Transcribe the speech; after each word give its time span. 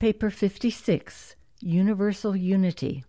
Paper 0.00 0.30
56 0.30 1.36
Universal 1.60 2.34
Unity. 2.34 3.04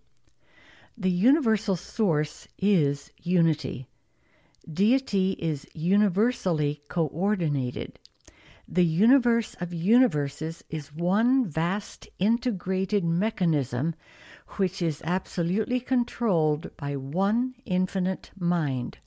The 0.97 1.09
universal 1.09 1.77
source 1.77 2.49
is 2.59 3.11
unity. 3.15 3.87
Deity 4.69 5.37
is 5.39 5.65
universally 5.73 6.81
coordinated. 6.89 7.97
The 8.67 8.83
universe 8.83 9.55
of 9.61 9.73
universes 9.73 10.65
is 10.69 10.93
one 10.93 11.45
vast 11.45 12.09
integrated 12.19 13.05
mechanism 13.05 13.95
which 14.57 14.81
is 14.81 15.01
absolutely 15.05 15.79
controlled 15.79 16.75
by 16.75 16.97
one 16.97 17.53
infinite 17.63 18.31
mind. 18.37 18.97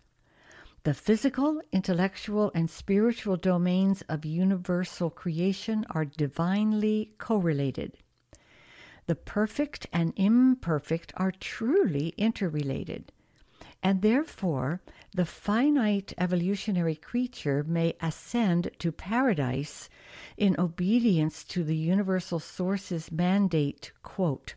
The 0.84 0.92
physical, 0.92 1.62
intellectual, 1.72 2.52
and 2.54 2.68
spiritual 2.68 3.38
domains 3.38 4.02
of 4.02 4.26
universal 4.26 5.08
creation 5.08 5.86
are 5.88 6.04
divinely 6.04 7.14
correlated. 7.16 7.96
The 9.06 9.14
perfect 9.14 9.86
and 9.94 10.12
imperfect 10.14 11.14
are 11.16 11.30
truly 11.30 12.08
interrelated, 12.18 13.12
and 13.82 14.02
therefore 14.02 14.82
the 15.14 15.24
finite 15.24 16.12
evolutionary 16.18 16.96
creature 16.96 17.64
may 17.66 17.94
ascend 18.02 18.70
to 18.80 18.92
paradise 18.92 19.88
in 20.36 20.54
obedience 20.58 21.44
to 21.44 21.64
the 21.64 21.76
universal 21.76 22.38
source's 22.38 23.10
mandate, 23.10 23.90
quote, 24.02 24.54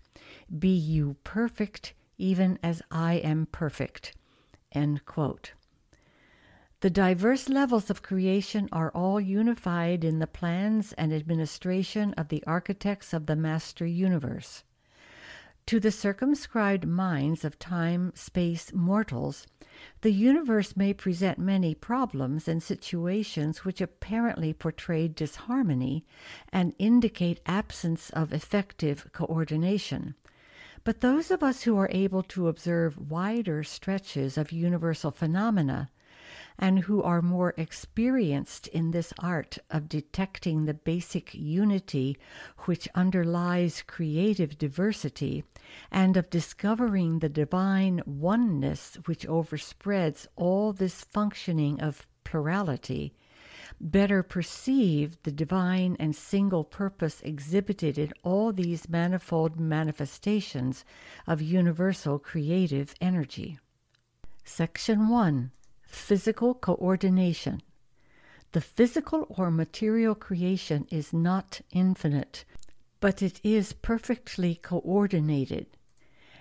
Be 0.59 0.75
you 0.75 1.15
perfect, 1.23 1.93
even 2.17 2.59
as 2.61 2.81
I 2.91 3.13
am 3.13 3.47
perfect. 3.49 4.13
End 4.73 5.05
quote. 5.05 5.53
The 6.81 6.91
diverse 6.91 7.49
levels 7.49 7.89
of 7.89 8.03
creation 8.03 8.69
are 8.71 8.91
all 8.91 9.19
unified 9.19 10.03
in 10.03 10.19
the 10.19 10.27
plans 10.27 10.93
and 10.93 11.11
administration 11.11 12.13
of 12.13 12.27
the 12.27 12.43
architects 12.45 13.13
of 13.13 13.25
the 13.25 13.35
master 13.35 13.83
universe. 13.83 14.63
To 15.65 15.79
the 15.79 15.89
circumscribed 15.89 16.85
minds 16.85 17.43
of 17.43 17.57
time 17.57 18.11
space 18.13 18.71
mortals, 18.73 19.47
the 20.01 20.11
universe 20.11 20.77
may 20.77 20.93
present 20.93 21.39
many 21.39 21.73
problems 21.73 22.47
and 22.47 22.61
situations 22.61 23.65
which 23.65 23.81
apparently 23.81 24.53
portray 24.53 25.07
disharmony 25.07 26.05
and 26.53 26.75
indicate 26.77 27.41
absence 27.47 28.11
of 28.11 28.31
effective 28.31 29.11
coordination. 29.13 30.13
But 30.83 31.01
those 31.01 31.31
of 31.31 31.41
us 31.41 31.63
who 31.63 31.75
are 31.79 31.89
able 31.91 32.21
to 32.23 32.47
observe 32.47 33.09
wider 33.09 33.63
stretches 33.63 34.37
of 34.37 34.51
universal 34.51 35.09
phenomena 35.09 35.89
and 36.59 36.79
who 36.79 37.01
are 37.03 37.21
more 37.21 37.53
experienced 37.57 38.67
in 38.67 38.91
this 38.91 39.13
art 39.19 39.57
of 39.69 39.87
detecting 39.87 40.65
the 40.65 40.73
basic 40.73 41.33
unity 41.33 42.17
which 42.65 42.87
underlies 42.95 43.83
creative 43.85 44.57
diversity, 44.57 45.43
and 45.91 46.17
of 46.17 46.29
discovering 46.29 47.19
the 47.19 47.29
divine 47.29 48.01
oneness 48.05 48.97
which 49.05 49.27
overspreads 49.27 50.27
all 50.35 50.73
this 50.73 51.03
functioning 51.03 51.79
of 51.79 52.07
plurality, 52.23 53.13
better 53.79 54.23
perceive 54.23 55.21
the 55.23 55.31
divine 55.31 55.95
and 55.99 56.15
single 56.15 56.63
purpose 56.63 57.21
exhibited 57.21 57.97
in 57.97 58.11
all 58.23 58.51
these 58.51 58.89
manifold 58.89 59.59
manifestations 59.59 60.83
of 61.27 61.41
universal 61.41 62.17
creative 62.17 62.95
energy. 62.99 63.59
Section 64.43 65.09
1 65.09 65.51
Physical 65.87 66.53
coordination. 66.53 67.61
The 68.51 68.61
physical 68.61 69.25
or 69.29 69.49
material 69.49 70.15
creation 70.15 70.87
is 70.91 71.13
not 71.13 71.61
infinite, 71.71 72.45
but 72.99 73.21
it 73.21 73.39
is 73.43 73.73
perfectly 73.73 74.55
coordinated. 74.55 75.67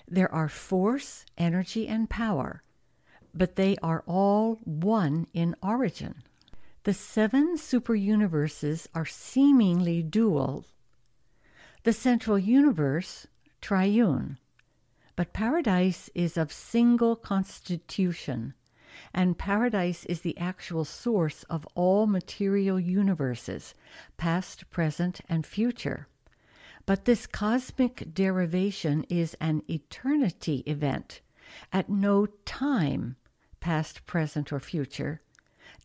There 0.08 0.32
are 0.32 0.48
force, 0.48 1.24
energy, 1.38 1.88
and 1.88 2.10
power, 2.10 2.62
but 3.34 3.56
they 3.56 3.76
are 3.82 4.02
all 4.06 4.60
one 4.64 5.26
in 5.32 5.54
origin. 5.62 6.22
The 6.84 6.94
seven 6.94 7.56
super 7.56 7.94
universes 7.94 8.88
are 8.94 9.06
seemingly 9.06 10.02
dual. 10.02 10.64
The 11.82 11.92
central 11.92 12.38
universe, 12.38 13.26
triune. 13.60 14.38
But 15.16 15.32
paradise 15.32 16.10
is 16.14 16.36
of 16.36 16.52
single 16.52 17.16
constitution 17.16 18.54
and 19.12 19.38
paradise 19.38 20.04
is 20.06 20.20
the 20.20 20.36
actual 20.38 20.84
source 20.84 21.42
of 21.44 21.66
all 21.74 22.06
material 22.06 22.78
universes, 22.78 23.74
past, 24.16 24.70
present, 24.70 25.20
and 25.28 25.46
future. 25.46 26.08
But 26.86 27.04
this 27.04 27.26
cosmic 27.26 28.14
derivation 28.14 29.04
is 29.08 29.34
an 29.40 29.62
eternity 29.68 30.62
event. 30.66 31.20
At 31.72 31.88
no 31.88 32.26
time, 32.44 33.16
past, 33.60 34.06
present, 34.06 34.52
or 34.52 34.60
future, 34.60 35.20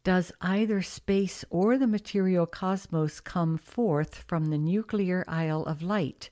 does 0.04 0.32
either 0.42 0.82
space 0.82 1.46
or 1.50 1.78
the 1.78 1.88
material 1.88 2.46
cosmos 2.46 3.20
come 3.20 3.58
forth 3.58 4.24
from 4.28 4.46
the 4.46 4.58
nuclear 4.58 5.24
isle 5.28 5.64
of 5.66 5.82
light. 5.82 6.30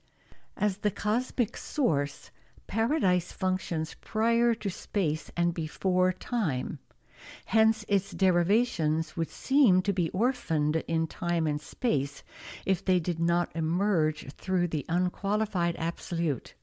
As 0.57 0.77
the 0.77 0.91
cosmic 0.91 1.55
source, 1.55 2.31
paradise 2.69 3.31
functions 3.31 3.95
prior 3.99 4.53
to 4.53 4.69
space 4.69 5.31
and 5.35 5.55
before 5.55 6.13
time. 6.13 6.77
Hence, 7.47 7.83
its 7.87 8.11
derivations 8.11 9.17
would 9.17 9.31
seem 9.31 9.81
to 9.81 9.91
be 9.91 10.11
orphaned 10.11 10.75
in 10.87 11.07
time 11.07 11.47
and 11.47 11.59
space 11.59 12.23
if 12.67 12.85
they 12.85 12.99
did 12.99 13.19
not 13.19 13.49
emerge 13.55 14.31
through 14.33 14.67
the 14.67 14.85
unqualified 14.87 15.75
absolute, 15.77 16.53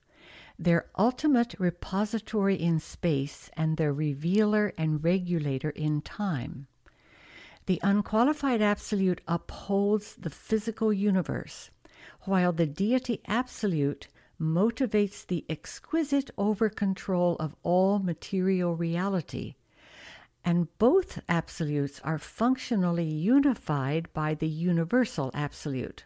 their 0.57 0.87
ultimate 0.97 1.57
repository 1.59 2.55
in 2.55 2.79
space 2.79 3.51
and 3.57 3.77
their 3.77 3.93
revealer 3.93 4.73
and 4.79 5.03
regulator 5.03 5.71
in 5.71 6.01
time. 6.01 6.69
The 7.67 7.81
unqualified 7.83 8.63
absolute 8.63 9.21
upholds 9.27 10.15
the 10.15 10.31
physical 10.31 10.93
universe, 10.93 11.71
while 12.23 12.53
the 12.53 12.67
deity 12.67 13.21
absolute 13.27 14.07
motivates 14.41 15.27
the 15.27 15.45
exquisite 15.49 16.31
over 16.37 16.69
control 16.69 17.37
of 17.37 17.57
all 17.63 17.99
material 17.99 18.75
reality. 18.75 19.55
And 20.45 20.69
both 20.79 21.21
absolutes 21.29 22.01
are 22.05 22.19
functionally 22.19 23.09
unified 23.09 24.13
by 24.13 24.35
the 24.35 24.49
universal 24.49 25.31
absolute. 25.35 26.05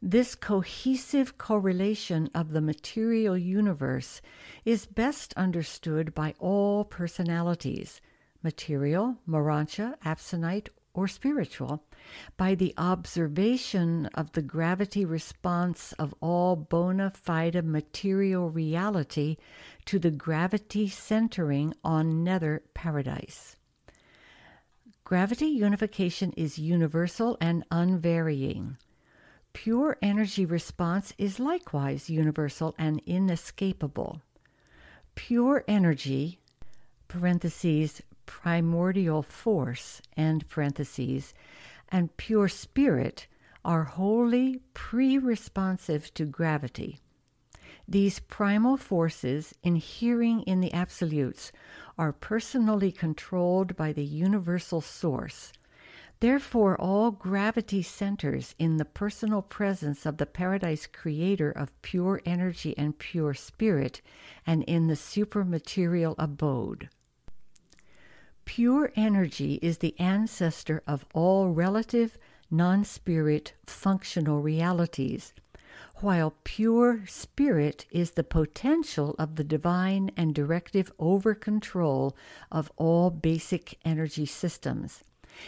This 0.00 0.34
cohesive 0.34 1.38
correlation 1.38 2.28
of 2.34 2.50
the 2.50 2.60
material 2.60 3.38
universe 3.38 4.20
is 4.64 4.84
best 4.86 5.32
understood 5.36 6.14
by 6.14 6.34
all 6.38 6.84
personalities 6.84 8.00
material, 8.42 9.18
Morontia, 9.28 9.96
Absonite, 10.00 10.68
or 10.94 11.08
spiritual, 11.08 11.84
by 12.36 12.54
the 12.54 12.74
observation 12.76 14.06
of 14.14 14.32
the 14.32 14.42
gravity 14.42 15.04
response 15.04 15.92
of 15.94 16.14
all 16.20 16.56
bona 16.56 17.10
fide 17.10 17.64
material 17.64 18.50
reality 18.50 19.36
to 19.84 19.98
the 19.98 20.10
gravity 20.10 20.88
centering 20.88 21.72
on 21.82 22.22
nether 22.22 22.62
paradise. 22.74 23.56
Gravity 25.04 25.46
unification 25.46 26.32
is 26.36 26.58
universal 26.58 27.36
and 27.40 27.64
unvarying. 27.70 28.76
Pure 29.52 29.98
energy 30.00 30.46
response 30.46 31.12
is 31.18 31.38
likewise 31.38 32.08
universal 32.08 32.74
and 32.78 33.02
inescapable. 33.04 34.22
Pure 35.14 35.64
energy, 35.68 36.38
parentheses, 37.08 38.00
primordial 38.26 39.22
force, 39.22 40.00
end 40.16 40.48
parentheses, 40.48 41.34
and 41.88 42.16
pure 42.16 42.48
spirit 42.48 43.26
are 43.64 43.84
wholly 43.84 44.60
pre 44.74 45.18
responsive 45.18 46.12
to 46.14 46.24
gravity. 46.24 46.98
These 47.88 48.20
primal 48.20 48.76
forces, 48.76 49.54
inhering 49.62 50.42
in 50.42 50.60
the 50.60 50.72
absolutes, 50.72 51.52
are 51.98 52.12
personally 52.12 52.92
controlled 52.92 53.76
by 53.76 53.92
the 53.92 54.04
universal 54.04 54.80
source. 54.80 55.52
Therefore, 56.20 56.80
all 56.80 57.10
gravity 57.10 57.82
centers 57.82 58.54
in 58.56 58.76
the 58.76 58.84
personal 58.84 59.42
presence 59.42 60.06
of 60.06 60.18
the 60.18 60.26
paradise 60.26 60.86
creator 60.86 61.50
of 61.50 61.82
pure 61.82 62.22
energy 62.24 62.78
and 62.78 62.96
pure 62.96 63.34
spirit, 63.34 64.00
and 64.46 64.62
in 64.62 64.86
the 64.86 64.94
supermaterial 64.94 66.14
abode. 66.18 66.88
Pure 68.54 68.92
energy 68.96 69.58
is 69.62 69.78
the 69.78 69.98
ancestor 69.98 70.82
of 70.86 71.06
all 71.14 71.48
relative, 71.48 72.18
non 72.50 72.84
spirit, 72.84 73.54
functional 73.64 74.42
realities, 74.42 75.32
while 76.02 76.34
pure 76.44 77.00
spirit 77.06 77.86
is 77.90 78.10
the 78.10 78.22
potential 78.22 79.14
of 79.18 79.36
the 79.36 79.42
divine 79.42 80.10
and 80.18 80.34
directive 80.34 80.92
over 80.98 81.34
control 81.34 82.14
of 82.50 82.70
all 82.76 83.08
basic 83.08 83.78
energy 83.86 84.26
systems. 84.26 85.02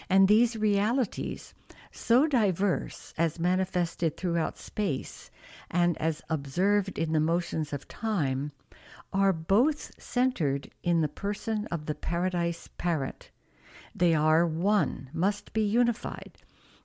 And 0.08 0.26
these 0.26 0.56
realities, 0.56 1.52
so 1.92 2.26
diverse 2.26 3.12
as 3.18 3.38
manifested 3.38 4.16
throughout 4.16 4.56
space 4.56 5.30
and 5.70 5.98
as 5.98 6.22
observed 6.30 6.98
in 6.98 7.12
the 7.12 7.20
motions 7.20 7.74
of 7.74 7.86
time, 7.86 8.52
are 9.14 9.32
both 9.32 9.92
centered 10.02 10.70
in 10.82 11.00
the 11.00 11.08
person 11.08 11.66
of 11.70 11.86
the 11.86 11.94
paradise 11.94 12.68
parent. 12.76 13.30
They 13.94 14.12
are 14.12 14.44
one, 14.44 15.08
must 15.12 15.52
be 15.52 15.62
unified, 15.62 16.32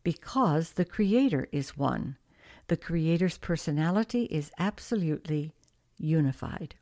because 0.04 0.74
the 0.74 0.86
Creator 0.86 1.50
is 1.52 1.76
one. 1.76 2.18
The 2.68 2.78
Creator's 2.78 3.40
personality 3.40 4.26
is 4.26 4.52
absolutely 4.60 5.54
unified. 5.98 6.76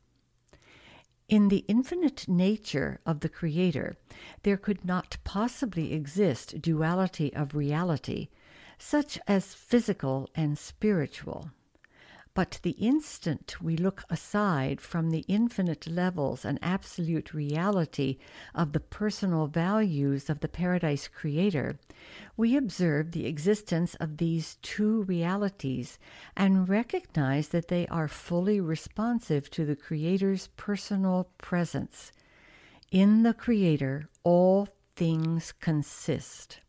In 1.30 1.48
the 1.48 1.64
infinite 1.66 2.28
nature 2.28 2.98
of 3.06 3.20
the 3.20 3.28
Creator, 3.28 3.96
there 4.42 4.58
could 4.58 4.84
not 4.84 5.16
possibly 5.24 5.94
exist 5.94 6.60
duality 6.60 7.34
of 7.34 7.54
reality, 7.54 8.28
such 8.78 9.18
as 9.26 9.54
physical 9.54 10.28
and 10.34 10.58
spiritual. 10.58 11.50
But 12.34 12.60
the 12.62 12.72
instant 12.72 13.60
we 13.60 13.76
look 13.76 14.04
aside 14.10 14.80
from 14.80 15.10
the 15.10 15.24
infinite 15.26 15.86
levels 15.88 16.44
and 16.44 16.58
absolute 16.62 17.34
reality 17.34 18.18
of 18.54 18.72
the 18.72 18.80
personal 18.80 19.48
values 19.48 20.30
of 20.30 20.40
the 20.40 20.48
Paradise 20.48 21.08
Creator, 21.08 21.78
we 22.36 22.56
observe 22.56 23.10
the 23.10 23.26
existence 23.26 23.94
of 23.96 24.18
these 24.18 24.56
two 24.62 25.02
realities 25.04 25.98
and 26.36 26.68
recognize 26.68 27.48
that 27.48 27.68
they 27.68 27.86
are 27.88 28.08
fully 28.08 28.60
responsive 28.60 29.50
to 29.50 29.64
the 29.64 29.76
Creator's 29.76 30.48
personal 30.56 31.28
presence. 31.38 32.12
In 32.90 33.22
the 33.24 33.34
Creator, 33.34 34.08
all 34.22 34.68
things 34.94 35.52
consist. 35.60 36.60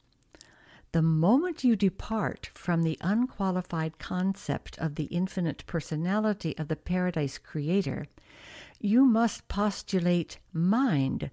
The 0.91 1.01
moment 1.03 1.63
you 1.63 1.75
depart 1.75 2.49
from 2.55 2.81
the 2.81 2.97
unqualified 3.01 3.99
concept 3.99 4.75
of 4.79 4.95
the 4.95 5.03
infinite 5.05 5.63
personality 5.67 6.57
of 6.57 6.67
the 6.67 6.75
Paradise 6.75 7.37
Creator, 7.37 8.07
you 8.79 9.05
must 9.05 9.47
postulate 9.47 10.39
mind 10.51 11.29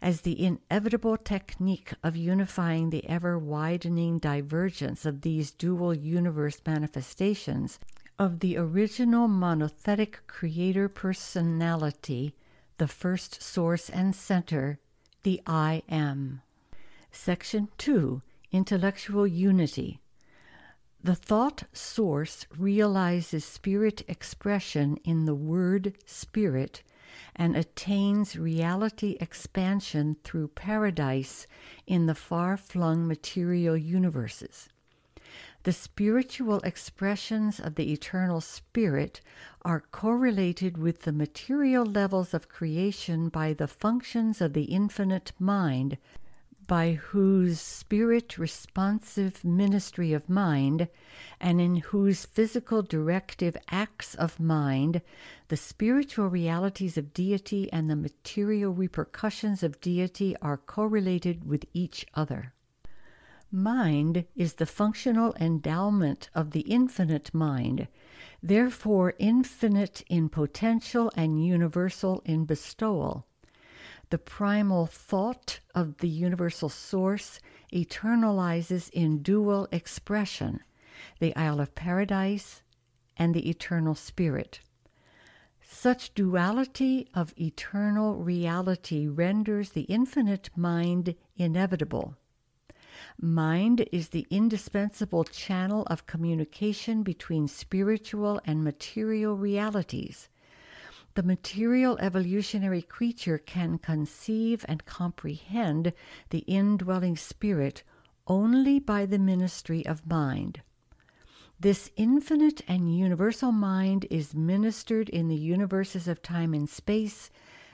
as 0.00 0.22
the 0.22 0.42
inevitable 0.42 1.18
technique 1.18 1.92
of 2.02 2.16
unifying 2.16 2.88
the 2.88 3.06
ever 3.06 3.38
widening 3.38 4.18
divergence 4.18 5.04
of 5.04 5.20
these 5.20 5.50
dual 5.50 5.92
universe 5.92 6.62
manifestations 6.66 7.78
of 8.18 8.40
the 8.40 8.56
original 8.56 9.28
monothetic 9.28 10.20
creator 10.26 10.88
personality, 10.88 12.34
the 12.78 12.88
first 12.88 13.42
source 13.42 13.90
and 13.90 14.14
center, 14.16 14.78
the 15.22 15.42
I 15.46 15.82
Am. 15.90 16.40
Section 17.10 17.68
2 17.76 18.22
Intellectual 18.56 19.26
Unity. 19.26 20.00
The 21.04 21.14
thought 21.14 21.64
source 21.74 22.46
realizes 22.56 23.44
spirit 23.44 24.02
expression 24.08 24.96
in 25.04 25.26
the 25.26 25.34
word 25.34 25.92
spirit 26.06 26.82
and 27.34 27.54
attains 27.54 28.34
reality 28.34 29.18
expansion 29.20 30.16
through 30.24 30.48
paradise 30.48 31.46
in 31.86 32.06
the 32.06 32.14
far 32.14 32.56
flung 32.56 33.06
material 33.06 33.76
universes. 33.76 34.70
The 35.64 35.74
spiritual 35.74 36.60
expressions 36.60 37.60
of 37.60 37.74
the 37.74 37.92
eternal 37.92 38.40
spirit 38.40 39.20
are 39.66 39.84
correlated 39.92 40.78
with 40.78 41.02
the 41.02 41.12
material 41.12 41.84
levels 41.84 42.32
of 42.32 42.48
creation 42.48 43.28
by 43.28 43.52
the 43.52 43.68
functions 43.68 44.40
of 44.40 44.54
the 44.54 44.64
infinite 44.64 45.32
mind 45.38 45.98
by 46.66 46.92
whose 46.92 47.60
spirit 47.60 48.38
responsive 48.38 49.44
ministry 49.44 50.12
of 50.12 50.28
mind, 50.28 50.88
and 51.40 51.60
in 51.60 51.76
whose 51.76 52.26
physical 52.26 52.82
directive 52.82 53.56
acts 53.70 54.14
of 54.14 54.40
mind, 54.40 55.00
the 55.48 55.56
spiritual 55.56 56.28
realities 56.28 56.98
of 56.98 57.12
deity 57.12 57.72
and 57.72 57.88
the 57.88 57.96
material 57.96 58.72
repercussions 58.72 59.62
of 59.62 59.80
deity 59.80 60.36
are 60.42 60.56
correlated 60.56 61.44
with 61.44 61.64
each 61.72 62.04
other. 62.14 62.52
Mind 63.52 64.24
is 64.34 64.54
the 64.54 64.66
functional 64.66 65.34
endowment 65.38 66.28
of 66.34 66.50
the 66.50 66.62
infinite 66.62 67.32
mind, 67.32 67.86
therefore 68.42 69.14
infinite 69.18 70.02
in 70.08 70.28
potential 70.28 71.12
and 71.14 71.46
universal 71.46 72.22
in 72.24 72.44
bestowal 72.44 73.26
the 74.10 74.18
primal 74.18 74.86
thought 74.86 75.60
of 75.74 75.98
the 75.98 76.08
universal 76.08 76.68
source 76.68 77.40
eternalizes 77.72 78.88
in 78.90 79.22
dual 79.22 79.66
expression 79.72 80.60
the 81.18 81.34
Isle 81.34 81.60
of 81.60 81.74
Paradise 81.74 82.62
and 83.16 83.34
the 83.34 83.48
eternal 83.48 83.94
spirit. 83.94 84.60
Such 85.62 86.14
duality 86.14 87.08
of 87.14 87.34
eternal 87.38 88.14
reality 88.16 89.08
renders 89.08 89.70
the 89.70 89.82
infinite 89.82 90.50
mind 90.56 91.14
inevitable. 91.36 92.16
Mind 93.20 93.86
is 93.92 94.10
the 94.10 94.26
indispensable 94.30 95.24
channel 95.24 95.82
of 95.88 96.06
communication 96.06 97.02
between 97.02 97.48
spiritual 97.48 98.40
and 98.44 98.62
material 98.62 99.36
realities 99.36 100.28
the 101.16 101.22
material 101.22 101.98
evolutionary 101.98 102.82
creature 102.82 103.38
can 103.38 103.78
conceive 103.78 104.64
and 104.68 104.84
comprehend 104.84 105.92
the 106.28 106.40
indwelling 106.40 107.16
spirit 107.16 107.82
only 108.26 108.78
by 108.78 109.06
the 109.06 109.18
ministry 109.18 109.84
of 109.86 110.06
mind. 110.06 110.60
This 111.58 111.90
infinite 111.96 112.60
and 112.68 112.94
universal 112.94 113.50
mind 113.50 114.06
is 114.10 114.34
ministered 114.34 115.08
in 115.08 115.28
the 115.28 115.34
universes 115.34 116.06
of 116.06 116.20
time 116.20 116.52
and 116.52 116.68
space 116.68 117.30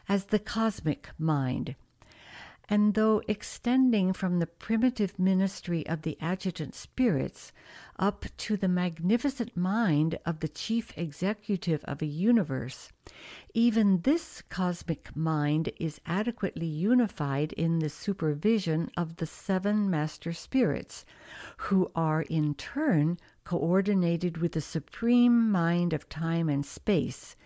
as 0.09 0.27
the 0.27 0.39
cosmic 0.39 1.09
mind 1.19 1.75
and 2.69 2.95
though 2.95 3.21
extending 3.27 4.13
from 4.13 4.39
the 4.39 4.47
primitive 4.47 5.19
ministry 5.19 5.87
of 5.87 6.03
the 6.03 6.17
adjutant 6.21 6.75
spirits 6.75 7.53
up 7.99 8.25
to 8.37 8.57
the 8.57 8.69
magnificent 8.69 9.57
mind 9.57 10.19
of 10.25 10.41
the 10.41 10.49
chief 10.49 10.97
executive 10.97 11.85
of 11.85 12.01
a 12.01 12.07
universe, 12.07 12.91
even 13.53 14.01
this 14.03 14.43
cosmic 14.49 15.15
mind 15.15 15.71
is 15.79 16.01
adequately 16.07 16.67
unified 16.67 17.53
in 17.55 17.81
the 17.81 17.91
supervision 17.91 18.91
of 18.97 19.17
the 19.17 19.27
seven 19.27 19.91
master 19.91 20.33
spirits, 20.33 21.05
who 21.57 21.91
are 21.95 22.23
in 22.23 22.55
turn 22.55 23.19
coordinated 23.45 24.39
with 24.39 24.53
the 24.53 24.61
supreme 24.61 25.51
mind 25.51 25.93
of 25.93 26.09
time 26.09 26.49
and 26.49 26.65
space 26.65 27.37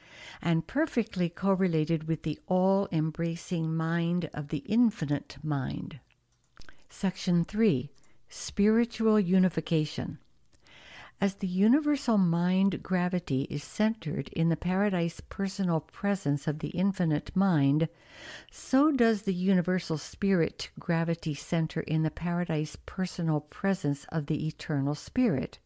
and 0.40 0.66
perfectly 0.66 1.28
correlated 1.28 2.08
with 2.08 2.23
the 2.23 2.38
all 2.46 2.88
embracing 2.92 3.75
mind 3.75 4.30
of 4.32 4.49
the 4.49 4.64
infinite 4.66 5.37
mind. 5.42 6.00
Section 6.88 7.44
3 7.44 7.90
Spiritual 8.28 9.20
Unification. 9.20 10.18
As 11.18 11.37
the 11.37 11.46
universal 11.46 12.18
mind 12.18 12.82
gravity 12.82 13.46
is 13.49 13.64
centered 13.64 14.28
in 14.28 14.50
the 14.50 14.56
paradise 14.56 15.23
personal 15.30 15.80
presence 15.80 16.46
of 16.46 16.58
the 16.58 16.68
infinite 16.68 17.35
mind, 17.35 17.88
so 18.50 18.90
does 18.90 19.23
the 19.23 19.32
universal 19.32 19.96
spirit 19.96 20.70
gravity 20.78 21.32
center 21.32 21.80
in 21.80 22.02
the 22.02 22.11
paradise 22.11 22.76
personal 22.85 23.40
presence 23.40 24.04
of 24.12 24.26
the 24.26 24.46
eternal 24.46 24.94
spirit. 24.94 25.58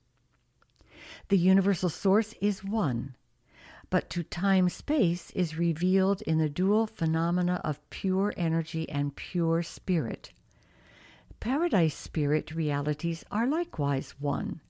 The 1.30 1.38
universal 1.38 1.88
source 1.88 2.35
is 2.40 2.62
one, 2.62 3.16
but 3.90 4.09
to 4.09 4.23
time 4.23 4.68
space 4.68 5.30
is 5.32 5.59
revealed 5.59 6.23
in 6.23 6.38
the 6.38 6.49
dual 6.49 6.87
phenomena 6.87 7.61
of 7.64 7.90
pure 7.90 8.32
energy 8.37 8.88
and 8.88 9.16
pure 9.16 9.62
spirit. 9.62 10.30
Paradise 11.40 11.97
spirit 11.97 12.54
realities 12.54 13.25
are 13.32 13.47
likewise 13.47 14.14
one, 14.20 14.61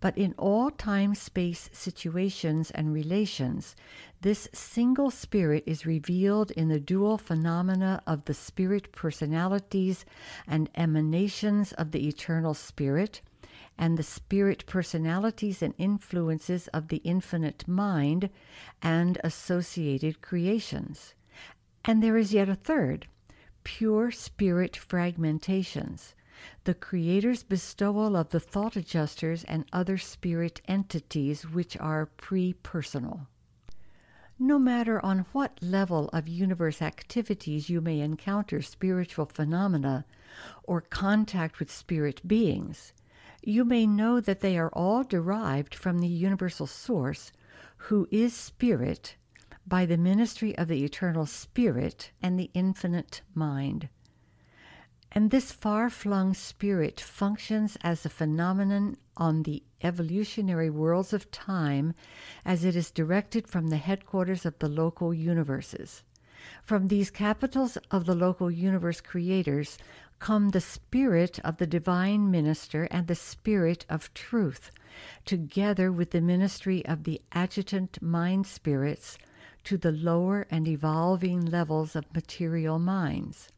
but 0.00 0.16
in 0.18 0.34
all 0.36 0.70
time 0.70 1.14
space 1.14 1.70
situations 1.72 2.70
and 2.72 2.92
relations, 2.92 3.76
this 4.22 4.48
single 4.52 5.10
spirit 5.10 5.62
is 5.66 5.86
revealed 5.86 6.50
in 6.52 6.68
the 6.68 6.80
dual 6.80 7.18
phenomena 7.18 8.02
of 8.06 8.24
the 8.24 8.34
spirit 8.34 8.90
personalities 8.90 10.04
and 10.46 10.68
emanations 10.74 11.72
of 11.74 11.92
the 11.92 12.08
eternal 12.08 12.54
spirit 12.54 13.20
and 13.78 13.96
the 13.96 14.02
spirit 14.02 14.66
personalities 14.66 15.62
and 15.62 15.72
influences 15.78 16.66
of 16.68 16.88
the 16.88 16.98
infinite 16.98 17.66
mind 17.68 18.28
and 18.82 19.18
associated 19.22 20.20
creations. 20.20 21.14
And 21.84 22.02
there 22.02 22.16
is 22.16 22.34
yet 22.34 22.48
a 22.48 22.54
third 22.54 23.06
pure 23.64 24.10
spirit 24.10 24.72
fragmentations, 24.72 26.14
the 26.64 26.74
Creator's 26.74 27.42
bestowal 27.42 28.16
of 28.16 28.30
the 28.30 28.40
thought 28.40 28.76
adjusters 28.76 29.44
and 29.44 29.64
other 29.72 29.98
spirit 29.98 30.60
entities 30.66 31.42
which 31.42 31.76
are 31.78 32.06
pre 32.06 32.54
personal. 32.54 33.26
No 34.38 34.58
matter 34.58 35.04
on 35.04 35.26
what 35.32 35.60
level 35.60 36.08
of 36.12 36.28
universe 36.28 36.80
activities 36.80 37.68
you 37.68 37.80
may 37.80 38.00
encounter 38.00 38.62
spiritual 38.62 39.26
phenomena 39.26 40.04
or 40.62 40.80
contact 40.80 41.58
with 41.58 41.70
spirit 41.70 42.26
beings, 42.26 42.92
you 43.42 43.64
may 43.64 43.86
know 43.86 44.20
that 44.20 44.40
they 44.40 44.58
are 44.58 44.70
all 44.72 45.04
derived 45.04 45.74
from 45.74 45.98
the 45.98 46.08
universal 46.08 46.66
source, 46.66 47.32
who 47.76 48.08
is 48.10 48.34
spirit, 48.34 49.16
by 49.66 49.84
the 49.84 49.96
ministry 49.96 50.56
of 50.56 50.68
the 50.68 50.84
eternal 50.84 51.26
spirit 51.26 52.10
and 52.22 52.38
the 52.38 52.50
infinite 52.54 53.20
mind. 53.34 53.88
And 55.12 55.30
this 55.30 55.52
far 55.52 55.88
flung 55.88 56.34
spirit 56.34 57.00
functions 57.00 57.76
as 57.82 58.04
a 58.04 58.10
phenomenon 58.10 58.96
on 59.16 59.42
the 59.42 59.62
evolutionary 59.82 60.70
worlds 60.70 61.12
of 61.12 61.30
time 61.30 61.94
as 62.44 62.64
it 62.64 62.76
is 62.76 62.90
directed 62.90 63.48
from 63.48 63.68
the 63.68 63.76
headquarters 63.78 64.44
of 64.44 64.58
the 64.58 64.68
local 64.68 65.14
universes. 65.14 66.02
From 66.62 66.88
these 66.88 67.10
capitals 67.10 67.76
of 67.90 68.04
the 68.06 68.14
local 68.14 68.50
universe 68.50 69.00
creators 69.00 69.78
come 70.18 70.50
the 70.50 70.60
spirit 70.60 71.38
of 71.40 71.58
the 71.58 71.66
divine 71.66 72.30
minister 72.30 72.84
and 72.90 73.06
the 73.06 73.14
spirit 73.14 73.86
of 73.88 74.12
truth, 74.14 74.70
together 75.24 75.92
with 75.92 76.10
the 76.10 76.20
ministry 76.20 76.84
of 76.86 77.04
the 77.04 77.20
adjutant 77.32 78.00
mind 78.02 78.46
spirits 78.46 79.18
to 79.64 79.76
the 79.76 79.92
lower 79.92 80.46
and 80.50 80.66
evolving 80.66 81.44
levels 81.44 81.94
of 81.94 82.14
material 82.14 82.78
minds. 82.78 83.48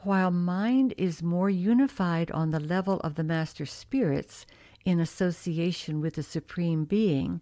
While 0.00 0.30
mind 0.30 0.94
is 0.96 1.22
more 1.22 1.50
unified 1.50 2.30
on 2.30 2.50
the 2.50 2.60
level 2.60 3.00
of 3.00 3.14
the 3.14 3.24
master 3.24 3.66
spirits 3.66 4.46
in 4.84 5.00
association 5.00 6.00
with 6.00 6.14
the 6.14 6.22
Supreme 6.22 6.84
Being, 6.84 7.40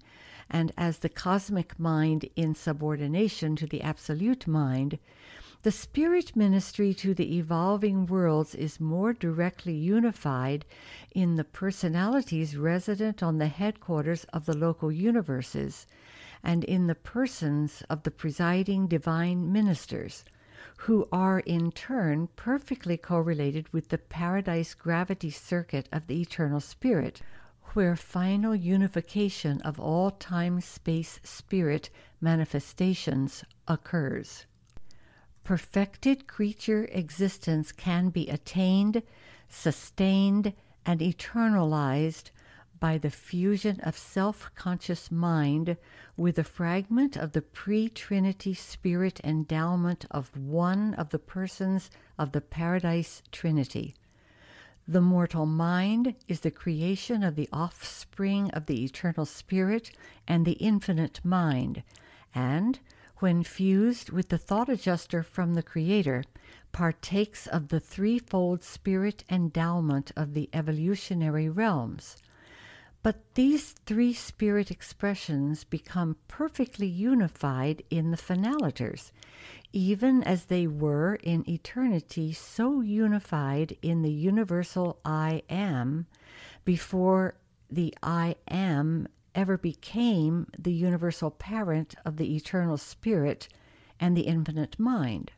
and 0.49 0.73
as 0.79 0.99
the 0.99 1.09
cosmic 1.09 1.79
mind 1.79 2.29
in 2.37 2.55
subordination 2.55 3.57
to 3.57 3.67
the 3.67 3.83
absolute 3.83 4.47
mind, 4.47 4.99
the 5.65 5.73
spirit 5.73 6.37
ministry 6.37 6.93
to 6.93 7.15
the 7.15 7.39
evolving 7.39 8.05
worlds 8.05 8.55
is 8.55 8.79
more 8.79 9.15
directly 9.15 9.73
unified 9.73 10.63
in 11.13 11.37
the 11.37 11.45
personalities 11.45 12.55
resident 12.55 13.23
on 13.23 13.39
the 13.39 13.49
headquarters 13.49 14.25
of 14.25 14.45
the 14.45 14.55
local 14.55 14.93
universes 14.93 15.87
and 16.43 16.65
in 16.65 16.87
the 16.87 16.95
persons 16.95 17.83
of 17.89 18.03
the 18.03 18.11
presiding 18.11 18.87
divine 18.87 19.51
ministers 19.51 20.23
who 20.81 21.09
are 21.11 21.41
in 21.41 21.73
turn 21.73 22.29
perfectly 22.37 22.99
correlated 22.99 23.67
with 23.73 23.89
the 23.89 23.97
paradise 23.97 24.75
gravity 24.75 25.31
circuit 25.31 25.89
of 25.91 26.07
the 26.09 26.21
eternal 26.21 26.61
spirit, 26.61 27.23
where 27.73 27.97
final 27.97 28.55
unification 28.55 29.63
of 29.63 29.81
all 29.81 30.11
time 30.11 30.61
space 30.61 31.21
spirit 31.23 31.89
manifestations 32.21 33.45
occurs. 33.67 34.45
Perfected 35.45 36.27
creature 36.27 36.89
existence 36.91 37.71
can 37.71 38.09
be 38.09 38.29
attained, 38.29 39.03
sustained, 39.47 40.55
and 40.87 41.01
eternalized 41.01 42.31
by 42.81 42.97
the 42.97 43.11
fusion 43.11 43.79
of 43.81 43.97
self 43.97 44.51
conscious 44.55 45.11
mind 45.11 45.77
with 46.17 46.39
a 46.39 46.45
fragment 46.45 47.17
of 47.17 47.33
the 47.33 47.43
pre 47.43 47.91
Trinity 47.91 48.55
spirit 48.55 49.21
endowment 49.23 50.07
of 50.11 50.35
one 50.35 50.95
of 50.95 51.11
the 51.11 51.19
persons 51.19 51.91
of 52.19 52.33
the 52.33 52.41
Paradise 52.41 53.23
Trinity. 53.31 53.95
The 54.89 55.01
mortal 55.03 55.47
mind 55.47 56.15
is 56.27 56.41
the 56.41 56.51
creation 56.51 57.23
of 57.23 57.37
the 57.37 57.49
offspring 57.53 58.51
of 58.53 58.65
the 58.67 58.83
eternal 58.83 59.27
spirit 59.27 59.91
and 60.27 60.45
the 60.45 60.53
infinite 60.53 61.21
mind, 61.23 61.83
and, 62.35 62.79
when 63.19 63.43
fused 63.43 64.11
with 64.11 64.29
the 64.29 64.39
thought 64.39 64.69
adjuster 64.69 65.23
from 65.23 65.55
the 65.55 65.63
Creator, 65.63 66.25
partakes 66.73 67.47
of 67.47 67.69
the 67.69 67.81
threefold 67.81 68.63
spirit 68.63 69.25
endowment 69.31 70.11
of 70.17 70.35
the 70.35 70.51
evolutionary 70.53 71.49
realms. 71.49 72.17
But 73.05 73.35
these 73.35 73.73
three 73.85 74.15
spirit 74.15 74.71
expressions 74.71 75.63
become 75.63 76.17
perfectly 76.27 76.87
unified 76.87 77.83
in 77.91 78.11
the 78.11 78.17
finaliters, 78.17 79.13
even 79.73 80.23
as 80.23 80.47
they 80.47 80.67
were 80.67 81.17
in 81.17 81.49
eternity 81.49 82.33
so 82.33 82.81
unified 82.81 83.77
in 83.83 84.01
the 84.01 84.11
universal 84.11 84.99
I 85.05 85.43
am 85.51 86.07
before 86.65 87.35
the 87.71 87.95
I 88.03 88.37
am 88.49 89.07
ever 89.35 89.59
became 89.59 90.47
the 90.59 90.73
universal 90.73 91.31
parent 91.31 91.95
of 92.05 92.17
the 92.17 92.37
eternal 92.37 92.77
spirit 92.77 93.49
and 93.99 94.17
the 94.17 94.23
infinite 94.23 94.79
mind. 94.79 95.33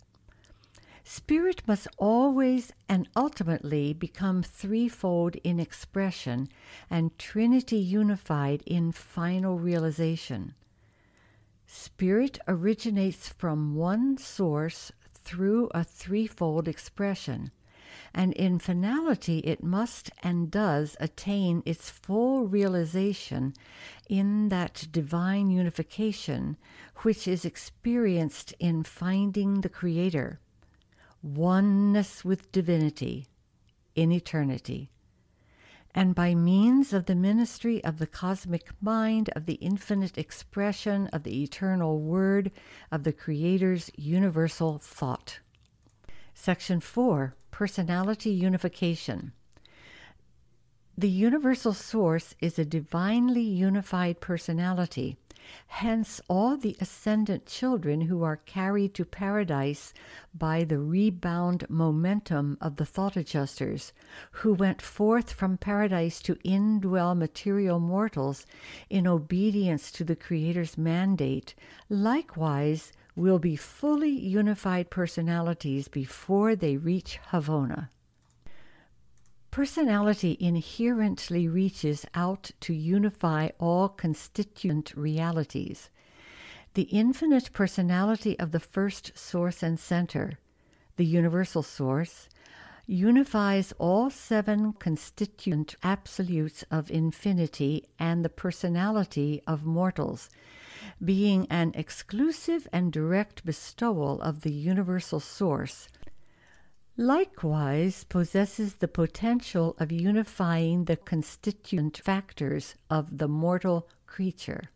Spirit 1.05 1.62
must 1.69 1.87
always 1.99 2.73
and 2.88 3.09
ultimately 3.15 3.93
become 3.93 4.43
threefold 4.43 5.37
in 5.45 5.61
expression 5.61 6.49
and 6.91 7.17
Trinity 7.17 7.79
unified 7.79 8.62
in 8.67 8.91
final 8.91 9.57
realization. 9.57 10.55
Spirit 11.65 12.38
originates 12.49 13.29
from 13.29 13.76
one 13.76 14.19
source 14.19 14.91
through 15.15 15.69
a 15.75 15.85
threefold 15.85 16.67
expression, 16.67 17.53
and 18.15 18.33
in 18.35 18.59
finality 18.59 19.38
it 19.41 19.62
must 19.62 20.11
and 20.23 20.50
does 20.50 20.97
attain 21.00 21.62
its 21.65 21.91
full 21.91 22.47
realization 22.47 23.55
in 24.09 24.49
that 24.49 24.87
divine 24.91 25.50
unification 25.50 26.57
which 27.03 27.29
is 27.29 27.45
experienced 27.45 28.55
in 28.59 28.83
finding 28.83 29.61
the 29.61 29.69
Creator 29.69 30.41
oneness 31.23 32.25
with 32.25 32.53
divinity 32.53 33.26
in 33.95 34.12
eternity. 34.12 34.91
And 35.95 36.15
by 36.15 36.35
means 36.35 36.93
of 36.93 37.07
the 37.07 37.15
ministry 37.15 37.83
of 37.83 37.99
the 37.99 38.07
cosmic 38.07 38.69
mind, 38.83 39.31
of 39.35 39.47
the 39.47 39.55
infinite 39.55 40.19
expression 40.19 41.07
of 41.09 41.23
the 41.23 41.43
eternal 41.43 42.00
word, 42.00 42.50
of 42.93 43.05
the 43.05 43.15
Creator's 43.15 43.91
universal 43.97 44.79
thought. 44.79 45.41
Section 46.38 46.81
4 46.81 47.35
Personality 47.50 48.28
Unification. 48.31 49.33
The 50.97 51.09
universal 51.09 51.73
source 51.73 52.35
is 52.43 52.59
a 52.59 52.64
divinely 52.64 53.40
unified 53.40 54.21
personality 54.21 55.16
Hence, 55.69 56.21
all 56.26 56.57
the 56.57 56.76
ascendant 56.81 57.47
children 57.47 58.00
who 58.00 58.25
are 58.25 58.38
carried 58.38 58.95
to 58.95 59.05
paradise 59.05 59.95
by 60.35 60.64
the 60.64 60.81
rebound 60.81 61.64
momentum 61.69 62.59
of 62.61 62.76
the 62.76 62.85
thought 62.85 63.16
adjusters, 63.16 63.93
who 64.33 64.52
went 64.52 64.83
forth 64.83 65.31
from 65.31 65.57
paradise 65.57 66.21
to 66.23 66.35
indwell 66.45 67.16
material 67.16 67.78
mortals 67.78 68.45
in 68.90 69.07
obedience 69.07 69.93
to 69.93 70.02
the 70.02 70.16
Creator's 70.16 70.76
mandate, 70.76 71.55
likewise 71.88 72.93
will 73.16 73.38
be 73.38 73.56
fully 73.56 74.11
unified 74.11 74.90
personalities 74.90 75.88
before 75.88 76.54
they 76.54 76.76
reach 76.76 77.18
Havona. 77.30 77.88
Personality 79.50 80.37
inherently 80.38 81.49
reaches 81.49 82.04
out 82.14 82.50
to 82.61 82.75
unify 82.75 83.49
all 83.58 83.88
constituent 83.88 84.92
realities. 84.94 85.88
The 86.75 86.82
infinite 86.82 87.50
personality 87.54 88.38
of 88.38 88.52
the 88.52 88.61
first 88.61 89.16
source 89.16 89.62
and 89.62 89.80
center, 89.80 90.38
the 90.96 91.06
universal 91.06 91.62
source, 91.62 92.28
unifies 92.87 93.73
all 93.78 94.11
seven 94.11 94.75
constituent 94.75 95.75
absolutes 95.82 96.62
of 96.70 96.90
infinity 96.90 97.87
and 97.99 98.23
the 98.23 98.28
personality 98.28 99.42
of 99.46 99.64
mortals, 99.64 100.28
being 101.05 101.47
an 101.50 101.73
exclusive 101.75 102.67
and 102.73 102.93
direct 102.93 103.45
bestowal 103.45 104.21
of 104.23 104.43
the 104.43 104.53
universal 104.53 105.21
source 105.21 105.88
likewise 106.97 108.05
possesses 108.05 108.76
the 108.76 108.88
potential 108.88 109.76
of 109.79 109.93
unifying 109.93 110.85
the 110.85 110.97
constituent 110.97 111.99
factors 111.99 112.75
of 112.88 113.19
the 113.19 113.29
mortal 113.29 113.87
creature. 114.07 114.71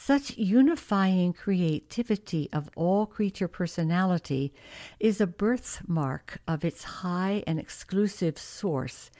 Such 0.00 0.38
unifying 0.38 1.32
creativity 1.32 2.48
of 2.52 2.70
all 2.76 3.04
creature 3.04 3.48
personality 3.48 4.54
is 5.00 5.20
a 5.20 5.26
birthmark 5.26 6.40
of 6.46 6.64
its 6.64 6.84
high 7.02 7.42
and 7.48 7.58
exclusive 7.58 8.38
source, 8.38 9.10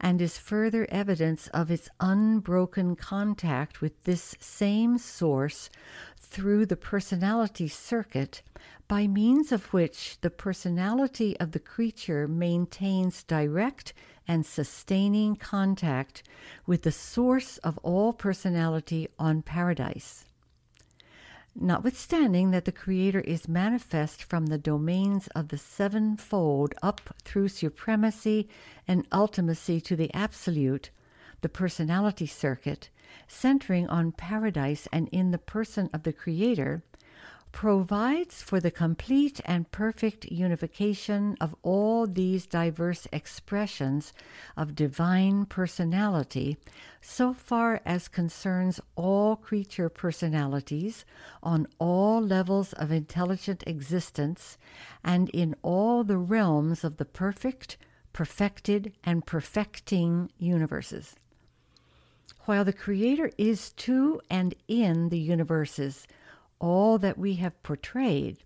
and 0.00 0.20
is 0.20 0.36
further 0.36 0.86
evidence 0.90 1.46
of 1.54 1.70
its 1.70 1.88
unbroken 2.00 2.96
contact 2.96 3.80
with 3.80 4.02
this 4.02 4.34
same 4.40 4.98
source 4.98 5.70
through 6.18 6.66
the 6.66 6.76
personality 6.76 7.68
circuit 7.68 8.42
by 8.88 9.06
means 9.06 9.52
of 9.52 9.72
which 9.72 10.18
the 10.20 10.30
personality 10.30 11.38
of 11.38 11.52
the 11.52 11.60
creature 11.60 12.26
maintains 12.26 13.22
direct 13.22 13.94
and 14.26 14.44
sustaining 14.44 15.36
contact 15.36 16.22
with 16.66 16.82
the 16.82 16.92
source 16.92 17.58
of 17.58 17.78
all 17.78 18.12
personality 18.12 19.08
on 19.18 19.42
paradise. 19.42 20.24
Notwithstanding 21.56 22.50
that 22.50 22.64
the 22.64 22.72
Creator 22.72 23.20
is 23.20 23.46
manifest 23.46 24.24
from 24.24 24.46
the 24.46 24.58
domains 24.58 25.28
of 25.28 25.48
the 25.48 25.58
sevenfold 25.58 26.74
up 26.82 27.00
through 27.22 27.48
supremacy 27.48 28.48
and 28.88 29.08
ultimacy 29.10 29.82
to 29.84 29.94
the 29.94 30.12
Absolute, 30.12 30.90
the 31.42 31.48
personality 31.48 32.26
circuit, 32.26 32.88
centering 33.28 33.86
on 33.88 34.10
paradise 34.10 34.88
and 34.92 35.08
in 35.10 35.30
the 35.30 35.38
person 35.38 35.88
of 35.92 36.02
the 36.02 36.12
Creator, 36.12 36.82
provides 37.54 38.42
for 38.42 38.58
the 38.58 38.70
complete 38.70 39.40
and 39.44 39.70
perfect 39.70 40.24
unification 40.24 41.36
of 41.40 41.54
all 41.62 42.04
these 42.04 42.46
diverse 42.46 43.06
expressions 43.12 44.12
of 44.56 44.74
divine 44.74 45.46
personality 45.46 46.56
so 47.00 47.32
far 47.32 47.80
as 47.86 48.08
concerns 48.08 48.80
all 48.96 49.36
creature 49.36 49.88
personalities 49.88 51.04
on 51.44 51.64
all 51.78 52.20
levels 52.20 52.72
of 52.72 52.90
intelligent 52.90 53.62
existence 53.68 54.58
and 55.04 55.28
in 55.30 55.54
all 55.62 56.02
the 56.02 56.18
realms 56.18 56.82
of 56.82 56.96
the 56.96 57.04
perfect, 57.04 57.76
perfected, 58.12 58.92
and 59.04 59.26
perfecting 59.26 60.28
universes. 60.38 61.14
While 62.46 62.64
the 62.64 62.72
Creator 62.72 63.30
is 63.38 63.70
to 63.74 64.20
and 64.28 64.56
in 64.66 65.10
the 65.10 65.20
universes, 65.20 66.08
all 66.58 66.98
that 66.98 67.18
we 67.18 67.34
have 67.34 67.62
portrayed. 67.62 68.38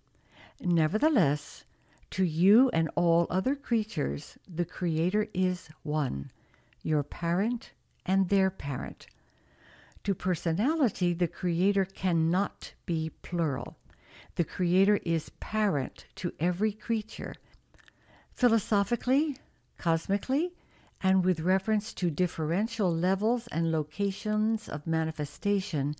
Nevertheless, 0.59 1.63
to 2.11 2.23
you 2.23 2.69
and 2.71 2.89
all 2.95 3.27
other 3.29 3.55
creatures, 3.55 4.37
the 4.47 4.65
Creator 4.65 5.27
is 5.33 5.69
one, 5.83 6.31
your 6.81 7.03
parent 7.03 7.71
and 8.05 8.29
their 8.29 8.49
parent. 8.49 9.07
To 10.03 10.15
personality, 10.15 11.13
the 11.13 11.27
Creator 11.27 11.85
cannot 11.85 12.73
be 12.85 13.11
plural. 13.21 13.77
The 14.35 14.43
Creator 14.43 14.99
is 15.03 15.31
parent 15.39 16.05
to 16.15 16.33
every 16.39 16.71
creature. 16.71 17.35
Philosophically, 18.33 19.37
cosmically, 19.77 20.53
and 21.01 21.23
with 21.23 21.39
reference 21.39 21.93
to 21.93 22.09
differential 22.09 22.93
levels 22.93 23.47
and 23.47 23.71
locations 23.71 24.67
of 24.67 24.85
manifestation, 24.85 25.95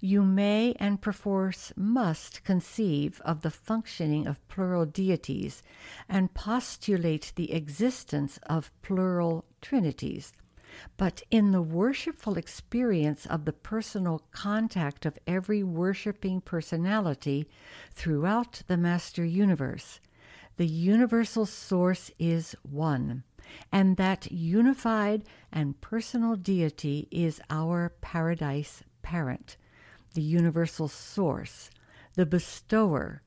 you 0.00 0.24
may 0.24 0.74
and 0.80 1.00
perforce 1.00 1.72
must 1.76 2.42
conceive 2.42 3.20
of 3.24 3.42
the 3.42 3.50
functioning 3.50 4.26
of 4.26 4.46
plural 4.48 4.84
deities 4.84 5.62
and 6.08 6.34
postulate 6.34 7.32
the 7.36 7.52
existence 7.52 8.38
of 8.44 8.72
plural 8.82 9.44
trinities. 9.60 10.32
But 10.96 11.22
in 11.30 11.52
the 11.52 11.62
worshipful 11.62 12.36
experience 12.36 13.26
of 13.26 13.44
the 13.44 13.52
personal 13.52 14.22
contact 14.30 15.06
of 15.06 15.18
every 15.26 15.62
worshiping 15.62 16.40
personality 16.40 17.48
throughout 17.92 18.62
the 18.66 18.76
Master 18.76 19.24
Universe, 19.24 20.00
the 20.56 20.66
universal 20.66 21.46
source 21.46 22.10
is 22.18 22.54
one 22.62 23.24
and 23.72 23.96
that 23.96 24.30
unified 24.30 25.22
and 25.52 25.80
personal 25.80 26.36
deity 26.36 27.08
is 27.10 27.40
our 27.50 27.92
paradise 28.00 28.82
parent, 29.02 29.56
the 30.14 30.22
universal 30.22 30.88
source, 30.88 31.70
the 32.14 32.26
bestower, 32.26 33.22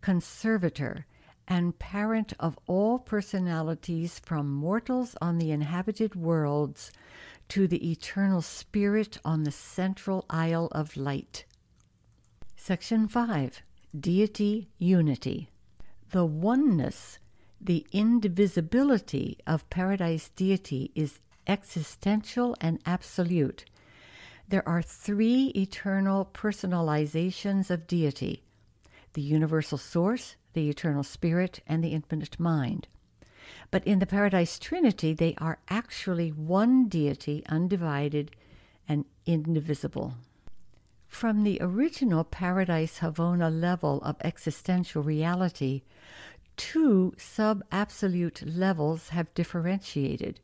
conservator, 0.00 1.06
and 1.46 1.78
parent 1.78 2.34
of 2.38 2.58
all 2.66 2.98
personalities 2.98 4.18
from 4.18 4.52
mortals 4.52 5.16
on 5.20 5.38
the 5.38 5.50
inhabited 5.50 6.14
worlds 6.14 6.92
to 7.48 7.66
the 7.66 7.90
eternal 7.90 8.42
spirit 8.42 9.18
on 9.24 9.44
the 9.44 9.50
central 9.50 10.26
isle 10.28 10.68
of 10.72 10.96
light. 10.96 11.46
Section 12.56 13.08
5 13.08 13.62
Deity 13.98 14.68
Unity. 14.78 15.48
The 16.10 16.26
oneness 16.26 17.18
the 17.60 17.86
indivisibility 17.92 19.38
of 19.46 19.68
paradise 19.70 20.30
deity 20.36 20.90
is 20.94 21.20
existential 21.46 22.56
and 22.60 22.78
absolute. 22.86 23.64
There 24.48 24.66
are 24.68 24.82
three 24.82 25.46
eternal 25.56 26.30
personalizations 26.32 27.70
of 27.70 27.86
deity 27.86 28.42
the 29.14 29.22
universal 29.22 29.78
source, 29.78 30.36
the 30.52 30.68
eternal 30.68 31.02
spirit, 31.02 31.60
and 31.66 31.82
the 31.82 31.88
infinite 31.88 32.38
mind. 32.38 32.86
But 33.70 33.84
in 33.86 33.98
the 33.98 34.06
Paradise 34.06 34.58
Trinity, 34.58 35.12
they 35.12 35.34
are 35.38 35.58
actually 35.68 36.28
one 36.28 36.88
deity, 36.88 37.42
undivided 37.48 38.30
and 38.88 39.06
indivisible. 39.26 40.14
From 41.08 41.42
the 41.42 41.58
original 41.60 42.22
Paradise 42.22 42.98
Havona 43.00 43.50
level 43.50 44.00
of 44.02 44.16
existential 44.22 45.02
reality, 45.02 45.82
two 46.58 47.14
sub 47.16 47.62
absolute 47.72 48.42
levels 48.46 49.08
have 49.08 49.32
differentiated. 49.32 50.40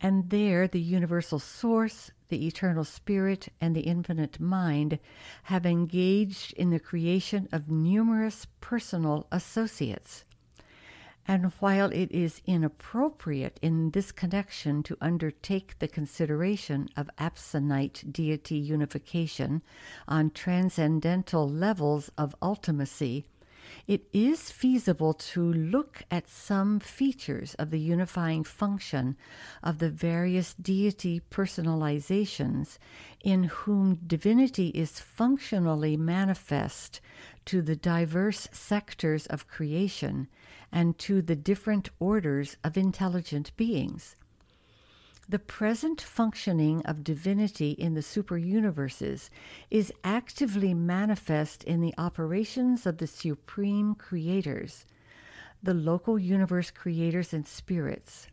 And 0.00 0.30
there, 0.30 0.68
the 0.68 0.80
universal 0.80 1.40
source, 1.40 2.12
the 2.28 2.46
eternal 2.46 2.84
spirit, 2.84 3.48
and 3.60 3.74
the 3.74 3.80
infinite 3.80 4.38
mind 4.38 5.00
have 5.44 5.66
engaged 5.66 6.52
in 6.52 6.70
the 6.70 6.78
creation 6.78 7.48
of 7.50 7.70
numerous 7.70 8.46
personal 8.60 9.26
associates. 9.32 10.24
And 11.26 11.52
while 11.60 11.90
it 11.90 12.10
is 12.10 12.42
inappropriate 12.46 13.58
in 13.62 13.90
this 13.90 14.10
connection 14.10 14.82
to 14.84 14.96
undertake 15.00 15.78
the 15.78 15.88
consideration 15.88 16.88
of 16.96 17.10
absonite 17.18 18.12
deity 18.12 18.56
unification 18.56 19.62
on 20.08 20.30
transcendental 20.30 21.48
levels 21.48 22.10
of 22.16 22.34
ultimacy, 22.40 23.24
it 23.86 24.06
is 24.12 24.50
feasible 24.50 25.14
to 25.14 25.52
look 25.52 26.02
at 26.10 26.28
some 26.28 26.80
features 26.80 27.54
of 27.54 27.70
the 27.70 27.80
unifying 27.80 28.44
function 28.44 29.16
of 29.62 29.78
the 29.78 29.90
various 29.90 30.54
deity 30.54 31.20
personalizations 31.30 32.78
in 33.22 33.44
whom 33.44 33.98
divinity 34.06 34.68
is 34.68 35.00
functionally 35.00 35.96
manifest 35.96 37.00
to 37.44 37.62
the 37.62 37.76
diverse 37.76 38.48
sectors 38.52 39.26
of 39.26 39.48
creation 39.48 40.28
and 40.72 40.98
to 40.98 41.20
the 41.22 41.36
different 41.36 41.88
orders 41.98 42.56
of 42.62 42.76
intelligent 42.76 43.54
beings. 43.56 44.16
The 45.30 45.38
present 45.38 46.00
functioning 46.00 46.82
of 46.86 47.04
divinity 47.04 47.70
in 47.70 47.94
the 47.94 48.02
super 48.02 48.36
universes 48.36 49.30
is 49.70 49.92
actively 50.02 50.74
manifest 50.74 51.62
in 51.62 51.80
the 51.80 51.94
operations 51.96 52.84
of 52.84 52.98
the 52.98 53.06
supreme 53.06 53.94
creators, 53.94 54.86
the 55.62 55.72
local 55.72 56.18
universe 56.18 56.72
creators 56.72 57.32
and 57.32 57.46
spirits, 57.46 58.26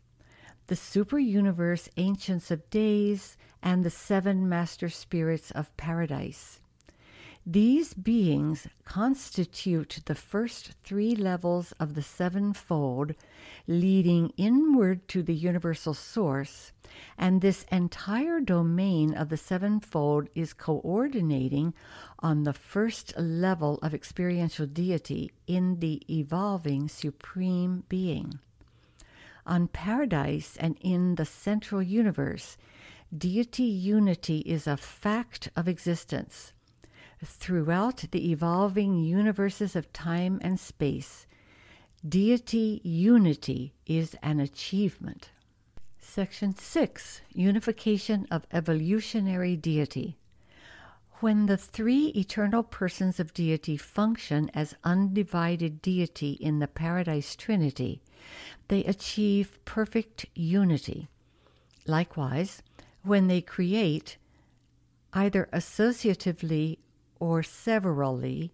the 0.66 0.74
super 0.74 1.20
universe 1.20 1.88
ancients 1.98 2.50
of 2.50 2.68
days, 2.68 3.36
and 3.62 3.84
the 3.84 3.90
seven 3.90 4.48
master 4.48 4.88
spirits 4.88 5.52
of 5.52 5.76
paradise. 5.76 6.58
These 7.50 7.94
beings 7.94 8.68
constitute 8.84 10.00
the 10.04 10.14
first 10.14 10.72
three 10.84 11.16
levels 11.16 11.72
of 11.80 11.94
the 11.94 12.02
sevenfold, 12.02 13.14
leading 13.66 14.34
inward 14.36 15.08
to 15.08 15.22
the 15.22 15.34
universal 15.34 15.94
source, 15.94 16.72
and 17.16 17.40
this 17.40 17.64
entire 17.72 18.40
domain 18.40 19.14
of 19.14 19.30
the 19.30 19.38
sevenfold 19.38 20.28
is 20.34 20.52
coordinating 20.52 21.72
on 22.18 22.42
the 22.44 22.52
first 22.52 23.16
level 23.16 23.78
of 23.80 23.94
experiential 23.94 24.66
deity 24.66 25.32
in 25.46 25.80
the 25.80 26.02
evolving 26.10 26.86
supreme 26.86 27.82
being. 27.88 28.40
On 29.46 29.68
paradise 29.68 30.58
and 30.60 30.76
in 30.82 31.14
the 31.14 31.24
central 31.24 31.80
universe, 31.80 32.58
deity 33.16 33.62
unity 33.62 34.40
is 34.40 34.66
a 34.66 34.76
fact 34.76 35.48
of 35.56 35.66
existence 35.66 36.52
throughout 37.24 38.04
the 38.10 38.30
evolving 38.30 39.02
universes 39.02 39.74
of 39.74 39.92
time 39.92 40.38
and 40.42 40.58
space, 40.58 41.26
deity 42.06 42.80
unity 42.84 43.74
is 43.86 44.14
an 44.22 44.40
achievement. 44.40 45.30
Section 45.98 46.56
6 46.56 47.20
Unification 47.32 48.26
of 48.30 48.46
Evolutionary 48.52 49.56
Deity. 49.56 50.16
When 51.20 51.46
the 51.46 51.56
three 51.56 52.06
eternal 52.08 52.62
persons 52.62 53.18
of 53.18 53.34
deity 53.34 53.76
function 53.76 54.50
as 54.54 54.76
undivided 54.84 55.82
deity 55.82 56.32
in 56.32 56.60
the 56.60 56.68
Paradise 56.68 57.34
Trinity, 57.34 58.00
they 58.68 58.84
achieve 58.84 59.58
perfect 59.64 60.26
unity. 60.34 61.08
Likewise, 61.86 62.62
when 63.02 63.26
they 63.26 63.40
create, 63.40 64.16
either 65.12 65.48
associatively 65.52 66.78
or 67.20 67.42
severally, 67.42 68.52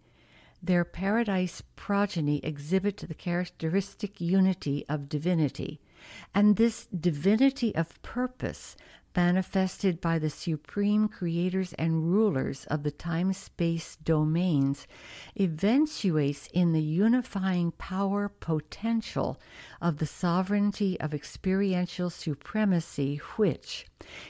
their 0.62 0.84
paradise 0.84 1.62
progeny 1.76 2.40
exhibit 2.42 2.96
the 2.96 3.14
characteristic 3.14 4.20
unity 4.20 4.84
of 4.88 5.08
divinity, 5.08 5.80
and 6.34 6.56
this 6.56 6.86
divinity 6.86 7.74
of 7.74 8.00
purpose 8.02 8.76
manifested 9.16 10.00
by 10.00 10.18
the 10.18 10.30
supreme 10.30 11.08
creators 11.08 11.72
and 11.74 12.12
rulers 12.12 12.64
of 12.66 12.82
the 12.82 12.90
time 12.90 13.32
space 13.32 13.96
domains, 13.96 14.86
eventuates 15.38 16.48
in 16.52 16.72
the 16.72 16.82
unifying 16.82 17.70
power 17.72 18.28
potential 18.28 19.40
of 19.80 19.98
the 19.98 20.06
sovereignty 20.06 20.98
of 21.00 21.14
experiential 21.14 22.10
supremacy, 22.10 23.16
which, 23.36 23.86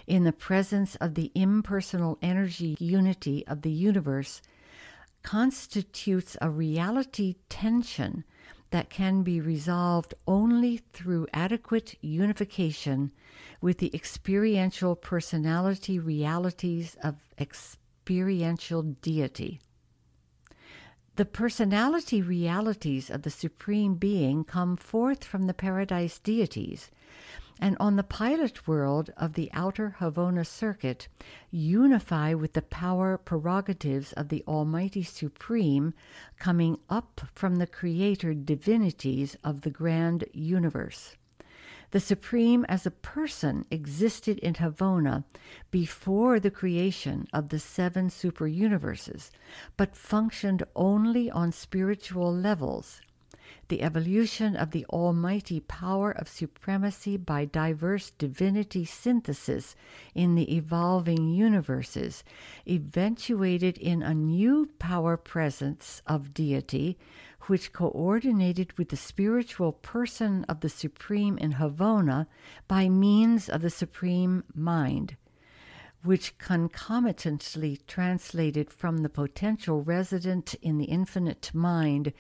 in 0.06 0.24
the 0.24 0.32
presence 0.32 0.94
of 0.96 1.14
the 1.14 1.30
impersonal 1.34 2.18
energy 2.22 2.76
unity 2.78 3.46
of 3.46 3.62
the 3.62 3.70
universe, 3.70 4.42
constitutes 5.22 6.36
a 6.42 6.50
reality 6.50 7.36
tension 7.48 8.24
that 8.74 8.90
can 8.90 9.22
be 9.22 9.40
resolved 9.40 10.14
only 10.26 10.78
through 10.92 11.28
adequate 11.32 11.94
unification 12.00 13.12
with 13.60 13.78
the 13.78 13.94
experiential 13.94 14.96
personality 14.96 15.96
realities 15.96 16.96
of 17.00 17.14
experiential 17.38 18.82
deity. 18.82 19.60
The 21.14 21.24
personality 21.24 22.20
realities 22.20 23.10
of 23.10 23.22
the 23.22 23.30
Supreme 23.30 23.94
Being 23.94 24.42
come 24.42 24.76
forth 24.76 25.22
from 25.22 25.46
the 25.46 25.54
paradise 25.54 26.18
deities 26.18 26.90
and 27.60 27.76
on 27.78 27.96
the 27.96 28.02
pilot 28.02 28.66
world 28.66 29.10
of 29.16 29.34
the 29.34 29.50
outer 29.52 29.96
Havona 29.98 30.44
circuit 30.44 31.08
unify 31.50 32.34
with 32.34 32.52
the 32.52 32.62
power 32.62 33.16
prerogatives 33.16 34.12
of 34.14 34.28
the 34.28 34.42
Almighty 34.46 35.02
Supreme 35.02 35.94
coming 36.38 36.78
up 36.90 37.20
from 37.34 37.56
the 37.56 37.66
Creator 37.66 38.34
divinities 38.34 39.36
of 39.44 39.60
the 39.60 39.70
grand 39.70 40.24
universe. 40.32 41.16
The 41.92 42.00
Supreme 42.00 42.64
as 42.68 42.86
a 42.86 42.90
person 42.90 43.66
existed 43.70 44.38
in 44.38 44.54
Havona 44.54 45.22
before 45.70 46.40
the 46.40 46.50
creation 46.50 47.28
of 47.32 47.50
the 47.50 47.60
seven 47.60 48.10
super 48.10 48.48
universes, 48.48 49.30
but 49.76 49.94
functioned 49.94 50.64
only 50.74 51.30
on 51.30 51.52
spiritual 51.52 52.34
levels 52.34 53.00
the 53.74 53.82
evolution 53.82 54.54
of 54.54 54.70
the 54.70 54.86
almighty 54.86 55.58
power 55.58 56.12
of 56.12 56.28
supremacy 56.28 57.16
by 57.16 57.44
diverse 57.44 58.12
divinity 58.12 58.84
synthesis 58.84 59.74
in 60.14 60.36
the 60.36 60.54
evolving 60.56 61.26
universes 61.26 62.22
eventuated 62.68 63.76
in 63.78 64.00
a 64.00 64.14
new 64.14 64.70
power 64.78 65.16
presence 65.16 66.02
of 66.06 66.32
deity 66.32 66.96
which 67.48 67.72
coordinated 67.72 68.72
with 68.78 68.90
the 68.90 68.96
spiritual 68.96 69.72
person 69.72 70.44
of 70.44 70.60
the 70.60 70.68
Supreme 70.68 71.36
in 71.38 71.54
Havona 71.54 72.28
by 72.68 72.88
means 72.88 73.48
of 73.48 73.60
the 73.60 73.70
Supreme 73.70 74.44
Mind 74.54 75.16
which 76.04 76.36
concomitantly 76.36 77.78
translated 77.86 78.70
from 78.70 78.98
the 78.98 79.08
potential 79.08 79.82
resident 79.82 80.54
in 80.60 80.76
the 80.76 80.84
infinite 80.84 81.50
mind 81.54 82.12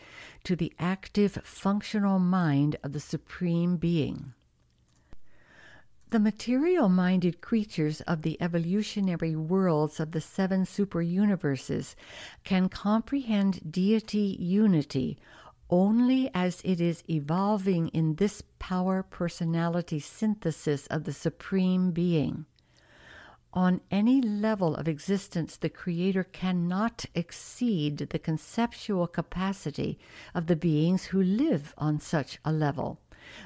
to 0.42 0.56
the 0.56 0.72
active 0.78 1.38
functional 1.44 2.18
mind 2.18 2.76
of 2.82 2.92
the 2.92 3.00
Supreme 3.00 3.76
Being. 3.76 4.32
The 6.08 6.18
material 6.18 6.88
minded 6.88 7.40
creatures 7.40 8.00
of 8.02 8.22
the 8.22 8.40
evolutionary 8.40 9.36
worlds 9.36 10.00
of 10.00 10.12
the 10.12 10.20
seven 10.20 10.64
super 10.64 11.02
universes 11.02 11.94
can 12.42 12.68
comprehend 12.68 13.70
deity 13.70 14.36
unity 14.40 15.18
only 15.68 16.30
as 16.32 16.62
it 16.64 16.80
is 16.80 17.02
evolving 17.10 17.88
in 17.88 18.14
this 18.14 18.42
power 18.58 19.02
personality 19.02 19.98
synthesis 19.98 20.86
of 20.86 21.04
the 21.04 21.12
Supreme 21.12 21.90
Being 21.90 22.46
on 23.54 23.80
any 23.88 24.20
level 24.20 24.74
of 24.74 24.88
existence, 24.88 25.56
the 25.56 25.68
Creator 25.68 26.24
cannot 26.24 27.04
exceed 27.14 27.98
the 27.98 28.18
conceptual 28.18 29.06
capacity 29.06 29.96
of 30.34 30.48
the 30.48 30.56
beings 30.56 31.04
who 31.06 31.22
live 31.22 31.72
on 31.78 32.00
such 32.00 32.38
a 32.44 32.52
level. 32.52 32.98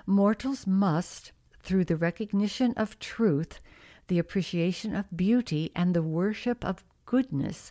Mortals 0.06 0.66
must, 0.66 1.32
through 1.62 1.84
the 1.84 1.96
recognition 1.96 2.72
of 2.74 2.98
truth, 2.98 3.60
the 4.06 4.18
appreciation 4.18 4.96
of 4.96 5.14
beauty, 5.14 5.70
and 5.76 5.94
the 5.94 6.02
worship 6.02 6.64
of 6.64 6.82
goodness, 7.04 7.70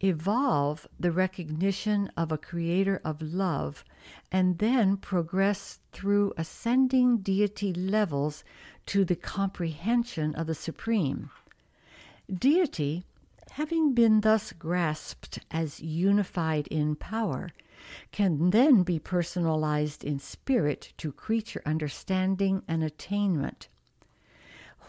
evolve 0.00 0.86
the 0.98 1.10
recognition 1.10 2.10
of 2.16 2.30
a 2.30 2.38
creator 2.38 3.00
of 3.04 3.20
love, 3.20 3.84
and 4.30 4.58
then 4.58 4.96
progress 4.96 5.80
through 5.90 6.32
ascending 6.36 7.18
deity 7.18 7.72
levels 7.72 8.44
to 8.86 9.04
the 9.04 9.16
comprehension 9.16 10.32
of 10.36 10.46
the 10.46 10.54
Supreme. 10.54 11.30
Deity, 12.32 13.04
having 13.52 13.94
been 13.94 14.20
thus 14.20 14.52
grasped 14.52 15.40
as 15.50 15.80
unified 15.80 16.66
in 16.68 16.94
power, 16.94 17.50
can 18.12 18.50
then 18.50 18.82
be 18.82 18.98
personalized 18.98 20.04
in 20.04 20.18
spirit 20.18 20.92
to 20.96 21.12
creature 21.12 21.62
understanding 21.66 22.62
and 22.68 22.82
attainment. 22.82 23.68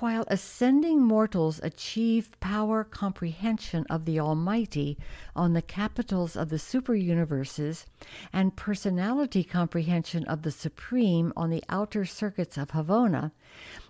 While 0.03 0.25
ascending 0.27 1.01
mortals 1.01 1.61
achieve 1.63 2.37
power 2.41 2.83
comprehension 2.83 3.85
of 3.89 4.03
the 4.03 4.19
Almighty 4.19 4.97
on 5.33 5.53
the 5.53 5.61
capitals 5.61 6.35
of 6.35 6.49
the 6.49 6.59
super 6.59 6.93
universes 6.93 7.85
and 8.33 8.53
personality 8.53 9.45
comprehension 9.45 10.25
of 10.25 10.41
the 10.41 10.51
Supreme 10.51 11.31
on 11.37 11.51
the 11.51 11.63
outer 11.69 12.03
circuits 12.03 12.57
of 12.57 12.71
Havona, 12.71 13.31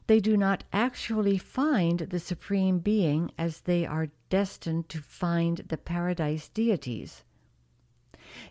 they 0.06 0.20
do 0.20 0.38
not 0.38 0.64
actually 0.72 1.40
find 1.40 2.02
the 2.02 2.20
Supreme 2.20 2.78
Being 2.78 3.32
as 3.36 3.62
they 3.62 3.84
are 3.84 4.12
destined 4.30 4.90
to 4.90 5.02
find 5.02 5.66
the 5.70 5.78
paradise 5.78 6.48
deities. 6.48 7.24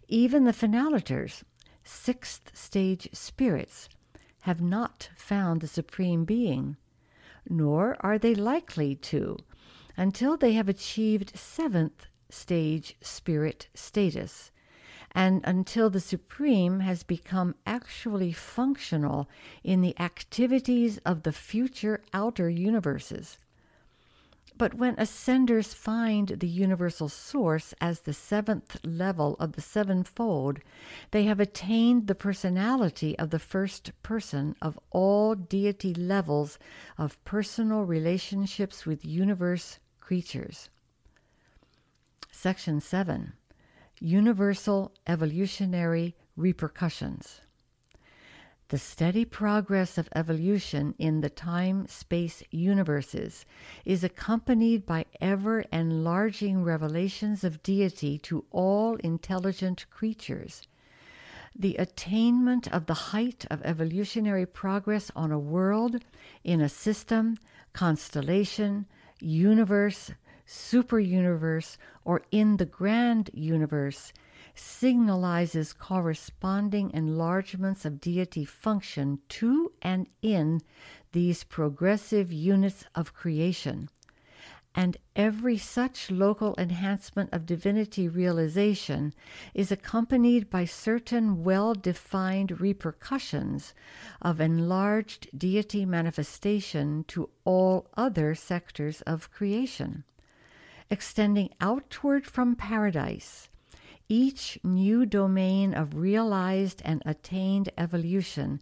Even 0.09 0.42
the 0.42 0.51
finaliters, 0.51 1.44
sixth 1.85 2.51
stage 2.55 3.09
spirits, 3.12 3.88
have 4.40 4.61
not 4.61 5.11
found 5.14 5.61
the 5.61 5.68
Supreme 5.68 6.25
Being, 6.25 6.77
nor 7.48 7.96
are 8.00 8.18
they 8.18 8.35
likely 8.35 8.94
to 8.94 9.37
until 9.96 10.37
they 10.37 10.52
have 10.52 10.68
achieved 10.68 11.37
seventh 11.37 12.07
stage 12.31 12.96
spirit 13.00 13.68
status 13.74 14.50
and 15.14 15.42
until 15.44 15.90
the 15.90 16.00
Supreme 16.00 16.81
has 16.81 17.02
become 17.02 17.55
actually 17.66 18.33
functional 18.33 19.28
in 19.62 19.83
the 19.83 19.98
activities 20.00 20.98
of 21.05 21.22
the 21.22 21.33
future 21.33 22.02
outer 22.14 22.48
universes. 22.48 23.38
But 24.58 24.74
when 24.74 24.96
ascenders 24.96 25.74
find 25.74 26.28
the 26.28 26.48
universal 26.48 27.08
source 27.08 27.74
as 27.80 28.00
the 28.00 28.12
seventh 28.12 28.78
level 28.84 29.34
of 29.40 29.52
the 29.52 29.60
sevenfold, 29.60 30.60
they 31.10 31.24
have 31.24 31.40
attained 31.40 32.06
the 32.06 32.14
personality 32.14 33.18
of 33.18 33.30
the 33.30 33.38
first 33.38 33.92
person 34.02 34.54
of 34.62 34.78
all 34.90 35.34
deity 35.34 35.94
levels 35.94 36.58
of 36.98 37.22
personal 37.24 37.84
relationships 37.84 38.86
with 38.86 39.04
universe 39.04 39.78
creatures. 40.00 40.68
Section 42.30 42.80
7 42.80 43.32
universal 44.00 44.92
evolutionary 45.06 46.16
repercussions. 46.36 47.40
The 48.72 48.78
steady 48.78 49.26
progress 49.26 49.98
of 49.98 50.08
evolution 50.16 50.94
in 50.98 51.20
the 51.20 51.28
time 51.28 51.87
space 51.88 52.42
universes 52.50 53.44
is 53.85 54.02
accompanied 54.02 54.87
by 54.87 55.04
ever 55.20 55.61
enlarging 55.70 56.64
revelations 56.64 57.44
of 57.44 57.62
deity 57.62 58.16
to 58.20 58.46
all 58.50 58.96
intelligent 58.96 59.85
creatures. 59.90 60.62
The 61.54 61.76
attainment 61.76 62.66
of 62.72 62.87
the 62.87 63.12
height 63.12 63.44
of 63.50 63.61
evolutionary 63.62 64.46
progress 64.46 65.11
on 65.14 65.30
a 65.30 65.38
world, 65.38 66.02
in 66.42 66.62
a 66.62 66.70
system, 66.70 67.37
constellation, 67.74 68.87
universe, 69.20 70.12
superuniverse, 70.46 71.76
or 72.06 72.22
in 72.30 72.56
the 72.56 72.64
grand 72.64 73.28
universe 73.35 74.14
signalizes 74.54 75.76
corresponding 75.76 76.90
enlargements 76.92 77.84
of 77.84 78.00
deity 78.00 78.44
function 78.44 79.18
to 79.28 79.72
and 79.80 80.08
in 80.20 80.60
these 81.12 81.44
progressive 81.44 82.32
units 82.32 82.84
of 82.94 83.14
creation. 83.14 83.88
And 84.74 84.96
every 85.14 85.58
such 85.58 86.10
local 86.10 86.54
enhancement 86.56 87.30
of 87.32 87.44
divinity 87.44 88.08
realization 88.08 89.12
is 89.52 89.70
accompanied 89.70 90.48
by 90.48 90.64
certain 90.64 91.44
well 91.44 91.74
defined 91.74 92.60
repercussions 92.60 93.74
of 94.22 94.40
enlarged 94.40 95.28
deity 95.36 95.84
manifestation 95.84 97.04
to 97.08 97.28
all 97.44 97.86
other 97.96 98.34
sectors 98.34 99.02
of 99.02 99.30
creation 99.30 100.04
extending 100.92 101.48
outward 101.58 102.26
from 102.26 102.54
paradise, 102.54 103.48
each 104.12 104.59
new 104.62 105.07
domain 105.07 105.72
of 105.72 105.96
realized 105.96 106.83
and 106.85 107.03
attained 107.07 107.70
evolution 107.79 108.61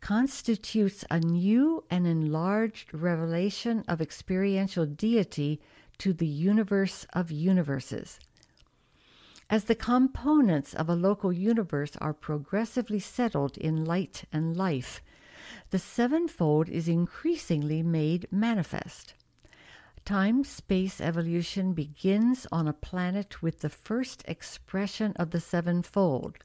constitutes 0.00 1.04
a 1.10 1.18
new 1.18 1.82
and 1.90 2.06
enlarged 2.06 2.94
revelation 2.94 3.84
of 3.88 4.00
experiential 4.00 4.86
deity 4.86 5.60
to 5.98 6.12
the 6.12 6.28
universe 6.28 7.08
of 7.12 7.32
universes. 7.32 8.20
As 9.50 9.64
the 9.64 9.74
components 9.74 10.74
of 10.74 10.88
a 10.88 10.94
local 10.94 11.32
universe 11.32 11.96
are 11.96 12.14
progressively 12.14 13.00
settled 13.00 13.58
in 13.58 13.84
light 13.84 14.24
and 14.32 14.56
life, 14.56 15.02
the 15.70 15.78
sevenfold 15.80 16.68
is 16.68 16.86
increasingly 16.86 17.82
made 17.82 18.28
manifest. 18.30 19.14
Time 20.04 20.44
space 20.44 21.00
evolution 21.00 21.72
begins 21.72 22.46
on 22.52 22.68
a 22.68 22.74
planet 22.74 23.40
with 23.40 23.60
the 23.60 23.70
first 23.70 24.22
expression 24.28 25.14
of 25.16 25.30
the 25.30 25.40
sevenfold, 25.40 26.36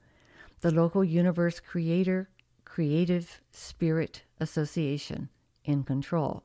the 0.61 0.71
local 0.71 1.03
universe 1.03 1.59
creator 1.59 2.29
creative 2.63 3.41
spirit 3.51 4.23
association 4.39 5.27
in 5.65 5.83
control. 5.83 6.43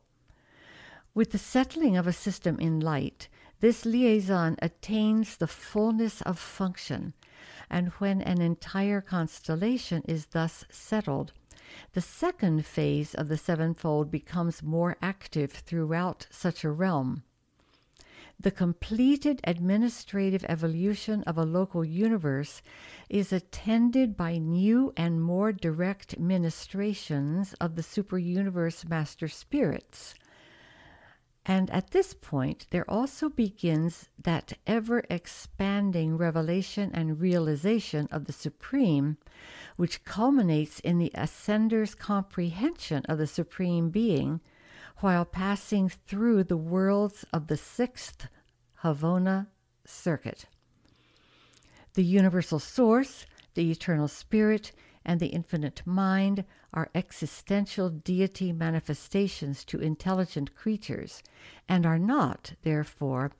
With 1.14 1.30
the 1.30 1.38
settling 1.38 1.96
of 1.96 2.08
a 2.08 2.12
system 2.12 2.58
in 2.58 2.80
light, 2.80 3.28
this 3.60 3.84
liaison 3.84 4.56
attains 4.60 5.36
the 5.36 5.46
fullness 5.46 6.20
of 6.22 6.36
function, 6.36 7.14
and 7.70 7.90
when 8.00 8.22
an 8.22 8.40
entire 8.40 9.00
constellation 9.00 10.02
is 10.08 10.26
thus 10.26 10.64
settled, 10.68 11.32
the 11.92 12.00
second 12.00 12.66
phase 12.66 13.14
of 13.14 13.28
the 13.28 13.36
sevenfold 13.36 14.10
becomes 14.10 14.62
more 14.62 14.96
active 15.00 15.52
throughout 15.52 16.26
such 16.30 16.64
a 16.64 16.70
realm. 16.70 17.22
The 18.38 18.50
completed 18.50 19.40
administrative 19.44 20.44
evolution 20.48 21.22
of 21.22 21.38
a 21.38 21.44
local 21.44 21.84
universe 21.84 22.62
is 23.08 23.32
attended 23.32 24.16
by 24.16 24.38
new 24.38 24.92
and 24.96 25.22
more 25.22 25.52
direct 25.52 26.18
ministrations 26.18 27.54
of 27.54 27.76
the 27.76 27.82
superuniverse 27.82 28.88
master 28.88 29.28
spirits 29.28 30.14
and 31.46 31.70
at 31.70 31.90
this 31.90 32.14
point, 32.14 32.66
there 32.70 32.90
also 32.90 33.28
begins 33.28 34.08
that 34.22 34.54
ever 34.66 35.04
expanding 35.10 36.16
revelation 36.16 36.90
and 36.94 37.20
realization 37.20 38.08
of 38.10 38.24
the 38.24 38.32
Supreme, 38.32 39.18
which 39.76 40.04
culminates 40.04 40.80
in 40.80 40.98
the 40.98 41.10
ascender's 41.14 41.94
comprehension 41.94 43.04
of 43.06 43.18
the 43.18 43.26
Supreme 43.26 43.90
Being 43.90 44.40
while 44.98 45.24
passing 45.24 45.88
through 45.88 46.44
the 46.44 46.56
worlds 46.56 47.24
of 47.32 47.48
the 47.48 47.56
sixth 47.56 48.28
Havona 48.82 49.48
circuit. 49.84 50.46
The 51.94 52.04
universal 52.04 52.58
source, 52.58 53.26
the 53.54 53.70
eternal 53.70 54.08
spirit, 54.08 54.72
and 55.04 55.20
the 55.20 55.28
infinite 55.28 55.82
mind 55.84 56.44
are 56.72 56.90
existential 56.94 57.90
deity 57.90 58.52
manifestations 58.52 59.64
to 59.64 59.78
intelligent 59.78 60.54
creatures, 60.54 61.22
and 61.68 61.84
are 61.86 61.98
not, 61.98 62.54
therefore, 62.62 63.30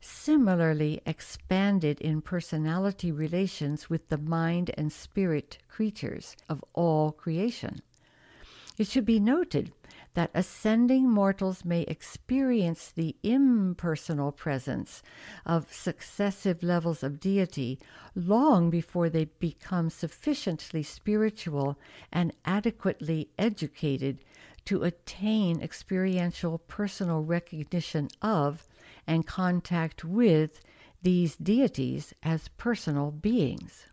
similarly 0.00 1.00
expanded 1.06 2.00
in 2.00 2.20
personality 2.20 3.10
relations 3.12 3.88
with 3.88 4.08
the 4.08 4.18
mind 4.18 4.70
and 4.76 4.92
spirit 4.92 5.58
creatures 5.68 6.36
of 6.48 6.64
all 6.74 7.12
creation. 7.12 7.80
It 8.78 8.86
should 8.86 9.04
be 9.04 9.20
noted 9.20 9.72
that 10.14 10.30
ascending 10.34 11.08
mortals 11.08 11.64
may 11.64 11.82
experience 11.82 12.90
the 12.90 13.16
impersonal 13.22 14.32
presence 14.32 15.02
of 15.46 15.72
successive 15.72 16.62
levels 16.62 17.02
of 17.02 17.20
deity 17.20 17.78
long 18.14 18.68
before 18.68 19.08
they 19.08 19.24
become 19.24 19.88
sufficiently 19.88 20.82
spiritual 20.82 21.78
and 22.12 22.32
adequately 22.44 23.28
educated 23.38 24.18
to 24.64 24.82
attain 24.84 25.60
experiential 25.60 26.58
personal 26.58 27.22
recognition 27.22 28.08
of 28.20 28.68
and 29.06 29.26
contact 29.26 30.04
with 30.04 30.60
these 31.02 31.36
deities 31.36 32.14
as 32.22 32.48
personal 32.56 33.10
beings. 33.10 33.86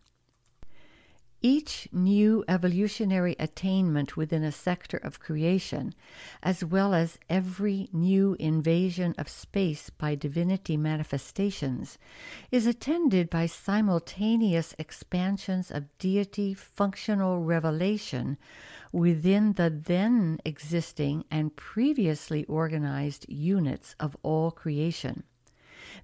Each 1.42 1.88
new 1.90 2.44
evolutionary 2.48 3.34
attainment 3.38 4.14
within 4.14 4.44
a 4.44 4.52
sector 4.52 4.98
of 4.98 5.20
creation, 5.20 5.94
as 6.42 6.62
well 6.62 6.92
as 6.92 7.18
every 7.30 7.88
new 7.94 8.36
invasion 8.38 9.14
of 9.16 9.26
space 9.26 9.88
by 9.88 10.16
divinity 10.16 10.76
manifestations, 10.76 11.96
is 12.50 12.66
attended 12.66 13.30
by 13.30 13.46
simultaneous 13.46 14.74
expansions 14.78 15.70
of 15.70 15.96
deity 15.98 16.52
functional 16.52 17.40
revelation 17.40 18.36
within 18.92 19.54
the 19.54 19.70
then 19.70 20.40
existing 20.44 21.24
and 21.30 21.56
previously 21.56 22.44
organized 22.44 23.24
units 23.30 23.94
of 23.98 24.14
all 24.22 24.50
creation. 24.50 25.22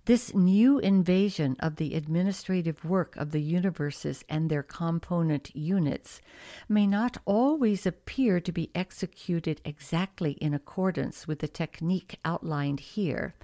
This 0.05 0.35
new 0.35 0.79
invasion 0.79 1.57
of 1.61 1.77
the 1.77 1.94
administrative 1.94 2.85
work 2.85 3.16
of 3.16 3.31
the 3.31 3.40
universes 3.40 4.25
and 4.29 4.49
their 4.49 4.62
component 4.62 5.55
units 5.55 6.20
may 6.68 6.87
not 6.87 7.18
always 7.25 7.87
appear 7.87 8.40
to 8.40 8.53
be 8.53 8.70
executed 8.75 9.61
exactly 9.64 10.33
in 10.33 10.55
accordance 10.55 11.27
with 11.27 11.40
the 11.40 11.49
technique 11.49 12.18
outlined 12.25 12.81
here, 12.81 13.35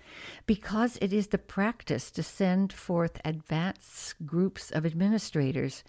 because 0.46 0.98
it 1.00 1.12
is 1.12 1.28
the 1.28 1.38
practice 1.38 2.10
to 2.12 2.22
send 2.22 2.72
forth 2.72 3.20
advanced 3.24 4.14
groups 4.24 4.70
of 4.70 4.86
administrators 4.86 5.82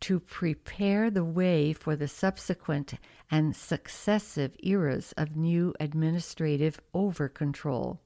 to 0.00 0.18
prepare 0.20 1.10
the 1.10 1.24
way 1.24 1.72
for 1.72 1.96
the 1.96 2.08
subsequent 2.08 2.94
and 3.30 3.56
successive 3.56 4.56
eras 4.60 5.12
of 5.16 5.36
new 5.36 5.74
administrative 5.80 6.80
over 6.94 7.28
control. 7.28 8.00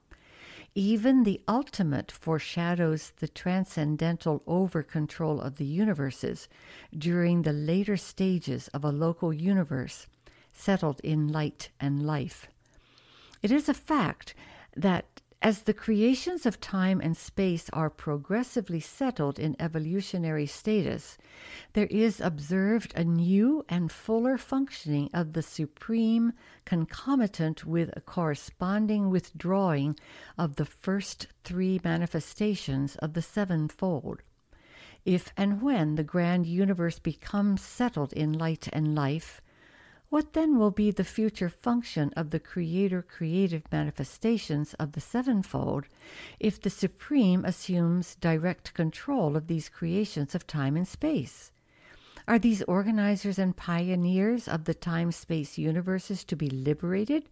Even 0.74 1.24
the 1.24 1.40
ultimate 1.48 2.12
foreshadows 2.12 3.12
the 3.18 3.28
transcendental 3.28 4.42
over 4.46 4.83
control 4.83 5.40
of 5.40 5.56
the 5.56 5.64
universes 5.64 6.48
during 6.96 7.42
the 7.42 7.52
later 7.52 7.96
stages 7.96 8.68
of 8.68 8.85
a 8.85 8.92
local 8.92 9.33
universe 9.33 10.06
settled 10.52 11.00
in 11.00 11.28
light 11.28 11.70
and 11.80 12.06
life. 12.06 12.48
It 13.42 13.50
is 13.50 13.68
a 13.68 13.74
fact 13.74 14.35
that 14.76 15.19
as 15.42 15.62
the 15.62 15.72
creations 15.72 16.44
of 16.44 16.61
time 16.61 17.00
and 17.00 17.16
space 17.16 17.70
are 17.72 17.88
progressively 17.88 18.81
settled 18.81 19.38
in 19.38 19.57
evolutionary 19.59 20.44
status, 20.44 21.16
there 21.72 21.87
is 21.87 22.20
observed 22.20 22.92
a 22.94 23.05
new 23.05 23.64
and 23.66 23.90
fuller 23.90 24.37
functioning 24.37 25.09
of 25.14 25.33
the 25.33 25.42
supreme 25.42 26.35
concomitant 26.66 27.64
with 27.64 27.90
a 27.96 28.03
corresponding 28.03 29.09
withdrawing 29.09 29.96
of 30.37 30.57
the 30.57 30.66
first 30.66 31.26
three 31.42 31.81
manifestations 31.83 32.96
of 32.96 33.14
the 33.14 33.22
sevenfold. 33.22 34.20
If 35.07 35.33
and 35.38 35.62
when 35.62 35.94
the 35.94 36.05
grand 36.05 36.46
universe 36.46 36.98
becomes 36.98 37.62
settled 37.62 38.12
in 38.12 38.35
light 38.35 38.68
and 38.74 38.94
life, 38.94 39.40
what 40.10 40.32
then 40.32 40.58
will 40.58 40.72
be 40.72 40.90
the 40.90 41.04
future 41.04 41.48
function 41.48 42.12
of 42.16 42.30
the 42.30 42.40
creator 42.40 43.00
creative 43.00 43.62
manifestations 43.70 44.74
of 44.74 44.92
the 44.92 45.00
sevenfold 45.00 45.86
if 46.40 46.60
the 46.60 46.68
Supreme 46.68 47.44
assumes 47.44 48.16
direct 48.16 48.74
control 48.74 49.36
of 49.36 49.46
these 49.46 49.68
creations 49.68 50.34
of 50.34 50.48
time 50.48 50.76
and 50.76 50.86
space? 50.86 51.52
Are 52.26 52.40
these 52.40 52.62
organizers 52.62 53.38
and 53.38 53.56
pioneers 53.56 54.48
of 54.48 54.64
the 54.64 54.74
time 54.74 55.12
space 55.12 55.58
universes 55.58 56.24
to 56.24 56.36
be 56.36 56.50
liberated 56.50 57.28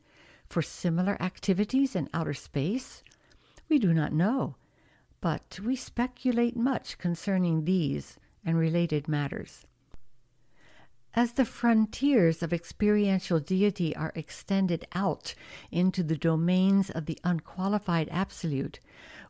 for 0.49 0.63
similar 0.63 1.21
activities 1.21 1.97
in 1.97 2.09
outer 2.15 2.35
space? 2.35 3.03
We 3.69 3.79
do 3.81 3.93
not 3.93 4.13
know, 4.13 4.55
but 5.21 5.59
we 5.65 5.75
speculate 5.75 6.57
much 6.57 6.97
concerning 6.97 7.65
these 7.65 8.19
and 8.45 8.57
related 8.57 9.09
matters. 9.09 9.67
As 11.15 11.33
the 11.33 11.45
frontiers 11.45 12.43
of 12.43 12.53
experiential 12.53 13.41
deity 13.41 13.97
are 13.97 14.13
extended 14.15 14.87
out 14.95 15.35
into 15.73 16.03
the 16.03 16.17
domains 16.17 16.91
of 16.91 17.07
the 17.07 17.19
unqualified 17.25 18.09
absolute, 18.11 18.79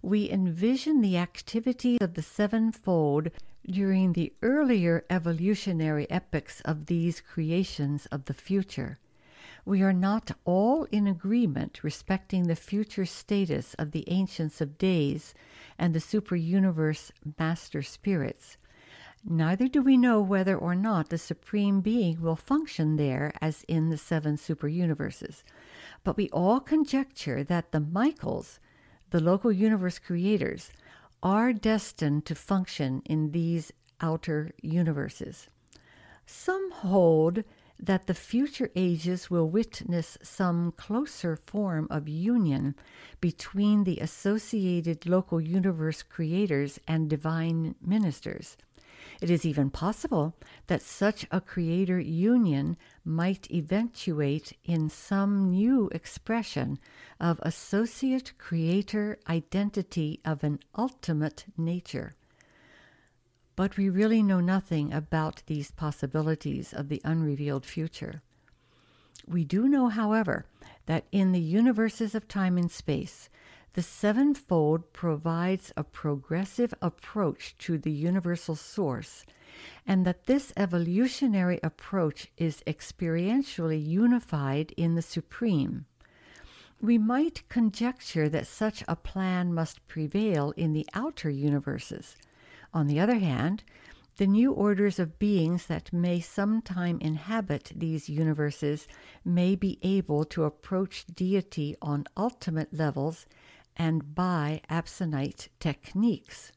we 0.03 0.29
envision 0.29 1.01
the 1.01 1.17
activity 1.17 1.99
of 2.01 2.15
the 2.15 2.23
sevenfold 2.23 3.31
during 3.65 4.13
the 4.13 4.33
earlier 4.43 5.05
evolutionary 5.09 6.11
epochs 6.11 6.61
of 6.63 6.87
these 6.87 7.21
creations 7.21 8.07
of 8.07 8.25
the 8.25 8.35
future. 8.35 8.99
We 9.65 9.83
are 9.83 9.93
not 9.93 10.33
all 10.45 10.85
in 10.85 11.07
agreement 11.07 11.85
respecting 11.85 12.45
the 12.45 12.57
future 12.57 13.07
status 13.07 13.75
of 13.75 13.93
the 13.93 14.05
Ancients 14.09 14.61
of 14.61 14.79
Days 14.79 15.35
and 15.79 15.95
the 15.95 16.01
superuniverse 16.01 17.11
master 17.39 17.83
spirits 17.83 18.57
Neither 19.31 19.69
do 19.69 19.83
we 19.83 19.99
know 19.99 20.23
whether 20.23 20.57
or 20.57 20.75
not 20.75 21.11
the 21.11 21.19
Supreme 21.19 21.83
Being 21.83 22.23
will 22.23 22.35
function 22.35 22.97
there 22.97 23.35
as 23.43 23.63
in 23.69 23.91
the 23.91 23.99
seven 23.99 24.39
super 24.39 24.69
universes, 24.69 25.45
But 26.03 26.17
we 26.17 26.31
all 26.31 26.61
conjecture 26.61 27.45
that 27.45 27.73
the 27.73 27.81
Michaels, 27.81 28.59
the 29.11 29.21
local 29.21 29.53
universe 29.53 29.99
creators, 29.99 30.71
are 31.23 31.53
destined 31.53 32.25
to 32.25 32.35
function 32.35 33.03
in 33.05 33.33
these 33.33 33.71
outer 34.01 34.53
universes. 34.63 35.49
Some 36.25 36.71
hold 36.71 37.45
that 37.79 38.07
the 38.07 38.15
future 38.15 38.71
ages 38.75 39.31
will 39.31 39.49
witness 39.49 40.17
some 40.23 40.73
closer 40.73 41.37
form 41.37 41.87
of 41.91 42.09
union 42.09 42.75
between 43.21 43.85
the 43.85 43.99
associated 43.99 45.07
local 45.07 45.41
universe 45.41 46.03
creators 46.03 46.81
and 46.89 47.11
divine 47.11 47.75
ministers. 47.81 48.57
It 49.21 49.31
is 49.31 49.45
even 49.45 49.71
possible 49.71 50.37
that 50.69 50.83
such 50.83 51.27
a 51.31 51.41
creator 51.41 51.99
union 51.99 52.77
might 53.05 53.51
eventuate 53.51 54.57
in 54.65 54.89
some 54.89 55.51
new 55.51 55.89
expression 55.89 56.79
of 57.19 57.41
associate 57.43 58.33
creator 58.39 59.19
identity 59.29 60.21
of 60.25 60.45
an 60.45 60.61
ultimate 60.77 61.47
nature. 61.57 62.15
But 63.57 63.77
we 63.77 63.89
really 63.89 64.23
know 64.23 64.39
nothing 64.39 64.93
about 64.93 65.43
these 65.47 65.73
possibilities 65.73 66.73
of 66.73 66.89
the 66.89 67.03
unrevealed 67.05 67.67
future. 67.67 68.23
We 69.27 69.45
do 69.45 69.69
know, 69.69 69.89
however, 69.89 70.47
that 70.87 71.07
in 71.11 71.33
the 71.33 71.41
universes 71.41 72.15
of 72.15 72.29
time 72.29 72.57
and 72.57 72.71
space, 72.71 73.29
the 73.79 73.83
sevenfold 73.83 74.93
provides 74.93 75.73
a 75.77 75.85
progressive 75.85 76.75
approach 76.83 77.57
to 77.59 77.79
the 77.79 77.93
universal 77.93 78.57
source, 78.57 79.25
and 79.87 80.05
that 80.05 80.27
this 80.27 80.53
evolutionary 80.57 81.61
approach 81.63 82.27
is 82.37 82.61
experientially 82.67 83.81
unified 83.81 84.75
in 84.77 84.97
the 84.97 85.01
Supreme. 85.17 85.87
We 86.81 86.99
might 86.99 87.49
conjecture 87.49 88.29
that 88.29 88.49
such 88.49 88.83
a 88.89 88.97
plan 88.97 89.55
must 89.55 89.87
prevail 89.87 90.53
in 90.57 90.73
the 90.73 90.89
outer 90.93 91.31
universes. 91.31 92.17
On 92.75 92.89
the 92.89 92.99
other 92.99 93.21
hand, 93.21 93.63
the 94.17 94.27
new 94.27 94.51
orders 94.51 94.99
of 94.99 95.21
beings 95.21 95.67
that 95.67 95.93
may 95.93 96.19
sometime 96.19 96.99
inhabit 97.01 97.71
these 97.77 98.09
universes 98.09 98.89
may 99.25 99.55
be 99.55 99.79
able 99.83 100.25
to 100.25 100.43
approach 100.43 101.07
deity 101.15 101.77
on 101.81 102.09
ultimate 102.17 102.75
levels 102.75 103.27
and 103.79 104.15
by 104.15 104.61
Absonite 104.69 105.49
techniques. 105.61 106.53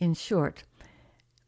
In 0.00 0.14
short, 0.14 0.62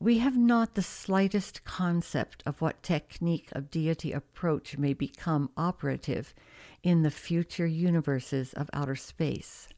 we 0.00 0.18
have 0.18 0.36
not 0.36 0.74
the 0.74 0.82
slightest 0.82 1.64
concept 1.64 2.42
of 2.44 2.60
what 2.60 2.82
technique 2.82 3.48
of 3.52 3.70
deity 3.70 4.12
approach 4.12 4.76
may 4.76 4.92
become 4.92 5.50
operative 5.56 6.34
in 6.82 7.02
the 7.02 7.10
future 7.10 7.66
universes 7.66 8.52
of 8.52 8.68
outer 8.72 8.96
space. 8.96 9.68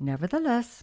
Nevertheless, 0.00 0.82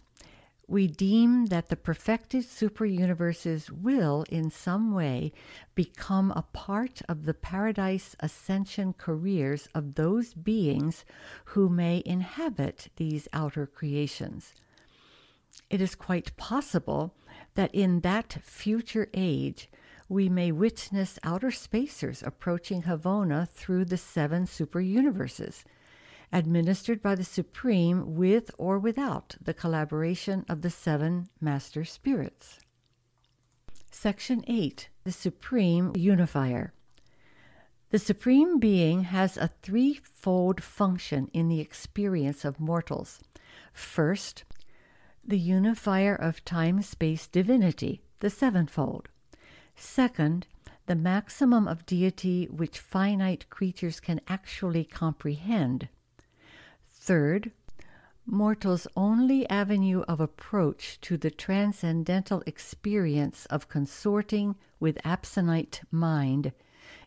we 0.70 0.86
deem 0.86 1.46
that 1.46 1.68
the 1.68 1.74
perfected 1.74 2.44
superuniverses 2.44 3.70
will, 3.70 4.24
in 4.28 4.52
some 4.52 4.94
way, 4.94 5.32
become 5.74 6.30
a 6.30 6.44
part 6.52 7.02
of 7.08 7.24
the 7.24 7.34
paradise 7.34 8.14
ascension 8.20 8.92
careers 8.92 9.68
of 9.74 9.96
those 9.96 10.32
beings 10.32 11.04
who 11.46 11.68
may 11.68 12.04
inhabit 12.06 12.86
these 12.94 13.26
outer 13.32 13.66
creations. 13.66 14.54
It 15.68 15.80
is 15.80 15.96
quite 15.96 16.36
possible 16.36 17.16
that 17.56 17.74
in 17.74 18.02
that 18.02 18.38
future 18.40 19.08
age, 19.12 19.68
we 20.08 20.28
may 20.28 20.52
witness 20.52 21.18
outer 21.24 21.50
spacers 21.50 22.22
approaching 22.22 22.82
Havona 22.84 23.48
through 23.48 23.86
the 23.86 23.96
seven 23.96 24.46
superuniverses 24.46 25.64
administered 26.32 27.02
by 27.02 27.14
the 27.14 27.24
Supreme 27.24 28.14
with 28.14 28.50
or 28.58 28.78
without 28.78 29.36
the 29.40 29.54
collaboration 29.54 30.44
of 30.48 30.62
the 30.62 30.70
seven 30.70 31.28
Master 31.40 31.84
Spirits. 31.84 32.60
Section 33.90 34.44
8 34.46 34.88
The 35.04 35.12
Supreme 35.12 35.92
Unifier. 35.96 36.72
The 37.90 37.98
Supreme 37.98 38.60
Being 38.60 39.02
has 39.04 39.36
a 39.36 39.50
threefold 39.62 40.62
function 40.62 41.28
in 41.32 41.48
the 41.48 41.60
experience 41.60 42.44
of 42.44 42.60
mortals. 42.60 43.20
First, 43.72 44.44
the 45.24 45.38
unifier 45.38 46.14
of 46.14 46.44
time 46.44 46.82
space 46.82 47.26
divinity, 47.26 48.00
the 48.20 48.30
sevenfold. 48.30 49.08
Second, 49.74 50.46
the 50.86 50.94
maximum 50.94 51.66
of 51.66 51.84
deity 51.84 52.46
which 52.46 52.78
finite 52.78 53.50
creatures 53.50 53.98
can 53.98 54.20
actually 54.28 54.84
comprehend. 54.84 55.88
Third, 57.10 57.50
mortals' 58.24 58.86
only 58.94 59.44
avenue 59.50 60.02
of 60.02 60.20
approach 60.20 61.00
to 61.00 61.16
the 61.16 61.32
transcendental 61.32 62.40
experience 62.46 63.46
of 63.46 63.68
consorting 63.68 64.54
with 64.78 64.96
Absonite 65.04 65.80
mind, 65.90 66.52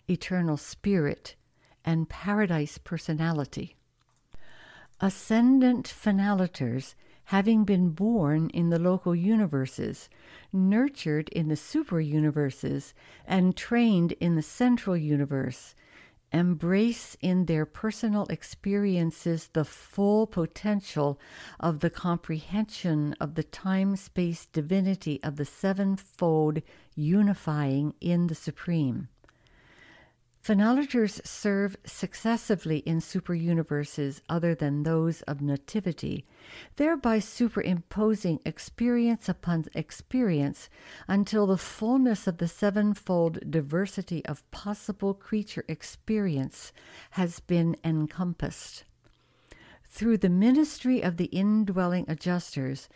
eternal 0.09 0.57
spirit, 0.57 1.37
and 1.85 2.09
paradise 2.09 2.77
personality. 2.77 3.77
Ascendant 4.99 5.87
finaliters, 5.87 6.95
having 7.27 7.63
been 7.63 7.91
born 7.91 8.49
in 8.49 8.71
the 8.71 8.79
local 8.79 9.15
universes, 9.15 10.09
nurtured 10.51 11.29
in 11.29 11.47
the 11.47 11.55
super 11.55 12.01
universes, 12.01 12.93
and 13.25 13.55
trained 13.55 14.11
in 14.19 14.35
the 14.35 14.41
central 14.41 14.97
universe, 14.97 15.75
embrace 16.33 17.15
in 17.21 17.45
their 17.45 17.65
personal 17.65 18.25
experiences 18.25 19.49
the 19.53 19.63
full 19.63 20.25
potential 20.25 21.19
of 21.59 21.79
the 21.79 21.89
comprehension 21.89 23.15
of 23.21 23.35
the 23.35 23.43
time 23.43 23.95
space 23.95 24.47
divinity 24.47 25.21
of 25.23 25.35
the 25.35 25.45
sevenfold 25.45 26.61
unifying 26.95 27.93
in 28.01 28.27
the 28.27 28.35
Supreme. 28.35 29.07
Finaliters 30.43 31.25
serve 31.25 31.77
successively 31.85 32.79
in 32.79 32.97
superuniverses 32.97 34.19
other 34.27 34.53
than 34.53 34.83
those 34.83 35.21
of 35.21 35.41
nativity, 35.41 36.25
thereby 36.75 37.17
superimposing 37.17 38.41
experience 38.45 39.29
upon 39.29 39.63
experience 39.73 40.69
until 41.07 41.47
the 41.47 41.57
fullness 41.57 42.27
of 42.27 42.39
the 42.39 42.47
sevenfold 42.49 43.39
diversity 43.49 44.25
of 44.25 44.49
possible 44.51 45.13
creature 45.13 45.63
experience 45.69 46.73
has 47.11 47.39
been 47.39 47.77
encompassed. 47.81 48.83
Through 49.87 50.17
the 50.17 50.29
ministry 50.29 51.01
of 51.01 51.15
the 51.15 51.25
indwelling 51.25 52.03
adjusters, 52.09 52.89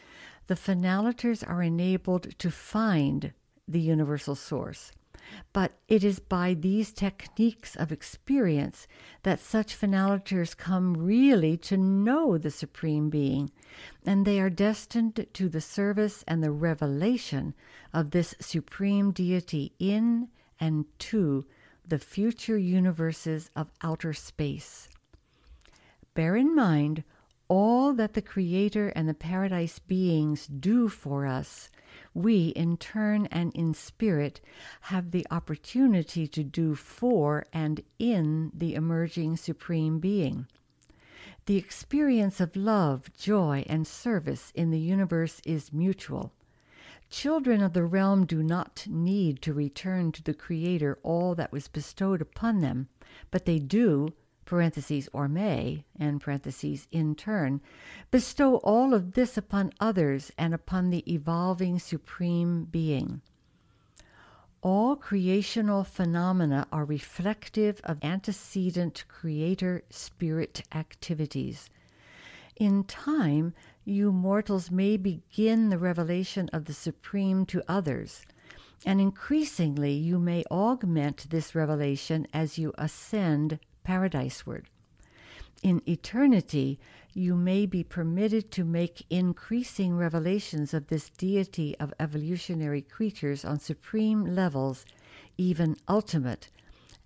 the 0.48 0.56
finaliters 0.56 1.48
are 1.48 1.64
enabled 1.64 2.38
to 2.40 2.52
find 2.52 3.32
the 3.70 3.80
universal 3.80 4.36
source 4.36 4.92
but 5.54 5.74
it 5.88 6.04
is 6.04 6.20
by 6.20 6.54
these 6.54 6.94
techniques 6.94 7.76
of 7.76 7.92
experience 7.92 8.88
that 9.24 9.40
such 9.40 9.80
finaliters 9.80 10.56
come 10.56 10.94
really 10.96 11.58
to 11.58 11.78
know 11.78 12.38
the 12.38 12.52
Supreme 12.52 13.10
Being, 13.10 13.52
and 14.06 14.26
they 14.26 14.40
are 14.40 14.50
destined 14.50 15.26
to 15.34 15.50
the 15.50 15.62
service 15.62 16.24
and 16.28 16.44
the 16.44 16.52
revelation 16.52 17.54
of 17.94 18.12
this 18.12 18.36
Supreme 18.40 19.12
Deity 19.12 19.74
in 19.80 20.30
and 20.60 20.86
to 21.00 21.46
the 21.88 22.00
future 22.00 22.58
universes 22.58 23.50
of 23.56 23.72
outer 23.82 24.14
space. 24.14 24.90
Bear 26.14 26.36
in 26.36 26.56
mind 26.56 27.04
all 27.48 27.94
that 27.94 28.14
the 28.14 28.22
Creator 28.22 28.90
and 28.90 29.08
the 29.08 29.14
Paradise 29.14 29.80
beings 29.80 30.48
do 30.48 30.90
for 30.90 31.26
us 31.26 31.70
we, 32.14 32.50
in 32.50 32.78
turn 32.78 33.28
and 33.28 33.54
in 33.54 33.74
spirit, 33.74 34.42
have 34.82 35.12
the 35.12 35.26
opportunity 35.32 36.28
to 36.28 36.44
do 36.44 36.76
for 36.76 37.46
and 37.52 37.82
in 38.00 38.52
the 38.54 38.76
emerging 38.76 39.38
Supreme 39.38 40.00
Being. 40.00 40.48
The 41.46 41.58
experience 41.58 42.42
of 42.42 42.56
love, 42.56 43.10
joy, 43.18 43.64
and 43.68 43.88
service 43.88 44.52
in 44.54 44.70
the 44.70 44.80
universe 44.80 45.42
is 45.46 45.72
mutual. 45.72 46.34
Children 47.10 47.62
of 47.62 47.72
the 47.72 47.86
realm 47.86 48.26
do 48.26 48.44
not 48.44 48.86
need 48.90 49.42
to 49.44 49.54
return 49.54 50.12
to 50.12 50.24
the 50.24 50.34
Creator 50.34 51.00
all 51.04 51.36
that 51.36 51.54
was 51.54 51.70
bestowed 51.70 52.22
upon 52.22 52.60
them, 52.60 52.90
but 53.32 53.46
they 53.46 53.60
do, 53.60 54.10
parentheses 54.48 55.08
or 55.14 55.28
may, 55.28 55.86
and 56.00 56.20
parentheses 56.20 56.88
in 56.92 57.14
turn, 57.14 57.62
bestow 58.10 58.56
all 58.64 58.94
of 58.94 59.12
this 59.12 59.38
upon 59.38 59.72
others 59.80 60.32
and 60.38 60.54
upon 60.56 60.90
the 60.90 61.04
evolving 61.12 61.78
Supreme 61.78 62.64
Being. 62.64 63.22
All 64.64 64.96
creational 64.96 65.84
phenomena 65.84 66.66
are 66.72 66.86
reflective 66.86 67.80
of 67.84 68.04
antecedent 68.04 69.06
creator 69.08 69.84
spirit 69.92 70.64
activities. 70.74 71.70
In 72.56 72.86
time, 72.86 73.54
you 73.86 74.12
mortals 74.12 74.72
may 74.72 74.98
begin 74.98 75.70
the 75.70 75.78
revelation 75.78 76.50
of 76.54 76.66
the 76.66 76.74
Supreme 76.74 77.46
to 77.48 77.62
others, 77.68 78.26
and 78.86 79.00
increasingly 79.02 79.92
you 79.92 80.18
may 80.18 80.44
augment 80.50 81.30
this 81.30 81.54
revelation 81.54 82.26
as 82.34 82.58
you 82.58 82.74
ascend 82.78 83.60
paradiseward. 83.88 84.66
In 85.64 85.82
eternity, 85.88 86.80
you 87.14 87.36
may 87.36 87.66
be 87.66 87.84
permitted 87.84 88.52
to 88.52 88.64
make 88.64 89.06
increasing 89.10 89.98
revelations 89.98 90.74
of 90.74 90.88
this 90.88 91.10
deity 91.10 91.76
of 91.80 91.94
evolutionary 92.00 92.82
creatures 92.82 93.44
on 93.44 93.60
supreme 93.60 94.36
levels, 94.36 94.86
even 95.38 95.78
ultimate, 95.90 96.50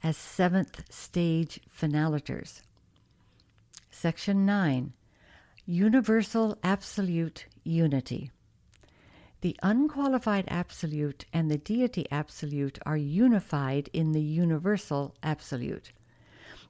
as 0.03 0.17
seventh 0.17 0.84
stage 0.91 1.61
finaliters. 1.73 2.61
Section 3.89 4.45
9 4.45 4.93
Universal 5.65 6.57
Absolute 6.63 7.45
Unity. 7.63 8.32
The 9.41 9.55
unqualified 9.63 10.45
absolute 10.49 11.25
and 11.32 11.49
the 11.49 11.57
deity 11.57 12.05
absolute 12.11 12.79
are 12.86 12.97
unified 12.97 13.89
in 13.93 14.11
the 14.11 14.21
universal 14.21 15.15
absolute. 15.23 15.91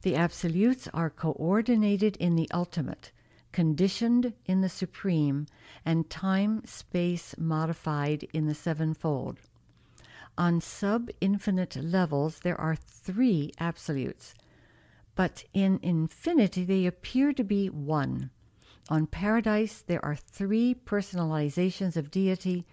The 0.01 0.15
absolutes 0.15 0.87
are 0.93 1.09
coordinated 1.09 2.17
in 2.17 2.35
the 2.35 2.49
ultimate, 2.51 3.11
conditioned 3.51 4.33
in 4.45 4.61
the 4.61 4.69
supreme, 4.69 5.45
and 5.85 6.09
time 6.09 6.63
space 6.65 7.35
modified 7.37 8.27
in 8.33 8.47
the 8.47 8.55
sevenfold. 8.55 9.39
On 10.37 10.59
sub 10.59 11.09
infinite 11.19 11.75
levels, 11.75 12.39
there 12.39 12.59
are 12.59 12.75
three 12.75 13.51
absolutes, 13.59 14.33
but 15.15 15.43
in 15.53 15.79
infinity, 15.83 16.63
they 16.63 16.85
appear 16.85 17.33
to 17.33 17.43
be 17.43 17.69
one. 17.69 18.31
On 18.89 19.05
paradise, 19.05 19.83
there 19.85 20.03
are 20.03 20.15
three 20.15 20.73
personalizations 20.73 21.95
of 21.95 22.09
deity, 22.09 22.65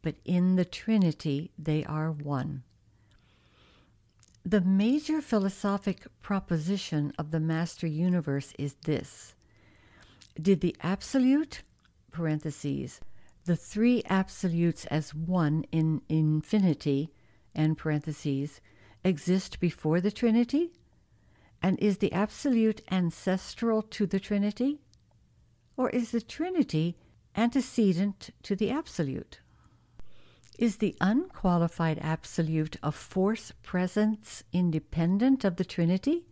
but 0.00 0.14
in 0.24 0.56
the 0.56 0.64
Trinity, 0.64 1.50
they 1.58 1.84
are 1.84 2.10
one. 2.10 2.62
The 4.46 4.60
major 4.60 5.22
philosophic 5.22 6.06
proposition 6.20 7.14
of 7.16 7.30
the 7.30 7.40
Master 7.40 7.86
Universe 7.86 8.52
is 8.58 8.74
this 8.84 9.34
Did 10.38 10.60
the 10.60 10.76
Absolute, 10.82 11.62
parentheses, 12.12 13.00
the 13.46 13.56
three 13.56 14.02
absolutes 14.04 14.84
as 14.86 15.14
one 15.14 15.64
in 15.72 16.02
infinity, 16.10 17.10
and 17.54 17.78
parentheses, 17.78 18.60
exist 19.02 19.60
before 19.60 20.02
the 20.02 20.10
Trinity? 20.10 20.72
And 21.62 21.78
is 21.80 21.98
the 21.98 22.12
Absolute 22.12 22.82
ancestral 22.90 23.80
to 23.80 24.04
the 24.04 24.20
Trinity? 24.20 24.82
Or 25.78 25.88
is 25.88 26.10
the 26.10 26.20
Trinity 26.20 26.98
antecedent 27.34 28.28
to 28.42 28.54
the 28.54 28.70
Absolute? 28.70 29.40
Is 30.58 30.76
the 30.76 30.94
unqualified 31.00 31.98
Absolute 32.00 32.76
a 32.82 32.92
force 32.92 33.52
presence 33.62 34.44
independent 34.52 35.44
of 35.44 35.56
the 35.56 35.64
Trinity? 35.64 36.24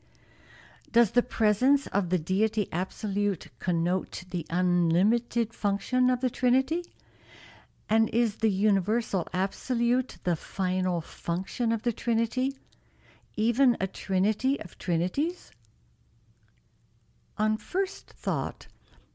Does 0.93 1.13
the 1.13 1.23
presence 1.23 1.87
of 1.89 2.11
the 2.11 2.19
deity 2.19 2.69
absolute 2.71 3.49
connote 3.59 4.25
the 4.31 4.47
unlimited 4.49 5.53
function 5.53 6.09
of 6.09 6.21
the 6.21 6.31
Trinity? 6.31 6.85
And 7.89 8.09
is 8.11 8.37
the 8.37 8.51
universal 8.51 9.27
absolute 9.33 10.19
the 10.23 10.37
final 10.37 11.01
function 11.01 11.73
of 11.73 11.83
the 11.83 11.93
Trinity, 11.93 12.57
even 13.37 13.77
a 13.81 13.87
trinity 13.87 14.61
of 14.61 14.79
trinities? 14.79 15.51
On 17.39 17.57
first 17.57 18.11
thought, 18.11 18.69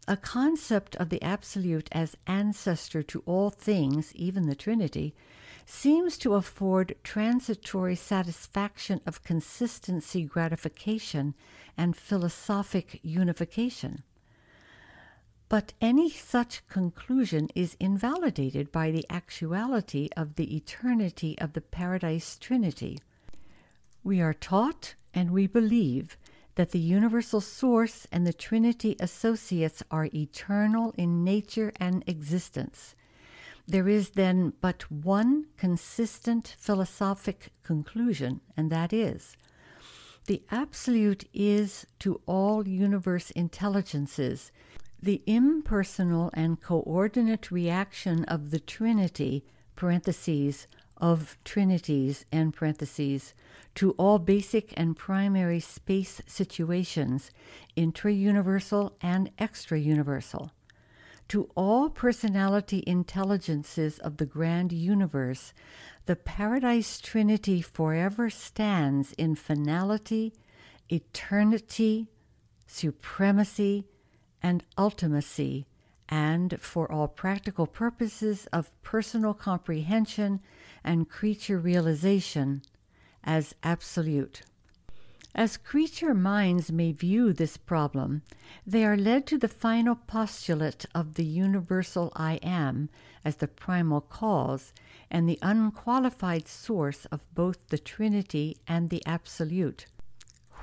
a 0.08 0.18
concept 0.18 0.96
of 0.96 1.10
the 1.10 1.22
Absolute 1.22 1.90
as 1.92 2.16
ancestor 2.26 3.04
to 3.04 3.22
all 3.26 3.50
things, 3.50 4.16
even 4.16 4.48
the 4.48 4.56
Trinity, 4.56 5.14
seems 5.66 6.18
to 6.18 6.36
afford 6.36 6.96
transitory 7.04 7.96
satisfaction 7.96 9.02
of 9.06 9.24
consistency 9.24 10.24
gratification 10.24 11.36
and 11.78 11.96
philosophic 11.96 13.02
unification. 13.04 14.04
But 15.50 15.74
any 15.82 16.10
such 16.10 16.66
conclusion 16.68 17.50
is 17.54 17.76
invalidated 17.80 18.72
by 18.72 18.92
the 18.92 19.06
actuality 19.10 20.10
of 20.16 20.36
the 20.36 20.56
eternity 20.56 21.38
of 21.40 21.54
the 21.54 21.62
Paradise 21.62 22.38
Trinity. 22.40 23.00
We 24.04 24.22
are 24.22 24.34
taught 24.34 24.96
and 25.14 25.32
we 25.32 25.48
believe 25.48 26.18
that 26.58 26.72
the 26.72 26.80
universal 26.80 27.40
source 27.40 28.08
and 28.12 28.26
the 28.26 28.34
Trinity 28.34 28.96
associates 29.00 29.84
are 29.92 30.10
eternal 30.14 30.92
in 30.98 31.24
nature 31.24 31.72
and 31.80 32.04
existence. 32.08 32.96
There 33.68 33.88
is 33.88 34.12
then 34.12 34.54
but 34.60 34.92
one 34.92 35.46
consistent 35.56 36.56
philosophic 36.58 37.52
conclusion, 37.64 38.42
and 38.58 38.72
that 38.72 38.92
is 38.92 39.38
the 40.26 40.42
Absolute 40.52 41.24
is 41.32 41.86
to 42.00 42.22
all 42.26 42.68
universe 42.68 43.32
intelligences 43.32 44.52
the 45.00 45.22
impersonal 45.28 46.32
and 46.34 46.60
coordinate 46.60 47.52
reaction 47.52 48.26
of 48.26 48.50
the 48.50 48.60
Trinity, 48.60 49.46
parentheses, 49.76 50.66
of 50.98 51.38
trinities, 51.44 52.26
and 52.32 52.54
parentheses, 52.54 53.34
to 53.76 53.92
all 53.92 54.20
basic 54.20 54.74
and 54.76 54.96
primary 54.96 55.60
space 55.60 56.22
situations, 56.26 57.32
intra-universal 57.76 58.98
and 59.02 59.32
extra-universal. 59.38 60.52
To 61.30 61.50
all 61.56 61.90
personality 61.90 62.84
intelligences 62.88 64.00
of 64.00 64.18
the 64.18 64.26
grand 64.26 64.72
universe, 64.72 65.54
the 66.06 66.16
Paradise 66.16 67.00
Trinity 67.02 67.62
forever 67.62 68.30
stands 68.30 69.12
in 69.14 69.36
finality, 69.36 70.34
eternity, 70.90 72.08
supremacy, 72.66 73.86
and 74.42 74.64
ultimacy, 74.78 75.66
and 76.08 76.58
for 76.62 76.90
all 76.90 77.10
practical 77.10 77.68
purposes 77.68 78.48
of 78.54 78.72
personal 78.82 79.34
comprehension 79.34 80.40
and 80.88 81.10
creature 81.10 81.60
realization 81.60 82.64
as 83.24 83.54
absolute. 83.62 84.42
As 85.36 85.58
creature 85.58 86.16
minds 86.16 86.72
may 86.72 86.92
view 86.94 87.34
this 87.34 87.58
problem, 87.58 88.24
they 88.66 88.84
are 88.84 88.98
led 88.98 89.28
to 89.28 89.38
the 89.38 89.48
final 89.48 89.96
postulate 89.96 90.86
of 90.96 91.14
the 91.14 91.26
universal 91.26 92.12
I 92.16 92.36
am 92.42 92.90
as 93.24 93.36
the 93.36 93.48
primal 93.48 94.02
cause 94.02 94.74
and 95.12 95.30
the 95.30 95.38
unqualified 95.44 96.48
source 96.48 97.06
of 97.12 97.22
both 97.36 97.68
the 97.68 97.78
Trinity 97.78 98.58
and 98.68 98.90
the 98.90 99.06
Absolute. 99.06 99.86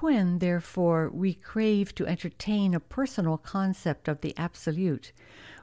When, 0.00 0.38
therefore, 0.38 1.08
we 1.08 1.34
crave 1.34 1.94
to 1.94 2.06
entertain 2.06 2.74
a 2.74 2.80
personal 2.80 3.38
concept 3.38 4.08
of 4.08 4.22
the 4.22 4.36
Absolute, 4.36 5.12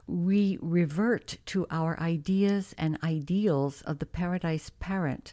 we 0.06 0.58
revert 0.60 1.38
to 1.46 1.66
our 1.70 1.98
ideas 2.00 2.74
and 2.76 2.98
ideals 3.02 3.82
of 3.82 3.98
the 3.98 4.06
Paradise 4.06 4.70
Parent. 4.80 5.32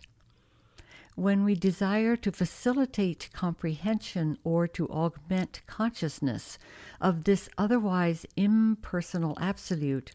When 1.15 1.43
we 1.43 1.55
desire 1.55 2.15
to 2.15 2.31
facilitate 2.31 3.29
comprehension 3.33 4.37
or 4.43 4.67
to 4.69 4.87
augment 4.87 5.61
consciousness 5.67 6.57
of 7.01 7.25
this 7.25 7.49
otherwise 7.57 8.25
impersonal 8.37 9.37
Absolute, 9.41 10.13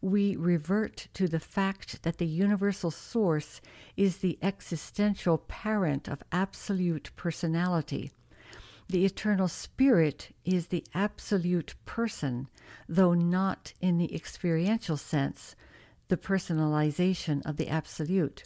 we 0.00 0.34
revert 0.34 1.08
to 1.14 1.28
the 1.28 1.38
fact 1.38 2.02
that 2.02 2.18
the 2.18 2.26
universal 2.26 2.90
source 2.90 3.60
is 3.96 4.18
the 4.18 4.38
existential 4.42 5.38
parent 5.38 6.08
of 6.08 6.22
absolute 6.32 7.10
personality 7.16 8.10
the 8.90 9.04
eternal 9.04 9.48
spirit 9.48 10.34
is 10.44 10.66
the 10.66 10.84
absolute 10.94 11.74
person, 11.84 12.48
though 12.88 13.14
not 13.14 13.72
in 13.80 13.98
the 13.98 14.14
experiential 14.14 14.96
sense, 14.96 15.54
the 16.08 16.16
personalization 16.16 17.44
of 17.46 17.56
the 17.56 17.68
absolute. 17.68 18.42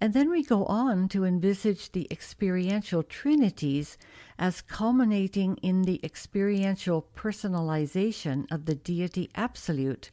And 0.00 0.14
then 0.14 0.30
we 0.30 0.42
go 0.42 0.64
on 0.64 1.08
to 1.10 1.24
envisage 1.24 1.92
the 1.92 2.08
experiential 2.10 3.02
trinities 3.02 3.98
as 4.38 4.62
culminating 4.62 5.56
in 5.58 5.82
the 5.82 6.00
experiential 6.02 7.06
personalization 7.14 8.50
of 8.50 8.64
the 8.64 8.74
deity 8.74 9.30
absolute 9.34 10.10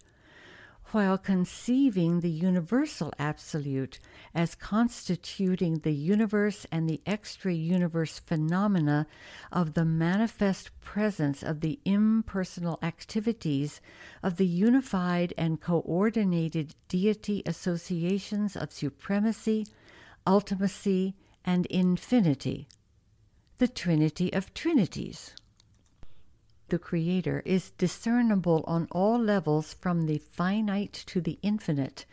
while 0.92 1.18
conceiving 1.18 2.20
the 2.20 2.30
universal 2.30 3.14
absolute 3.20 4.00
as 4.34 4.56
constituting 4.56 5.80
the 5.80 5.94
universe 5.94 6.66
and 6.72 6.90
the 6.90 7.02
extra 7.06 7.54
universe 7.54 8.20
phenomena 8.20 9.06
of 9.52 9.74
the 9.74 9.86
manifest 9.86 10.70
presence 10.82 11.44
of 11.44 11.62
the 11.62 11.80
impersonal 11.86 12.80
activities 12.82 13.82
of 14.24 14.38
the 14.38 14.46
unified 14.46 15.34
and 15.38 15.62
coordinated 15.62 16.74
deity 16.88 17.44
associations 17.46 18.56
of 18.56 18.72
supremacy, 18.72 19.66
ultimacy, 20.26 21.14
and 21.46 21.66
infinity, 21.68 22.68
the 23.58 23.68
Trinity 23.68 24.34
of 24.34 24.54
Trinities 24.54 25.36
the 26.70 26.80
Creator, 26.80 27.42
is 27.46 27.72
discernible 27.72 28.64
on 28.68 28.88
all 28.92 29.20
levels 29.20 29.74
from 29.74 30.06
the 30.06 30.18
finite 30.18 30.94
to 31.08 31.22
the 31.22 31.40
infinite. 31.42 32.06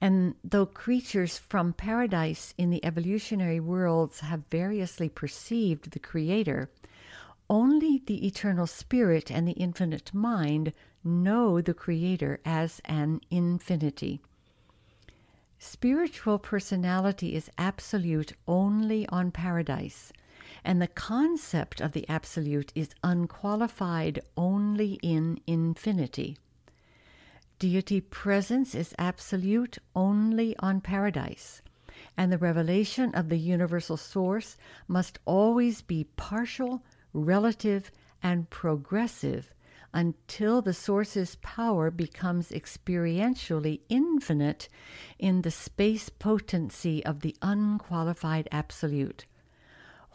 And 0.00 0.36
though 0.44 0.66
creatures 0.66 1.38
from 1.38 1.72
paradise 1.72 2.54
in 2.56 2.70
the 2.70 2.84
evolutionary 2.84 3.60
worlds 3.60 4.20
have 4.20 4.44
variously 4.50 5.08
perceived 5.08 5.90
the 5.90 5.98
Creator, 5.98 6.70
only 7.50 8.02
the 8.06 8.26
eternal 8.26 8.66
spirit 8.66 9.30
and 9.30 9.48
the 9.48 9.52
infinite 9.52 10.14
mind 10.14 10.72
know 11.02 11.60
the 11.60 11.74
Creator 11.74 12.40
as 12.44 12.80
an 12.84 13.20
infinity. 13.30 14.20
Spiritual 15.58 16.38
personality 16.38 17.34
is 17.34 17.50
absolute 17.58 18.32
only 18.46 19.08
on 19.08 19.32
paradise, 19.32 20.12
and 20.68 20.82
the 20.82 20.86
concept 20.86 21.80
of 21.80 21.92
the 21.92 22.06
absolute 22.10 22.70
is 22.74 22.90
unqualified 23.02 24.20
only 24.36 24.98
in 25.02 25.40
infinity. 25.46 26.36
Deity 27.58 28.02
presence 28.02 28.74
is 28.74 28.94
absolute 28.98 29.78
only 29.96 30.54
on 30.58 30.82
paradise, 30.82 31.62
and 32.18 32.30
the 32.30 32.36
revelation 32.36 33.14
of 33.14 33.30
the 33.30 33.38
universal 33.38 33.96
source 33.96 34.58
must 34.86 35.18
always 35.24 35.80
be 35.80 36.04
partial, 36.16 36.84
relative, 37.14 37.90
and 38.22 38.50
progressive 38.50 39.54
until 39.94 40.60
the 40.60 40.74
source's 40.74 41.36
power 41.36 41.90
becomes 41.90 42.50
experientially 42.50 43.80
infinite 43.88 44.68
in 45.18 45.40
the 45.40 45.50
space 45.50 46.10
potency 46.10 47.02
of 47.06 47.20
the 47.20 47.34
unqualified 47.40 48.46
absolute, 48.52 49.24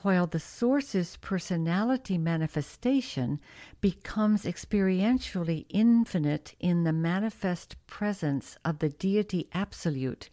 while 0.04 0.28
the 0.28 0.39
source's 0.39 1.18
personality 1.18 2.18
manifestation 2.18 3.39
becomes 3.82 4.43
experientially 4.43 5.66
infinite 5.70 6.54
in 6.60 6.84
the 6.84 6.93
manifest 6.93 7.76
presence 7.88 8.58
of 8.64 8.80
the 8.80 8.89
deity 8.89 9.47
absolute. 9.54 10.30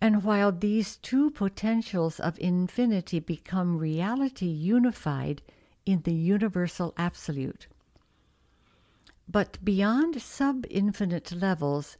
And 0.00 0.24
while 0.24 0.50
these 0.50 0.96
two 0.96 1.30
potentials 1.30 2.18
of 2.18 2.38
infinity 2.40 3.20
become 3.20 3.78
reality 3.78 4.46
unified 4.46 5.42
in 5.86 6.00
the 6.02 6.14
universal 6.14 6.94
absolute. 6.96 7.68
But 9.28 9.58
beyond 9.62 10.20
sub 10.20 10.64
infinite 10.70 11.30
levels, 11.32 11.96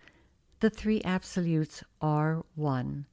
the 0.61 0.71
three 0.71 1.03
absolutes 1.05 1.85
are 2.01 2.45
one. 2.55 3.07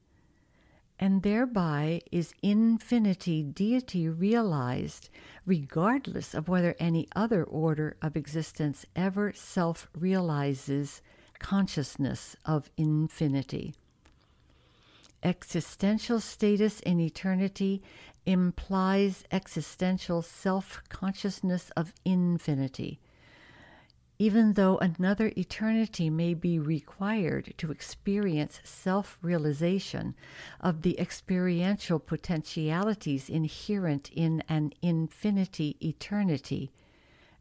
And 1.00 1.24
thereby 1.24 2.02
is 2.12 2.34
infinity 2.44 3.42
deity 3.42 4.10
realized, 4.10 5.10
regardless 5.46 6.34
of 6.34 6.50
whether 6.50 6.76
any 6.78 7.08
other 7.16 7.44
order 7.46 7.96
of 8.02 8.18
existence 8.18 8.86
ever 8.98 9.32
self 9.34 9.88
realizes 9.98 11.02
consciousness 11.40 12.36
of 12.46 12.70
infinity. 12.76 13.74
Existential 15.24 16.20
status 16.20 16.82
in 16.82 17.00
eternity 17.00 17.82
implies 18.26 19.24
existential 19.32 20.22
self 20.22 20.82
consciousness 20.90 21.72
of 21.78 21.94
infinity 22.04 23.00
even 24.22 24.54
though 24.54 24.78
another 24.80 25.32
eternity 25.38 26.10
may 26.10 26.34
be 26.34 26.60
required 26.60 27.54
to 27.58 27.72
experience 27.72 28.60
self 28.66 29.18
realization 29.22 30.14
of 30.60 30.82
the 30.82 31.00
experiential 31.00 32.00
potentialities 32.00 33.30
inherent 33.30 34.10
in 34.12 34.44
an 34.50 34.74
infinity 34.82 35.78
eternity, 35.82 36.70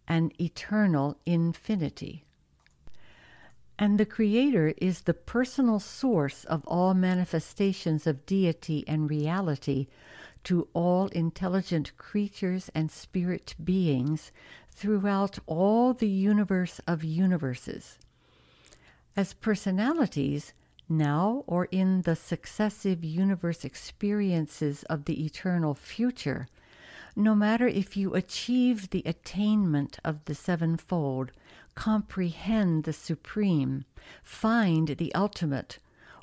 an 0.07 0.31
eternal 0.41 1.19
infinity. 1.27 2.25
And 3.77 3.99
the 3.99 4.07
Creator 4.07 4.75
is 4.79 5.03
the 5.03 5.15
personal 5.15 5.81
source 5.81 6.45
of 6.45 6.65
all 6.67 6.95
manifestations 6.95 8.07
of 8.07 8.25
deity 8.25 8.85
and 8.87 9.11
reality 9.11 9.89
to 10.45 10.69
all 10.73 11.09
intelligent 11.09 11.97
creatures 11.97 12.71
and 12.75 12.91
spirit 12.91 13.55
beings 13.63 14.33
throughout 14.71 15.39
all 15.47 15.93
the 15.93 16.09
universe 16.09 16.81
of 16.87 17.03
universes. 17.03 17.99
As 19.17 19.35
personalities, 19.35 20.53
now 20.89 21.45
or 21.47 21.67
in 21.67 22.03
the 22.03 22.17
successive 22.17 23.05
universe 23.05 23.65
experiences 23.65 24.85
of 24.85 25.05
the 25.05 25.25
eternal 25.25 25.75
future, 25.75 26.49
no 27.17 27.35
matter 27.35 27.67
if 27.67 27.97
you 27.97 28.15
achieve 28.15 28.91
the 28.91 29.03
attainment 29.05 29.99
of 30.05 30.25
the 30.27 30.35
sevenfold, 30.35 31.33
comprehend 31.75 32.85
the 32.85 32.93
supreme, 32.93 33.85
find 34.23 34.89
the 34.99 35.15
ultimate, 35.15 35.79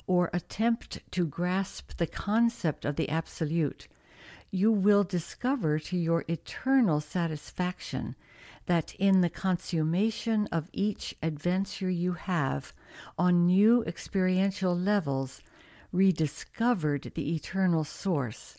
or 0.06 0.30
attempt 0.32 0.98
to 1.10 1.26
grasp 1.26 1.96
the 1.98 2.06
concept 2.06 2.84
of 2.84 2.96
the 2.96 3.08
absolute, 3.08 3.88
you 4.50 4.72
will 4.72 5.04
discover 5.04 5.78
to 5.78 5.96
your 5.96 6.24
eternal 6.28 7.00
satisfaction 7.00 8.14
that 8.66 8.94
in 8.96 9.20
the 9.20 9.30
consummation 9.30 10.48
of 10.50 10.68
each 10.72 11.14
adventure 11.22 11.90
you 11.90 12.12
have 12.12 12.72
on 13.18 13.46
new 13.46 13.82
experiential 13.84 14.76
levels 14.76 15.40
rediscovered 15.92 17.12
the 17.14 17.34
eternal 17.34 17.84
source, 17.84 18.56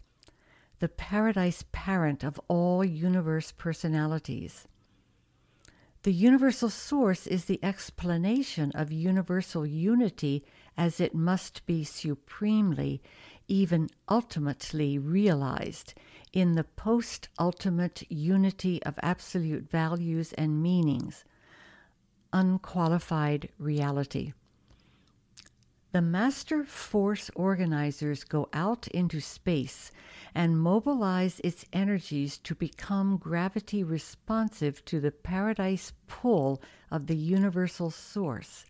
the 0.80 0.88
paradise 0.88 1.64
parent 1.72 2.24
of 2.24 2.40
all 2.48 2.84
universe 2.84 3.52
personalities. 3.52 4.68
The 6.04 6.14
universal 6.14 6.70
source 6.70 7.28
is 7.28 7.46
the 7.46 7.60
explanation 7.64 8.72
of 8.74 8.92
universal 8.92 9.66
unity 9.66 10.46
as 10.78 11.02
it 11.02 11.14
must 11.14 11.66
be 11.66 11.84
supremely, 11.84 13.02
even 13.48 13.90
ultimately 14.10 14.98
realized 14.98 15.94
in 16.34 16.54
the 16.54 16.64
post 16.64 17.30
ultimate 17.40 18.04
unity 18.10 18.82
of 18.84 19.00
absolute 19.02 19.70
values 19.70 20.34
and 20.34 20.62
meanings, 20.62 21.24
unqualified 22.34 23.50
reality. 23.58 24.34
The 25.94 26.02
master 26.02 26.66
force 26.66 27.32
organizers 27.34 28.24
go 28.24 28.50
out 28.54 28.88
into 28.90 29.22
space 29.22 29.92
and 30.36 30.60
mobilize 30.60 31.40
its 31.44 31.66
energies 31.72 32.38
to 32.40 32.54
become 32.54 33.18
gravity 33.18 33.84
responsive 33.84 34.84
to 34.86 35.00
the 35.00 35.12
paradise 35.12 35.94
pull 36.08 36.62
of 36.92 37.08
the 37.08 37.16
universal 37.16 37.90
source. 37.90 38.66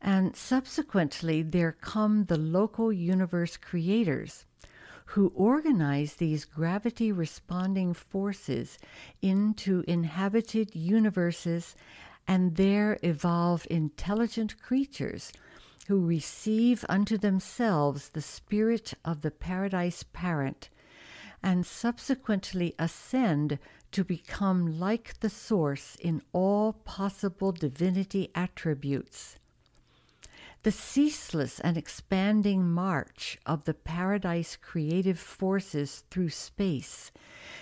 And 0.00 0.36
subsequently, 0.36 1.42
there 1.42 1.72
come 1.72 2.24
the 2.24 2.38
local 2.38 2.92
universe 2.92 3.56
creators 3.56 4.44
who 5.06 5.32
organize 5.34 6.14
these 6.14 6.44
gravity 6.44 7.12
responding 7.12 7.92
forces 7.92 8.78
into 9.20 9.84
inhabited 9.86 10.74
universes 10.74 11.76
and 12.26 12.56
there 12.56 12.98
evolve 13.02 13.66
intelligent 13.68 14.60
creatures 14.62 15.32
who 15.88 16.06
receive 16.06 16.84
unto 16.88 17.18
themselves 17.18 18.10
the 18.10 18.22
spirit 18.22 18.94
of 19.04 19.22
the 19.22 19.30
paradise 19.30 20.04
parent 20.12 20.70
and 21.42 21.66
subsequently 21.66 22.74
ascend 22.78 23.58
to 23.90 24.04
become 24.04 24.78
like 24.78 25.18
the 25.20 25.28
source 25.28 25.96
in 26.00 26.22
all 26.32 26.72
possible 26.72 27.52
divinity 27.52 28.30
attributes. 28.34 29.36
The 30.64 30.70
ceaseless 30.70 31.58
and 31.58 31.76
expanding 31.76 32.70
march 32.70 33.36
of 33.44 33.64
the 33.64 33.74
paradise 33.74 34.54
creative 34.54 35.18
forces 35.18 36.04
through 36.08 36.28
space 36.28 37.10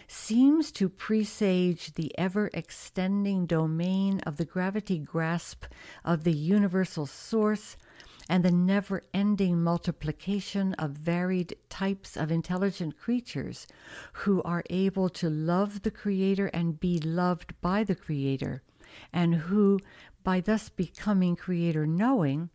seems 0.07 0.71
to 0.73 0.91
presage 0.91 1.95
the 1.95 2.17
ever 2.19 2.51
extending 2.53 3.47
domain 3.47 4.21
of 4.27 4.37
the 4.37 4.45
gravity 4.45 4.99
grasp 4.99 5.65
of 6.05 6.25
the 6.25 6.35
universal 6.35 7.07
source 7.07 7.79
and 8.29 8.45
the 8.45 8.51
never 8.53 9.03
ending 9.15 9.63
multiplication 9.63 10.75
of 10.75 10.91
varied 10.91 11.57
types 11.71 12.19
of 12.19 12.31
intelligent 12.31 12.99
creatures 12.99 13.67
who 14.13 14.43
are 14.43 14.63
able 14.69 15.09
to 15.09 15.31
love 15.31 15.83
the 15.83 15.91
Creator 15.91 16.49
and 16.49 16.79
be 16.79 17.01
loved 17.01 17.59
by 17.63 17.83
the 17.83 17.95
Creator, 17.95 18.63
and 19.11 19.35
who, 19.37 19.81
by 20.23 20.43
thus 20.43 20.69
becoming 20.69 21.35
Creator 21.35 21.87
knowing, 21.87 22.51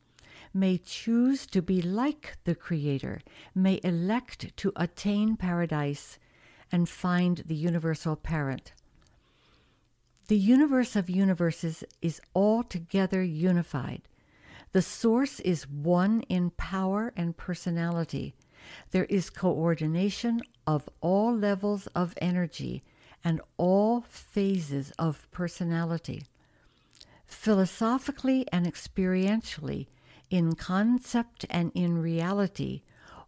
may 0.55 0.77
choose 0.77 1.45
to 1.47 1.61
be 1.61 1.81
like 1.81 2.37
the 2.45 2.55
Creator, 2.55 3.19
may 3.53 3.79
elect 3.83 4.55
to 4.55 4.71
attain 4.77 5.35
paradise 5.35 6.17
and 6.71 6.87
find 6.87 7.43
the 7.45 7.55
universal 7.55 8.15
parent. 8.15 8.71
The 10.27 10.37
universe 10.37 10.95
of 10.95 11.09
universes 11.09 11.83
is 12.01 12.21
altogether 12.33 13.21
unified. 13.21 14.01
The 14.71 14.81
source 14.81 15.39
is 15.41 15.69
one 15.69 16.21
in 16.21 16.51
power 16.51 17.13
and 17.15 17.37
personality. 17.37 18.33
There 18.91 19.05
is 19.05 19.29
coordination 19.29 20.41
of 20.65 20.89
all 21.01 21.35
levels 21.35 21.87
of 21.87 22.15
energy 22.21 22.81
and 23.23 23.41
all 23.57 24.01
phases 24.01 24.91
of 24.97 25.27
personality. 25.31 26.23
Philosophically 27.27 28.47
and 28.51 28.65
experientially, 28.65 29.87
in 30.29 30.55
concept 30.55 31.45
and 31.49 31.71
in 31.73 31.97
reality, 31.97 32.81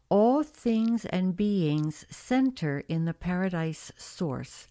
all 0.10 0.43
things 0.43 1.06
and 1.06 1.36
beings 1.36 2.06
center 2.10 2.84
in 2.88 3.06
the 3.06 3.14
paradise 3.14 3.91
source. 3.98 4.68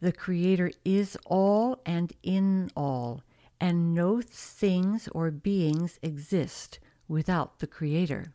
The 0.00 0.12
Creator 0.12 0.72
is 0.84 1.16
all 1.26 1.80
and 1.84 2.12
in 2.22 2.70
all, 2.76 3.22
and 3.60 3.94
no 3.94 4.20
things 4.20 5.08
or 5.12 5.30
beings 5.30 5.98
exist 6.02 6.78
without 7.08 7.58
the 7.58 7.66
Creator. 7.66 8.32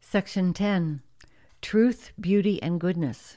Section 0.00 0.52
10 0.52 1.02
Truth, 1.62 2.12
Beauty, 2.20 2.62
and 2.62 2.80
Goodness. 2.80 3.36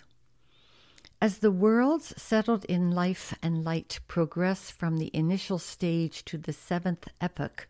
As 1.19 1.39
the 1.39 1.51
worlds 1.51 2.13
settled 2.21 2.65
in 2.65 2.91
life 2.91 3.33
and 3.41 3.63
light 3.63 3.99
progress 4.07 4.69
from 4.69 4.97
the 4.97 5.09
initial 5.13 5.57
stage 5.57 6.23
to 6.25 6.37
the 6.37 6.53
seventh 6.53 7.07
epoch, 7.19 7.67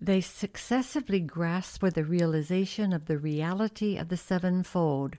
they 0.00 0.20
successively 0.20 1.20
grasp 1.20 1.80
for 1.80 1.90
the 1.90 2.04
realization 2.04 2.92
of 2.92 3.04
the 3.04 3.18
reality 3.18 3.98
of 3.98 4.08
the 4.08 4.16
sevenfold, 4.16 5.16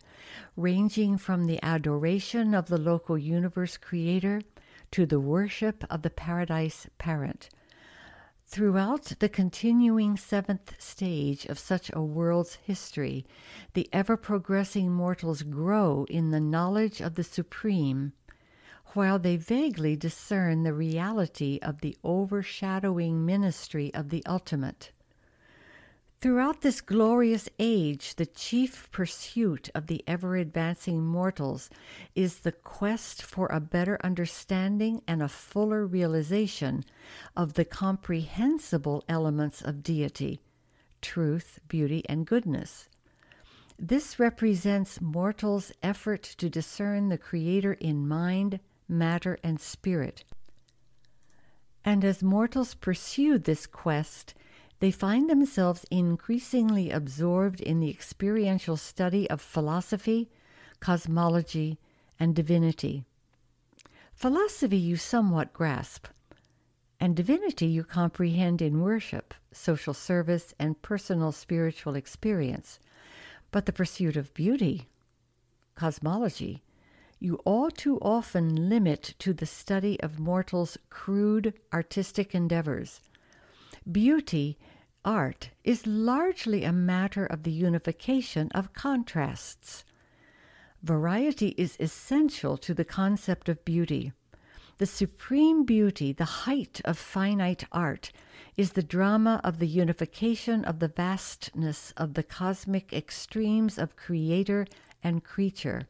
ranging 0.57 1.17
from 1.17 1.45
the 1.45 1.61
adoration 1.63 2.55
of 2.55 2.67
the 2.67 2.79
local 2.79 3.17
universe 3.17 3.77
creator 3.77 4.41
to 4.89 5.05
the 5.05 5.19
worship 5.19 5.83
of 5.89 6.01
the 6.01 6.09
paradise 6.09 6.87
parent. 6.97 7.49
Throughout 8.47 9.13
the 9.19 9.29
continuing 9.29 10.17
seventh 10.17 10.73
stage 10.77 11.45
of 11.45 11.57
such 11.57 11.89
a 11.93 12.01
world's 12.01 12.55
history, 12.55 13.25
the 13.73 13.87
ever 13.93 14.17
progressing 14.17 14.91
mortals 14.91 15.43
grow 15.43 16.05
in 16.09 16.31
the 16.31 16.41
knowledge 16.41 16.99
of 16.99 17.15
the 17.15 17.23
Supreme, 17.23 18.11
while 18.93 19.19
they 19.19 19.37
vaguely 19.37 19.95
discern 19.95 20.63
the 20.63 20.73
reality 20.73 21.59
of 21.61 21.81
the 21.81 21.97
overshadowing 22.03 23.25
ministry 23.25 23.93
of 23.93 24.09
the 24.09 24.25
Ultimate. 24.25 24.91
Throughout 26.19 26.61
this 26.61 26.81
glorious 26.81 27.49
age, 27.57 28.15
the 28.15 28.27
chief 28.27 28.91
pursuit 28.91 29.69
of 29.73 29.87
the 29.87 30.03
ever 30.05 30.35
advancing 30.35 31.01
mortals 31.01 31.69
is 32.13 32.39
the 32.39 32.51
quest 32.51 33.23
for 33.23 33.47
a 33.47 33.59
better 33.59 33.97
understanding 34.03 35.01
and 35.07 35.23
a 35.23 35.27
fuller 35.27 35.85
realization 35.85 36.83
of 37.35 37.53
the 37.53 37.65
comprehensible 37.65 39.03
elements 39.09 39.61
of 39.61 39.81
deity 39.81 40.41
truth, 41.01 41.59
beauty, 41.67 42.03
and 42.07 42.27
goodness. 42.27 42.87
This 43.79 44.19
represents 44.19 45.01
mortals' 45.01 45.71
effort 45.81 46.21
to 46.37 46.49
discern 46.49 47.09
the 47.09 47.17
Creator 47.17 47.73
in 47.73 48.07
mind, 48.07 48.59
matter, 48.91 49.39
and 49.43 49.59
spirit. 49.59 50.23
And 51.83 52.05
as 52.05 52.21
mortals 52.21 52.75
pursue 52.75 53.39
this 53.39 53.65
quest, 53.65 54.35
they 54.79 54.91
find 54.91 55.29
themselves 55.29 55.85
increasingly 55.89 56.91
absorbed 56.91 57.61
in 57.61 57.79
the 57.79 57.89
experiential 57.89 58.77
study 58.77 59.29
of 59.29 59.41
philosophy, 59.41 60.29
cosmology, 60.79 61.79
and 62.19 62.35
divinity. 62.35 63.05
Philosophy 64.13 64.77
you 64.77 64.95
somewhat 64.95 65.53
grasp, 65.53 66.07
and 66.99 67.15
divinity 67.15 67.65
you 67.65 67.83
comprehend 67.83 68.61
in 68.61 68.81
worship, 68.81 69.33
social 69.51 69.93
service, 69.93 70.53
and 70.59 70.81
personal 70.81 71.31
spiritual 71.31 71.95
experience. 71.95 72.79
But 73.49 73.65
the 73.65 73.73
pursuit 73.73 74.15
of 74.15 74.33
beauty, 74.33 74.87
cosmology, 75.75 76.63
you 77.21 77.35
all 77.45 77.69
too 77.69 77.99
often 78.01 78.67
limit 78.67 79.13
to 79.19 79.31
the 79.31 79.45
study 79.45 79.99
of 80.01 80.19
mortals' 80.19 80.75
crude 80.89 81.53
artistic 81.71 82.33
endeavors. 82.33 82.99
Beauty 83.89 84.57
art 85.05 85.51
is 85.63 85.85
largely 85.85 86.63
a 86.63 86.73
matter 86.73 87.23
of 87.23 87.43
the 87.43 87.51
unification 87.51 88.49
of 88.55 88.73
contrasts. 88.73 89.83
Variety 90.81 91.49
is 91.59 91.77
essential 91.79 92.57
to 92.57 92.73
the 92.73 92.83
concept 92.83 93.47
of 93.47 93.63
beauty. 93.63 94.13
The 94.79 94.87
supreme 94.87 95.63
beauty, 95.63 96.11
the 96.13 96.25
height 96.25 96.81
of 96.85 96.97
finite 96.97 97.65
art, 97.71 98.11
is 98.57 98.71
the 98.71 98.81
drama 98.81 99.39
of 99.43 99.59
the 99.59 99.67
unification 99.67 100.65
of 100.65 100.79
the 100.79 100.87
vastness 100.87 101.93
of 101.95 102.15
the 102.15 102.23
cosmic 102.23 102.91
extremes 102.91 103.77
of 103.77 103.95
creator 103.95 104.65
and 105.03 105.23
creature. 105.23 105.87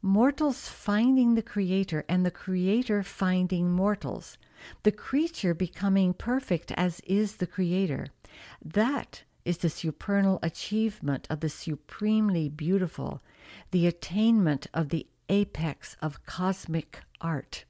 Mortals 0.00 0.68
finding 0.68 1.34
the 1.34 1.42
creator 1.42 2.04
and 2.08 2.24
the 2.24 2.30
creator 2.30 3.02
finding 3.02 3.70
mortals 3.70 4.38
the 4.82 4.92
creature 4.92 5.54
becoming 5.54 6.12
perfect 6.12 6.72
as 6.72 7.00
is 7.00 7.36
the 7.36 7.46
Creator. 7.46 8.08
That 8.64 9.22
is 9.44 9.58
the 9.58 9.70
supernal 9.70 10.38
achievement 10.42 11.26
of 11.30 11.40
the 11.40 11.48
supremely 11.48 12.48
beautiful, 12.48 13.22
the 13.70 13.86
attainment 13.86 14.66
of 14.74 14.88
the 14.88 15.06
apex 15.28 15.96
of 16.02 16.24
cosmic 16.24 17.00
art. 17.20 17.64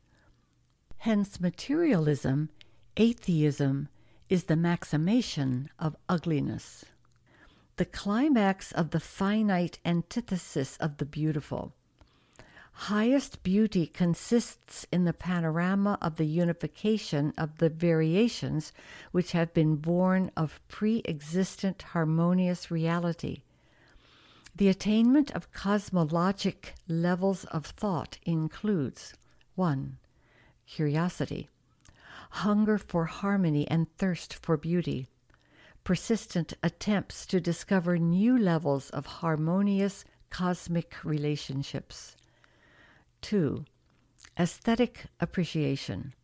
Hence, 0.99 1.41
materialism, 1.41 2.51
atheism, 2.97 3.89
is 4.29 4.45
the 4.45 4.55
maximation 4.55 5.68
of 5.79 5.97
ugliness, 6.09 6.85
the 7.76 7.85
climax 7.85 8.72
of 8.72 8.91
the 8.91 9.01
finite 9.01 9.79
antithesis 9.85 10.76
of 10.79 10.97
the 10.97 11.07
beautiful. 11.07 11.74
Highest 12.83 13.43
beauty 13.43 13.89
consists 13.89 14.87
in 14.93 15.05
the 15.05 15.12
panorama 15.12 15.99
of 16.01 16.14
the 16.14 16.24
unification 16.24 17.35
of 17.37 17.59
the 17.59 17.68
variations 17.68 18.72
which 19.11 19.33
have 19.33 19.53
been 19.53 19.74
born 19.74 20.31
of 20.37 20.61
pre 20.68 21.03
existent 21.05 21.83
harmonious 21.83 22.70
reality. 22.70 23.43
The 24.55 24.68
attainment 24.68 25.33
of 25.33 25.53
cosmologic 25.53 26.74
levels 26.87 27.45
of 27.47 27.66
thought 27.66 28.18
includes 28.24 29.12
1. 29.57 29.99
Curiosity, 30.64 31.49
hunger 32.31 32.79
for 32.79 33.07
harmony 33.07 33.66
and 33.68 33.93
thirst 33.97 34.35
for 34.35 34.57
beauty, 34.57 35.09
persistent 35.83 36.55
attempts 36.62 37.26
to 37.26 37.41
discover 37.41 37.99
new 37.99 38.39
levels 38.39 38.89
of 38.91 39.05
harmonious 39.05 40.05
cosmic 40.31 41.05
relationships. 41.05 42.14
2. 43.23 43.64
Aesthetic 44.39 45.07
appreciation. 45.21 46.14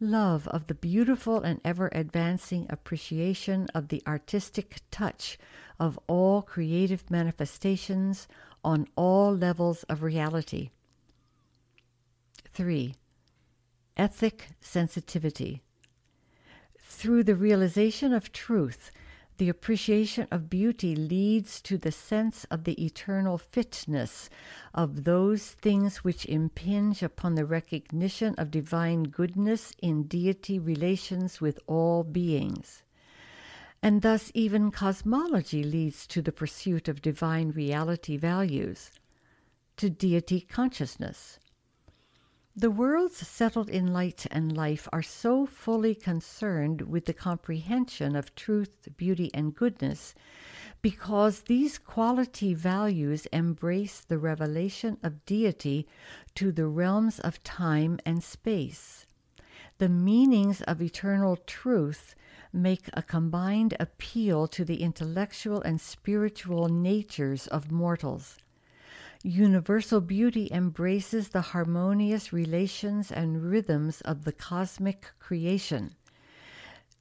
Love 0.00 0.48
of 0.48 0.66
the 0.66 0.74
beautiful 0.74 1.40
and 1.40 1.60
ever 1.64 1.88
advancing 1.92 2.66
appreciation 2.68 3.68
of 3.74 3.88
the 3.88 4.02
artistic 4.06 4.80
touch 4.90 5.38
of 5.78 5.98
all 6.06 6.42
creative 6.42 7.10
manifestations 7.10 8.26
on 8.64 8.86
all 8.96 9.34
levels 9.34 9.84
of 9.84 10.02
reality. 10.02 10.70
3. 12.50 12.94
Ethic 13.96 14.48
sensitivity. 14.60 15.62
Through 16.78 17.24
the 17.24 17.36
realization 17.36 18.12
of 18.12 18.32
truth, 18.32 18.90
the 19.38 19.48
appreciation 19.48 20.28
of 20.30 20.50
beauty 20.50 20.94
leads 20.94 21.60
to 21.62 21.78
the 21.78 21.92
sense 21.92 22.44
of 22.44 22.64
the 22.64 22.84
eternal 22.84 23.38
fitness 23.38 24.28
of 24.74 25.04
those 25.04 25.52
things 25.52 26.04
which 26.04 26.26
impinge 26.26 27.02
upon 27.02 27.34
the 27.34 27.46
recognition 27.46 28.34
of 28.36 28.50
divine 28.50 29.04
goodness 29.04 29.72
in 29.80 30.04
deity 30.04 30.58
relations 30.58 31.40
with 31.40 31.58
all 31.66 32.04
beings. 32.04 32.82
And 33.82 34.02
thus, 34.02 34.30
even 34.34 34.70
cosmology 34.70 35.64
leads 35.64 36.06
to 36.08 36.22
the 36.22 36.30
pursuit 36.30 36.86
of 36.86 37.02
divine 37.02 37.50
reality 37.50 38.16
values, 38.16 38.92
to 39.76 39.90
deity 39.90 40.40
consciousness, 40.40 41.40
the 42.54 42.70
worlds 42.70 43.16
settled 43.16 43.70
in 43.70 43.92
light 43.92 44.26
and 44.30 44.54
life 44.54 44.86
are 44.92 45.02
so 45.02 45.46
fully 45.46 45.94
concerned 45.94 46.82
with 46.82 47.06
the 47.06 47.14
comprehension 47.14 48.14
of 48.14 48.34
truth, 48.34 48.88
beauty, 48.96 49.30
and 49.32 49.54
goodness 49.54 50.14
because 50.82 51.42
these 51.42 51.78
quality 51.78 52.52
values 52.52 53.26
embrace 53.26 54.00
the 54.00 54.18
revelation 54.18 54.98
of 55.02 55.24
deity 55.24 55.86
to 56.34 56.50
the 56.50 56.66
realms 56.66 57.20
of 57.20 57.42
time 57.44 57.98
and 58.04 58.22
space. 58.22 59.06
The 59.78 59.88
meanings 59.88 60.60
of 60.62 60.82
eternal 60.82 61.36
truth 61.36 62.14
make 62.52 62.90
a 62.92 63.02
combined 63.02 63.74
appeal 63.80 64.46
to 64.48 64.64
the 64.64 64.82
intellectual 64.82 65.62
and 65.62 65.80
spiritual 65.80 66.68
natures 66.68 67.46
of 67.46 67.70
mortals. 67.70 68.36
Universal 69.24 70.00
beauty 70.00 70.48
embraces 70.50 71.28
the 71.28 71.40
harmonious 71.40 72.32
relations 72.32 73.12
and 73.12 73.48
rhythms 73.50 74.00
of 74.00 74.24
the 74.24 74.32
cosmic 74.32 75.06
creation. 75.20 75.94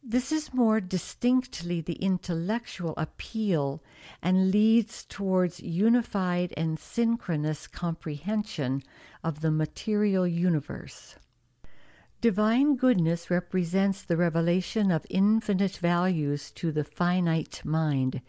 This 0.03 0.31
is 0.31 0.53
more 0.53 0.79
distinctly 0.79 1.81
the 1.81 1.93
intellectual 1.93 2.93
appeal 2.95 3.83
and 4.21 4.51
leads 4.51 5.03
towards 5.05 5.61
unified 5.61 6.53
and 6.55 6.77
synchronous 6.77 7.65
comprehension 7.65 8.83
of 9.23 9.41
the 9.41 9.51
material 9.51 10.27
universe. 10.27 11.15
Divine 12.21 12.75
goodness 12.75 13.31
represents 13.31 14.03
the 14.03 14.15
revelation 14.15 14.91
of 14.91 15.07
infinite 15.09 15.77
values 15.77 16.51
to 16.51 16.71
the 16.71 16.83
finite 16.83 17.65
mind, 17.65 18.21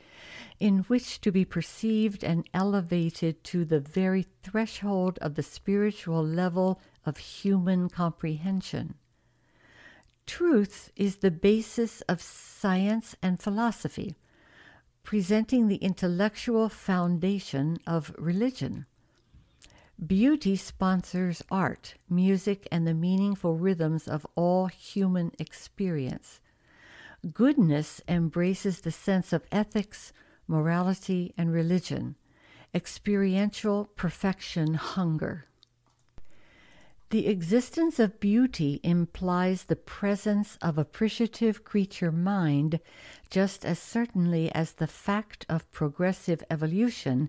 in 0.59 0.78
which 0.84 1.20
to 1.20 1.30
be 1.30 1.45
perceived 1.45 2.24
and 2.24 2.49
elevated 2.55 3.45
to 3.45 3.66
the 3.66 3.80
very 3.80 4.24
threshold 4.43 5.18
of 5.20 5.34
the 5.34 5.43
spiritual 5.43 6.24
level 6.24 6.80
of 7.05 7.18
human 7.18 7.90
comprehension. 7.90 8.95
Truth 10.26 10.90
is 10.97 11.16
the 11.16 11.30
basis 11.30 12.01
of 12.03 12.22
science 12.22 13.14
and 13.22 13.38
philosophy. 13.43 14.16
presenting 15.03 15.68
the 15.68 15.76
intellectual 15.76 16.68
foundation 16.68 17.78
of 17.86 18.14
religion. 18.18 18.86
Beauty 20.07 20.57
sponsors 20.57 21.44
art, 21.48 21.94
music, 22.11 22.66
and 22.72 22.86
the 22.86 22.94
meaningful 22.94 23.57
rhythms 23.57 24.09
of 24.09 24.26
all 24.34 24.66
human 24.66 25.30
experience. 25.38 26.40
Goodness 27.32 28.00
embraces 28.09 28.80
the 28.80 28.90
sense 28.90 29.32
of 29.32 29.46
ethics, 29.53 30.12
morality, 30.48 31.32
and 31.38 31.53
religion, 31.53 32.16
experiential 32.74 33.90
perfection 33.94 34.74
hunger. 34.74 35.46
The 37.13 37.27
existence 37.27 37.99
of 37.99 38.21
beauty 38.21 38.81
implies 38.83 39.65
the 39.65 39.77
presence 39.77 40.57
of 40.63 40.79
appreciative 40.79 41.63
creature 41.63 42.11
mind 42.11 42.81
just 43.29 43.67
as 43.67 43.79
certainly 43.79 44.51
as 44.53 44.73
the 44.73 44.87
fact 44.87 45.45
of 45.47 45.71
progressive 45.73 46.43
evolution 46.51 47.29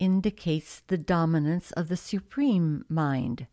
indicates 0.00 0.82
the 0.88 0.98
dominance 0.98 1.70
of 1.70 1.86
the 1.86 1.96
supreme 1.96 2.84
mind. 2.88 3.46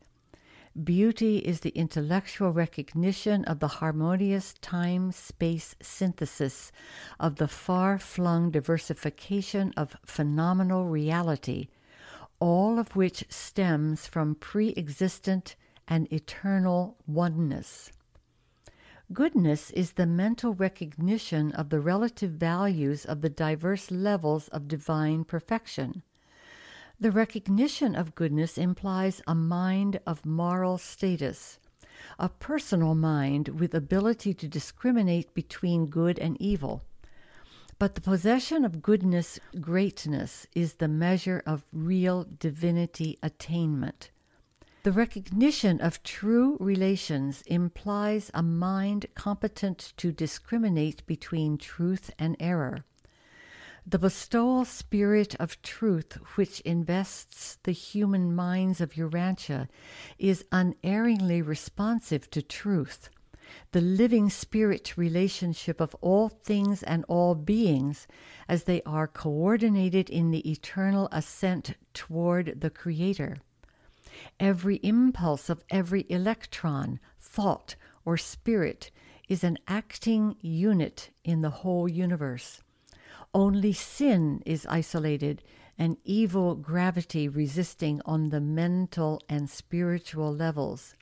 Beauty 0.83 1.37
is 1.37 1.59
the 1.59 1.77
intellectual 1.77 2.51
recognition 2.51 3.45
of 3.45 3.59
the 3.59 3.67
harmonious 3.77 4.55
time 4.55 5.11
space 5.11 5.75
synthesis 5.79 6.71
of 7.19 7.35
the 7.35 7.47
far 7.47 7.99
flung 7.99 8.49
diversification 8.49 9.75
of 9.77 9.95
phenomenal 10.07 10.85
reality, 10.85 11.67
all 12.39 12.79
of 12.79 12.95
which 12.95 13.25
stems 13.29 14.07
from 14.07 14.33
pre 14.33 14.73
existent 14.75 15.55
and 15.87 16.11
eternal 16.11 16.97
oneness. 17.05 17.91
Goodness 19.13 19.71
is 19.71 19.93
the 19.93 20.05
mental 20.05 20.53
recognition 20.53 21.53
of 21.53 21.69
the 21.69 21.79
relative 21.79 22.31
values 22.31 23.05
of 23.05 23.21
the 23.21 23.29
diverse 23.29 23.89
levels 23.89 24.49
of 24.49 24.67
divine 24.67 25.23
perfection. 25.23 26.03
The 26.99 27.11
recognition 27.11 27.95
of 27.95 28.15
goodness 28.15 28.57
implies 28.57 29.21
a 29.25 29.33
mind 29.33 29.99
of 30.05 30.25
moral 30.25 30.77
status, 30.77 31.59
a 32.19 32.27
personal 32.27 32.95
mind 32.95 33.59
with 33.59 33.73
ability 33.73 34.33
to 34.33 34.47
discriminate 34.47 35.33
between 35.33 35.85
good 35.85 36.19
and 36.19 36.35
evil. 36.41 36.81
But 37.79 37.95
the 37.95 38.01
possession 38.01 38.65
of 38.65 38.81
goodness, 38.81 39.39
greatness, 39.61 40.47
is 40.55 40.73
the 40.73 40.87
measure 40.87 41.43
of 41.45 41.63
real 41.71 42.25
divinity 42.39 43.19
attainment. 43.21 44.09
The 44.87 44.93
recognition 44.93 45.81
of 45.81 46.01
true 46.01 46.55
relations 46.61 47.41
implies 47.41 48.31
a 48.33 48.41
mind 48.41 49.07
competent 49.15 49.91
to 49.97 50.13
discriminate 50.13 51.05
between 51.05 51.57
truth 51.57 52.09
and 52.17 52.37
error. 52.39 52.85
The 53.85 53.99
bestowal 53.99 54.63
spirit 54.63 55.35
of 55.41 55.61
truth 55.61 56.13
which 56.35 56.61
invests 56.61 57.57
the 57.63 57.73
human 57.73 58.33
minds 58.33 58.79
of 58.79 58.93
Urantia 58.93 59.67
is 60.17 60.45
unerringly 60.53 61.41
responsive 61.41 62.29
to 62.29 62.41
truth. 62.41 63.09
The 63.73 63.81
living 63.81 64.29
spirit 64.29 64.95
relationship 64.95 65.81
of 65.81 65.95
all 65.95 66.29
things 66.29 66.81
and 66.81 67.03
all 67.09 67.35
beings 67.35 68.07
as 68.47 68.63
they 68.63 68.81
are 68.83 69.09
coordinated 69.09 70.09
in 70.09 70.31
the 70.31 70.49
eternal 70.49 71.09
ascent 71.11 71.73
toward 71.93 72.61
the 72.61 72.69
Creator. 72.69 73.39
Every 74.39 74.77
impulse 74.77 75.49
of 75.49 75.63
every 75.69 76.05
electron, 76.09 76.99
thought, 77.19 77.75
or 78.05 78.17
spirit 78.17 78.91
is 79.27 79.43
an 79.43 79.57
acting 79.67 80.35
unit 80.41 81.09
in 81.23 81.41
the 81.41 81.49
whole 81.49 81.87
universe. 81.89 82.61
Only 83.33 83.73
sin 83.73 84.41
is 84.45 84.65
isolated 84.67 85.43
and 85.77 85.97
evil 86.03 86.55
gravity 86.55 87.27
resisting 87.27 88.01
on 88.05 88.29
the 88.29 88.41
mental 88.41 89.21
and 89.29 89.49
spiritual 89.49 90.33
levels. 90.33 90.95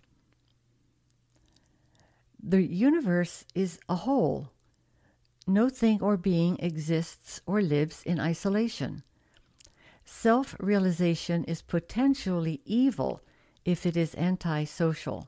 The 2.42 2.62
universe 2.62 3.46
is 3.56 3.80
a 3.88 3.96
whole. 3.96 4.52
No 5.48 5.70
thing 5.70 6.02
or 6.02 6.18
being 6.18 6.58
exists 6.60 7.42
or 7.46 7.62
lives 7.62 8.04
in 8.04 8.20
isolation. 8.20 9.04
Self 10.06 10.56
realization 10.60 11.44
is 11.46 11.64
potentially 11.64 12.62
evil 12.64 13.22
if 13.66 13.86
it 13.86 13.98
is 13.98 14.14
antisocial. 14.16 15.28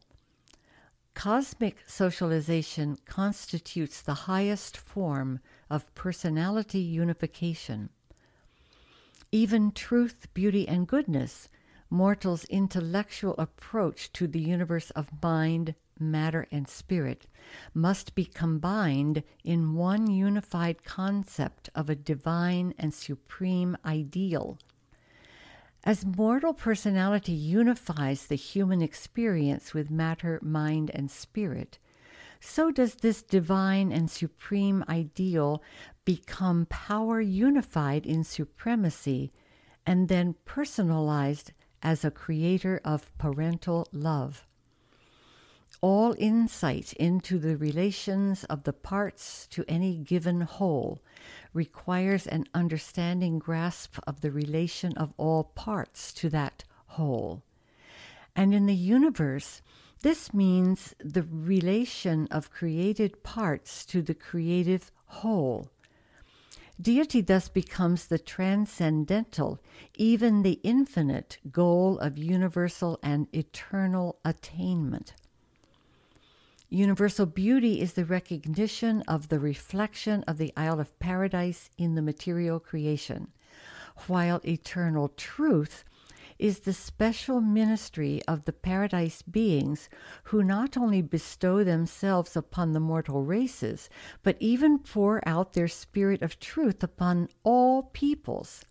Cosmic 1.15 1.77
socialization 1.87 2.95
constitutes 3.05 4.01
the 4.01 4.29
highest 4.29 4.77
form 4.77 5.39
of 5.67 5.93
personality 5.95 6.79
unification. 6.79 7.89
Even 9.31 9.71
truth, 9.71 10.27
beauty, 10.35 10.67
and 10.67 10.87
goodness, 10.87 11.49
mortals' 11.89 12.45
intellectual 12.45 13.33
approach 13.39 14.13
to 14.13 14.27
the 14.27 14.39
universe 14.39 14.91
of 14.91 15.09
mind, 15.23 15.73
matter, 15.99 16.47
and 16.51 16.67
spirit, 16.67 17.27
must 17.73 18.15
be 18.15 18.25
combined 18.25 19.23
in 19.43 19.75
one 19.75 20.09
unified 20.09 20.83
concept 20.83 21.69
of 21.75 21.89
a 21.89 21.95
divine 21.95 22.73
and 22.77 22.93
supreme 22.93 23.77
ideal 23.85 24.57
as 25.83 26.05
mortal 26.05 26.53
personality 26.53 27.31
unifies 27.31 28.25
the 28.25 28.35
human 28.35 28.81
experience 28.81 29.73
with 29.73 29.89
matter, 29.89 30.39
mind, 30.43 30.91
and 30.93 31.09
spirit, 31.09 31.79
so 32.39 32.71
does 32.71 32.95
this 32.95 33.21
divine 33.21 33.91
and 33.91 34.09
supreme 34.09 34.83
ideal 34.89 35.61
become 36.05 36.65
power 36.69 37.21
unified 37.21 38.05
in 38.05 38.23
supremacy 38.23 39.31
and 39.85 40.07
then 40.07 40.35
personalized 40.45 41.51
as 41.81 42.03
a 42.03 42.11
creator 42.11 42.81
of 42.83 43.17
parental 43.17 43.87
love. 43.91 44.46
All 45.79 46.15
insight 46.17 46.93
into 46.93 47.37
the 47.37 47.55
relations 47.55 48.43
of 48.45 48.63
the 48.63 48.73
parts 48.73 49.45
to 49.51 49.63
any 49.67 49.95
given 49.97 50.41
whole 50.41 50.99
requires 51.53 52.25
an 52.25 52.45
understanding 52.53 53.37
grasp 53.37 53.99
of 54.07 54.21
the 54.21 54.31
relation 54.31 54.97
of 54.97 55.13
all 55.17 55.43
parts 55.43 56.11
to 56.13 56.29
that 56.29 56.63
whole. 56.87 57.43
And 58.35 58.55
in 58.55 58.65
the 58.65 58.75
universe, 58.75 59.61
this 60.01 60.33
means 60.33 60.95
the 60.99 61.23
relation 61.23 62.27
of 62.31 62.51
created 62.51 63.23
parts 63.23 63.85
to 63.85 64.01
the 64.01 64.15
creative 64.15 64.91
whole. 65.05 65.69
Deity 66.79 67.21
thus 67.21 67.49
becomes 67.49 68.05
the 68.05 68.19
transcendental, 68.19 69.59
even 69.95 70.41
the 70.41 70.59
infinite 70.63 71.37
goal 71.51 71.97
of 71.99 72.17
universal 72.17 72.99
and 73.01 73.27
eternal 73.33 74.19
attainment. 74.23 75.13
Universal 76.69 77.27
beauty 77.27 77.79
is 77.79 77.93
the 77.93 78.03
recognition 78.03 79.01
of 79.03 79.29
the 79.29 79.39
reflection 79.39 80.21
of 80.23 80.37
the 80.37 80.51
Isle 80.57 80.81
of 80.81 80.99
Paradise 80.99 81.69
in 81.77 81.95
the 81.95 82.01
material 82.01 82.59
creation, 82.59 83.29
while 84.07 84.41
eternal 84.45 85.07
truth 85.07 85.85
is 86.37 86.59
the 86.59 86.73
special 86.73 87.39
ministry 87.39 88.21
of 88.27 88.43
the 88.43 88.51
paradise 88.51 89.21
beings 89.21 89.87
who 90.23 90.43
not 90.43 90.75
only 90.75 91.01
bestow 91.01 91.63
themselves 91.63 92.35
upon 92.35 92.73
the 92.73 92.81
mortal 92.81 93.23
races, 93.23 93.89
but 94.21 94.35
even 94.41 94.77
pour 94.77 95.25
out 95.25 95.53
their 95.53 95.69
spirit 95.69 96.21
of 96.21 96.37
truth 96.37 96.83
upon 96.83 97.29
all 97.45 97.83
peoples 97.83 98.65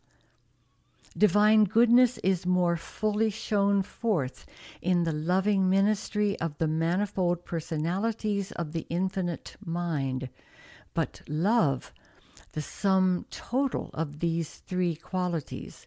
divine 1.17 1.65
goodness 1.65 2.19
is 2.19 2.45
more 2.45 2.77
fully 2.77 3.31
shown 3.31 3.83
forth 3.83 4.47
in 4.83 5.05
the 5.05 5.13
loving 5.13 5.69
ministry 5.69 6.39
of 6.41 6.59
the 6.59 6.69
manifold 6.69 7.45
personalities 7.45 8.53
of 8.53 8.73
the 8.73 8.87
infinite 8.91 9.57
mind. 9.65 10.29
But 10.95 11.23
love, 11.29 11.93
the 12.53 12.63
sum 12.63 13.27
total 13.31 13.91
of 13.95 14.21
these 14.21 14.57
three 14.67 14.97
qualities, 14.97 15.87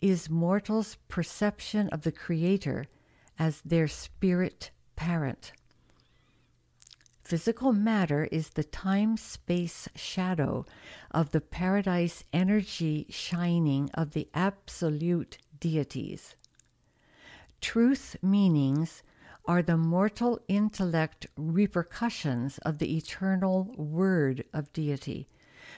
is 0.00 0.30
mortals' 0.30 0.96
perception 1.08 1.88
of 1.90 2.02
the 2.02 2.12
Creator 2.12 2.86
as 3.38 3.60
their 3.62 3.88
spirit 3.88 4.70
parent. 4.96 5.52
Physical 7.22 7.72
matter 7.72 8.24
is 8.32 8.50
the 8.50 8.64
time 8.64 9.16
space 9.16 9.88
shadow 9.94 10.66
of 11.12 11.30
the 11.30 11.40
paradise 11.40 12.24
energy 12.32 13.06
shining 13.08 13.90
of 13.94 14.10
the 14.10 14.28
absolute 14.34 15.38
deities. 15.58 16.34
Truth 17.60 18.16
meanings 18.22 19.02
are 19.46 19.62
the 19.62 19.76
mortal 19.76 20.40
intellect 20.48 21.26
repercussions 21.36 22.58
of 22.58 22.78
the 22.78 22.96
eternal 22.96 23.72
word 23.76 24.44
of 24.52 24.72
deity, 24.72 25.28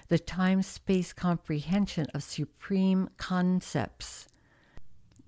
the 0.08 0.18
time 0.18 0.62
space 0.62 1.12
comprehension 1.12 2.06
of 2.14 2.22
supreme 2.22 3.10
concepts 3.16 4.28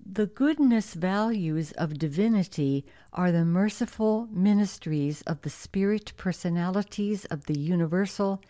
the 0.09 0.25
goodness 0.25 0.93
values 0.93 1.73
of 1.73 1.99
divinity 1.99 2.85
are 3.11 3.29
the 3.29 3.43
merciful 3.43 4.27
ministries 4.31 5.21
of 5.23 5.41
the 5.41 5.49
spirit 5.49 6.13
personalities 6.15 7.25
of 7.25 7.45
the 7.45 7.59
universal, 7.59 8.41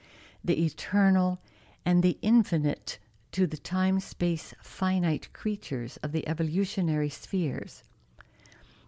the 0.44 0.64
eternal, 0.64 1.42
and 1.84 2.04
the 2.04 2.20
infinite 2.22 3.00
to 3.32 3.48
the 3.48 3.58
time 3.58 4.00
space 4.00 4.54
finite 4.62 5.34
creatures 5.34 5.98
of 6.04 6.12
the 6.12 6.28
evolutionary 6.28 7.10
spheres. 7.10 7.84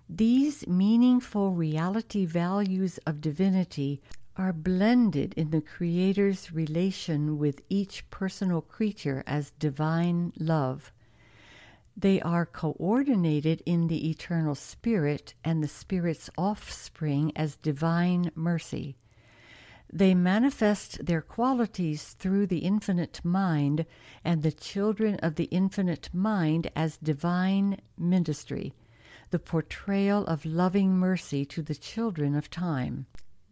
These 0.08 0.68
meaningful 0.68 1.52
reality 1.52 2.26
values 2.26 3.00
of 3.00 3.20
divinity 3.20 4.00
are 4.38 4.54
blended 4.54 5.34
in 5.34 5.50
the 5.50 5.62
Creator's 5.62 6.52
relation 6.52 7.40
with 7.40 7.62
each 7.68 8.08
personal 8.12 8.62
creature 8.62 9.24
as 9.26 9.52
divine 9.58 10.34
love. 10.38 10.92
They 12.02 12.22
are 12.22 12.46
coordinated 12.46 13.62
in 13.66 13.88
the 13.88 14.10
eternal 14.10 14.56
Spirit 14.56 15.34
and 15.44 15.62
the 15.62 15.68
Spirit's 15.68 16.30
offspring 16.38 17.34
as 17.36 17.58
divine 17.58 18.32
mercy. 18.36 18.96
They 19.92 20.16
manifest 20.16 21.06
their 21.06 21.22
qualities 21.22 22.14
through 22.14 22.48
the 22.48 22.60
infinite 22.60 23.20
mind 23.26 23.86
and 24.24 24.44
the 24.44 24.52
children 24.54 25.16
of 25.16 25.36
the 25.36 25.50
infinite 25.52 26.10
mind 26.14 26.72
as 26.74 26.96
divine 26.96 27.82
ministry, 27.98 28.74
the 29.32 29.40
portrayal 29.40 30.26
of 30.26 30.46
loving 30.46 30.98
mercy 30.98 31.44
to 31.48 31.62
the 31.62 31.76
children 31.76 32.34
of 32.34 32.50
time. 32.50 33.08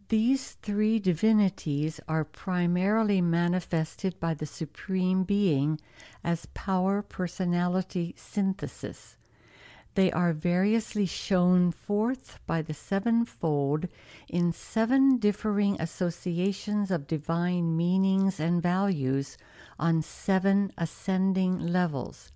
These 0.08 0.52
three 0.62 0.98
divinities 0.98 2.00
are 2.08 2.24
primarily 2.24 3.20
manifested 3.20 4.18
by 4.18 4.32
the 4.32 4.46
Supreme 4.46 5.24
Being 5.24 5.78
as 6.24 6.46
power 6.54 7.02
personality 7.02 8.14
synthesis. 8.16 9.16
They 9.96 10.10
are 10.10 10.32
variously 10.32 11.04
shown 11.04 11.72
forth 11.72 12.38
by 12.46 12.62
the 12.62 12.72
sevenfold 12.72 13.88
in 14.28 14.52
seven 14.52 15.18
differing 15.18 15.78
associations 15.78 16.90
of 16.90 17.06
divine 17.06 17.76
meanings 17.76 18.40
and 18.40 18.62
values 18.62 19.36
on 19.78 20.00
seven 20.00 20.72
ascending 20.78 21.58
levels. 21.58 22.32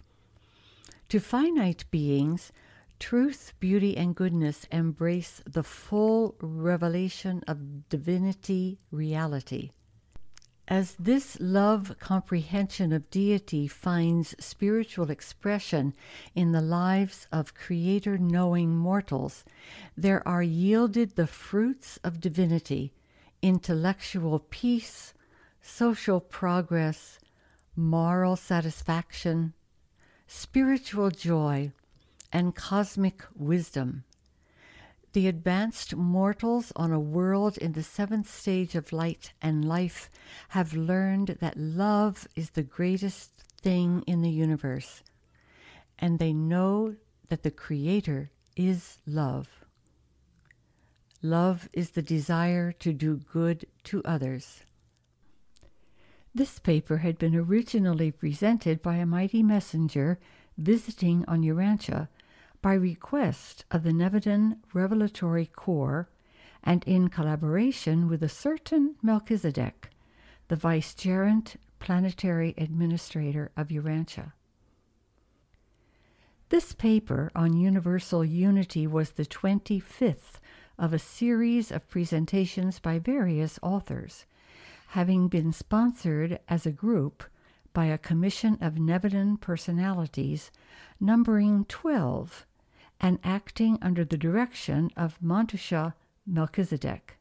To 1.09 1.20
finite 1.20 1.85
beings, 1.91 2.53
truth, 3.03 3.53
beauty, 3.59 3.97
and 3.97 4.15
goodness 4.15 4.65
embrace 4.71 5.43
the 5.45 5.65
full 5.65 6.37
revelation 6.41 7.43
of 7.49 7.89
divinity 7.89 8.79
reality. 8.93 9.73
As 10.69 10.95
this 11.01 11.37
love 11.41 11.97
comprehension 11.99 12.93
of 12.93 13.11
deity 13.11 13.67
finds 13.67 14.37
spiritual 14.39 15.11
expression 15.11 15.95
in 16.37 16.53
the 16.53 16.61
lives 16.61 17.27
of 17.33 17.55
Creator 17.55 18.19
knowing 18.19 18.77
mortals, 18.77 19.45
there 19.97 20.27
are 20.27 20.45
yielded 20.45 21.17
the 21.17 21.27
fruits 21.27 21.99
of 22.05 22.21
divinity, 22.21 22.93
intellectual 23.43 24.39
peace, 24.39 25.13
social 25.61 26.21
progress, 26.21 27.19
moral 27.75 28.37
satisfaction, 28.37 29.55
spiritual 30.29 31.11
joy, 31.11 31.73
and 32.33 32.55
cosmic 32.55 33.22
wisdom 33.35 34.05
the 35.12 35.28
advanced 35.28 35.95
mortals 35.95 36.72
on 36.74 36.91
a 36.91 37.01
world 37.01 37.59
in 37.59 37.72
the 37.72 37.83
seventh 37.83 38.33
stage 38.33 38.74
of 38.74 38.93
light 38.93 39.33
and 39.43 39.64
life 39.64 40.11
have 40.51 40.72
learned 40.72 41.37
that 41.41 41.59
love 41.59 42.26
is 42.35 42.51
the 42.51 42.62
greatest 42.62 43.30
thing 43.61 44.03
in 44.07 44.22
the 44.22 44.30
universe, 44.30 45.03
and 45.99 46.18
they 46.18 46.33
know 46.33 46.97
that 47.28 47.43
the 47.43 47.51
Creator 47.51 48.30
is 48.57 48.99
love. 49.07 49.49
Love 51.20 51.68
is 51.72 51.91
the 51.91 52.03
desire 52.03 52.72
to 52.72 52.93
do 52.93 53.16
good 53.16 53.66
to 53.85 54.03
others. 54.05 54.62
This 56.35 56.59
paper 56.59 56.99
had 56.99 57.18
been 57.18 57.37
originally 57.37 58.11
presented 58.11 58.80
by 58.80 58.97
a 58.97 59.07
mighty 59.07 59.43
messenger 59.43 60.18
visiting 60.57 61.24
on 61.28 61.43
Urantia 61.43 62.09
by 62.63 62.75
request 62.75 63.65
of 63.73 63.83
the 63.83 63.91
Nebadon 63.91 64.59
Revelatory 64.73 65.47
Corps 65.47 66.09
and 66.63 66.85
in 66.85 67.09
collaboration 67.09 68.09
with 68.09 68.23
a 68.23 68.29
certain 68.29 68.95
Melchizedek, 69.03 69.91
the 70.47 70.55
vicegerent 70.55 71.57
planetary 71.81 72.55
administrator 72.57 73.51
of 73.57 73.69
Urantia. 73.69 74.33
This 76.51 76.73
paper 76.73 77.33
on 77.35 77.57
universal 77.57 78.25
unity 78.25 78.87
was 78.87 79.11
the 79.11 79.27
25th 79.27 80.39
of 80.79 80.93
a 80.93 80.99
series 81.01 81.73
of 81.73 81.89
presentations 81.89 82.79
by 82.79 83.01
various 83.01 83.59
authors, 83.61 84.25
having 84.89 85.27
been 85.27 85.53
sponsored 85.53 86.39
as 86.49 86.65
a 86.65 86.71
group 86.71 87.25
by 87.73 87.87
a 87.87 87.99
commission 87.99 88.57
of 88.61 88.75
Nebadon 88.75 89.41
personalities 89.41 90.53
numbering 91.01 91.65
12 91.65 92.47
and 93.03 93.19
acting 93.25 93.77
under 93.83 94.05
the 94.05 94.17
direction 94.17 94.91
of 94.97 95.21
Mantutia 95.21 95.95
Melchizedek. 96.25 97.19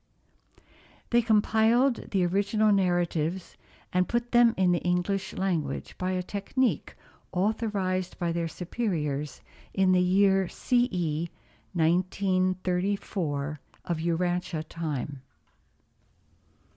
They 1.10 1.24
compiled 1.24 2.12
the 2.12 2.26
original 2.26 2.72
narratives 2.72 3.58
and 3.92 4.08
put 4.08 4.32
them 4.32 4.54
in 4.56 4.72
the 4.72 4.80
English 4.80 5.34
language 5.34 5.98
by 5.98 6.12
a 6.12 6.24
technique 6.24 6.96
authorized 7.34 8.18
by 8.20 8.32
their 8.32 8.48
superiors 8.48 9.42
in 9.74 9.92
the 9.92 10.02
year 10.02 10.48
CE 10.48 11.28
1934 11.74 13.60
of 13.86 13.98
Urantia 13.98 14.64
time. 14.68 15.22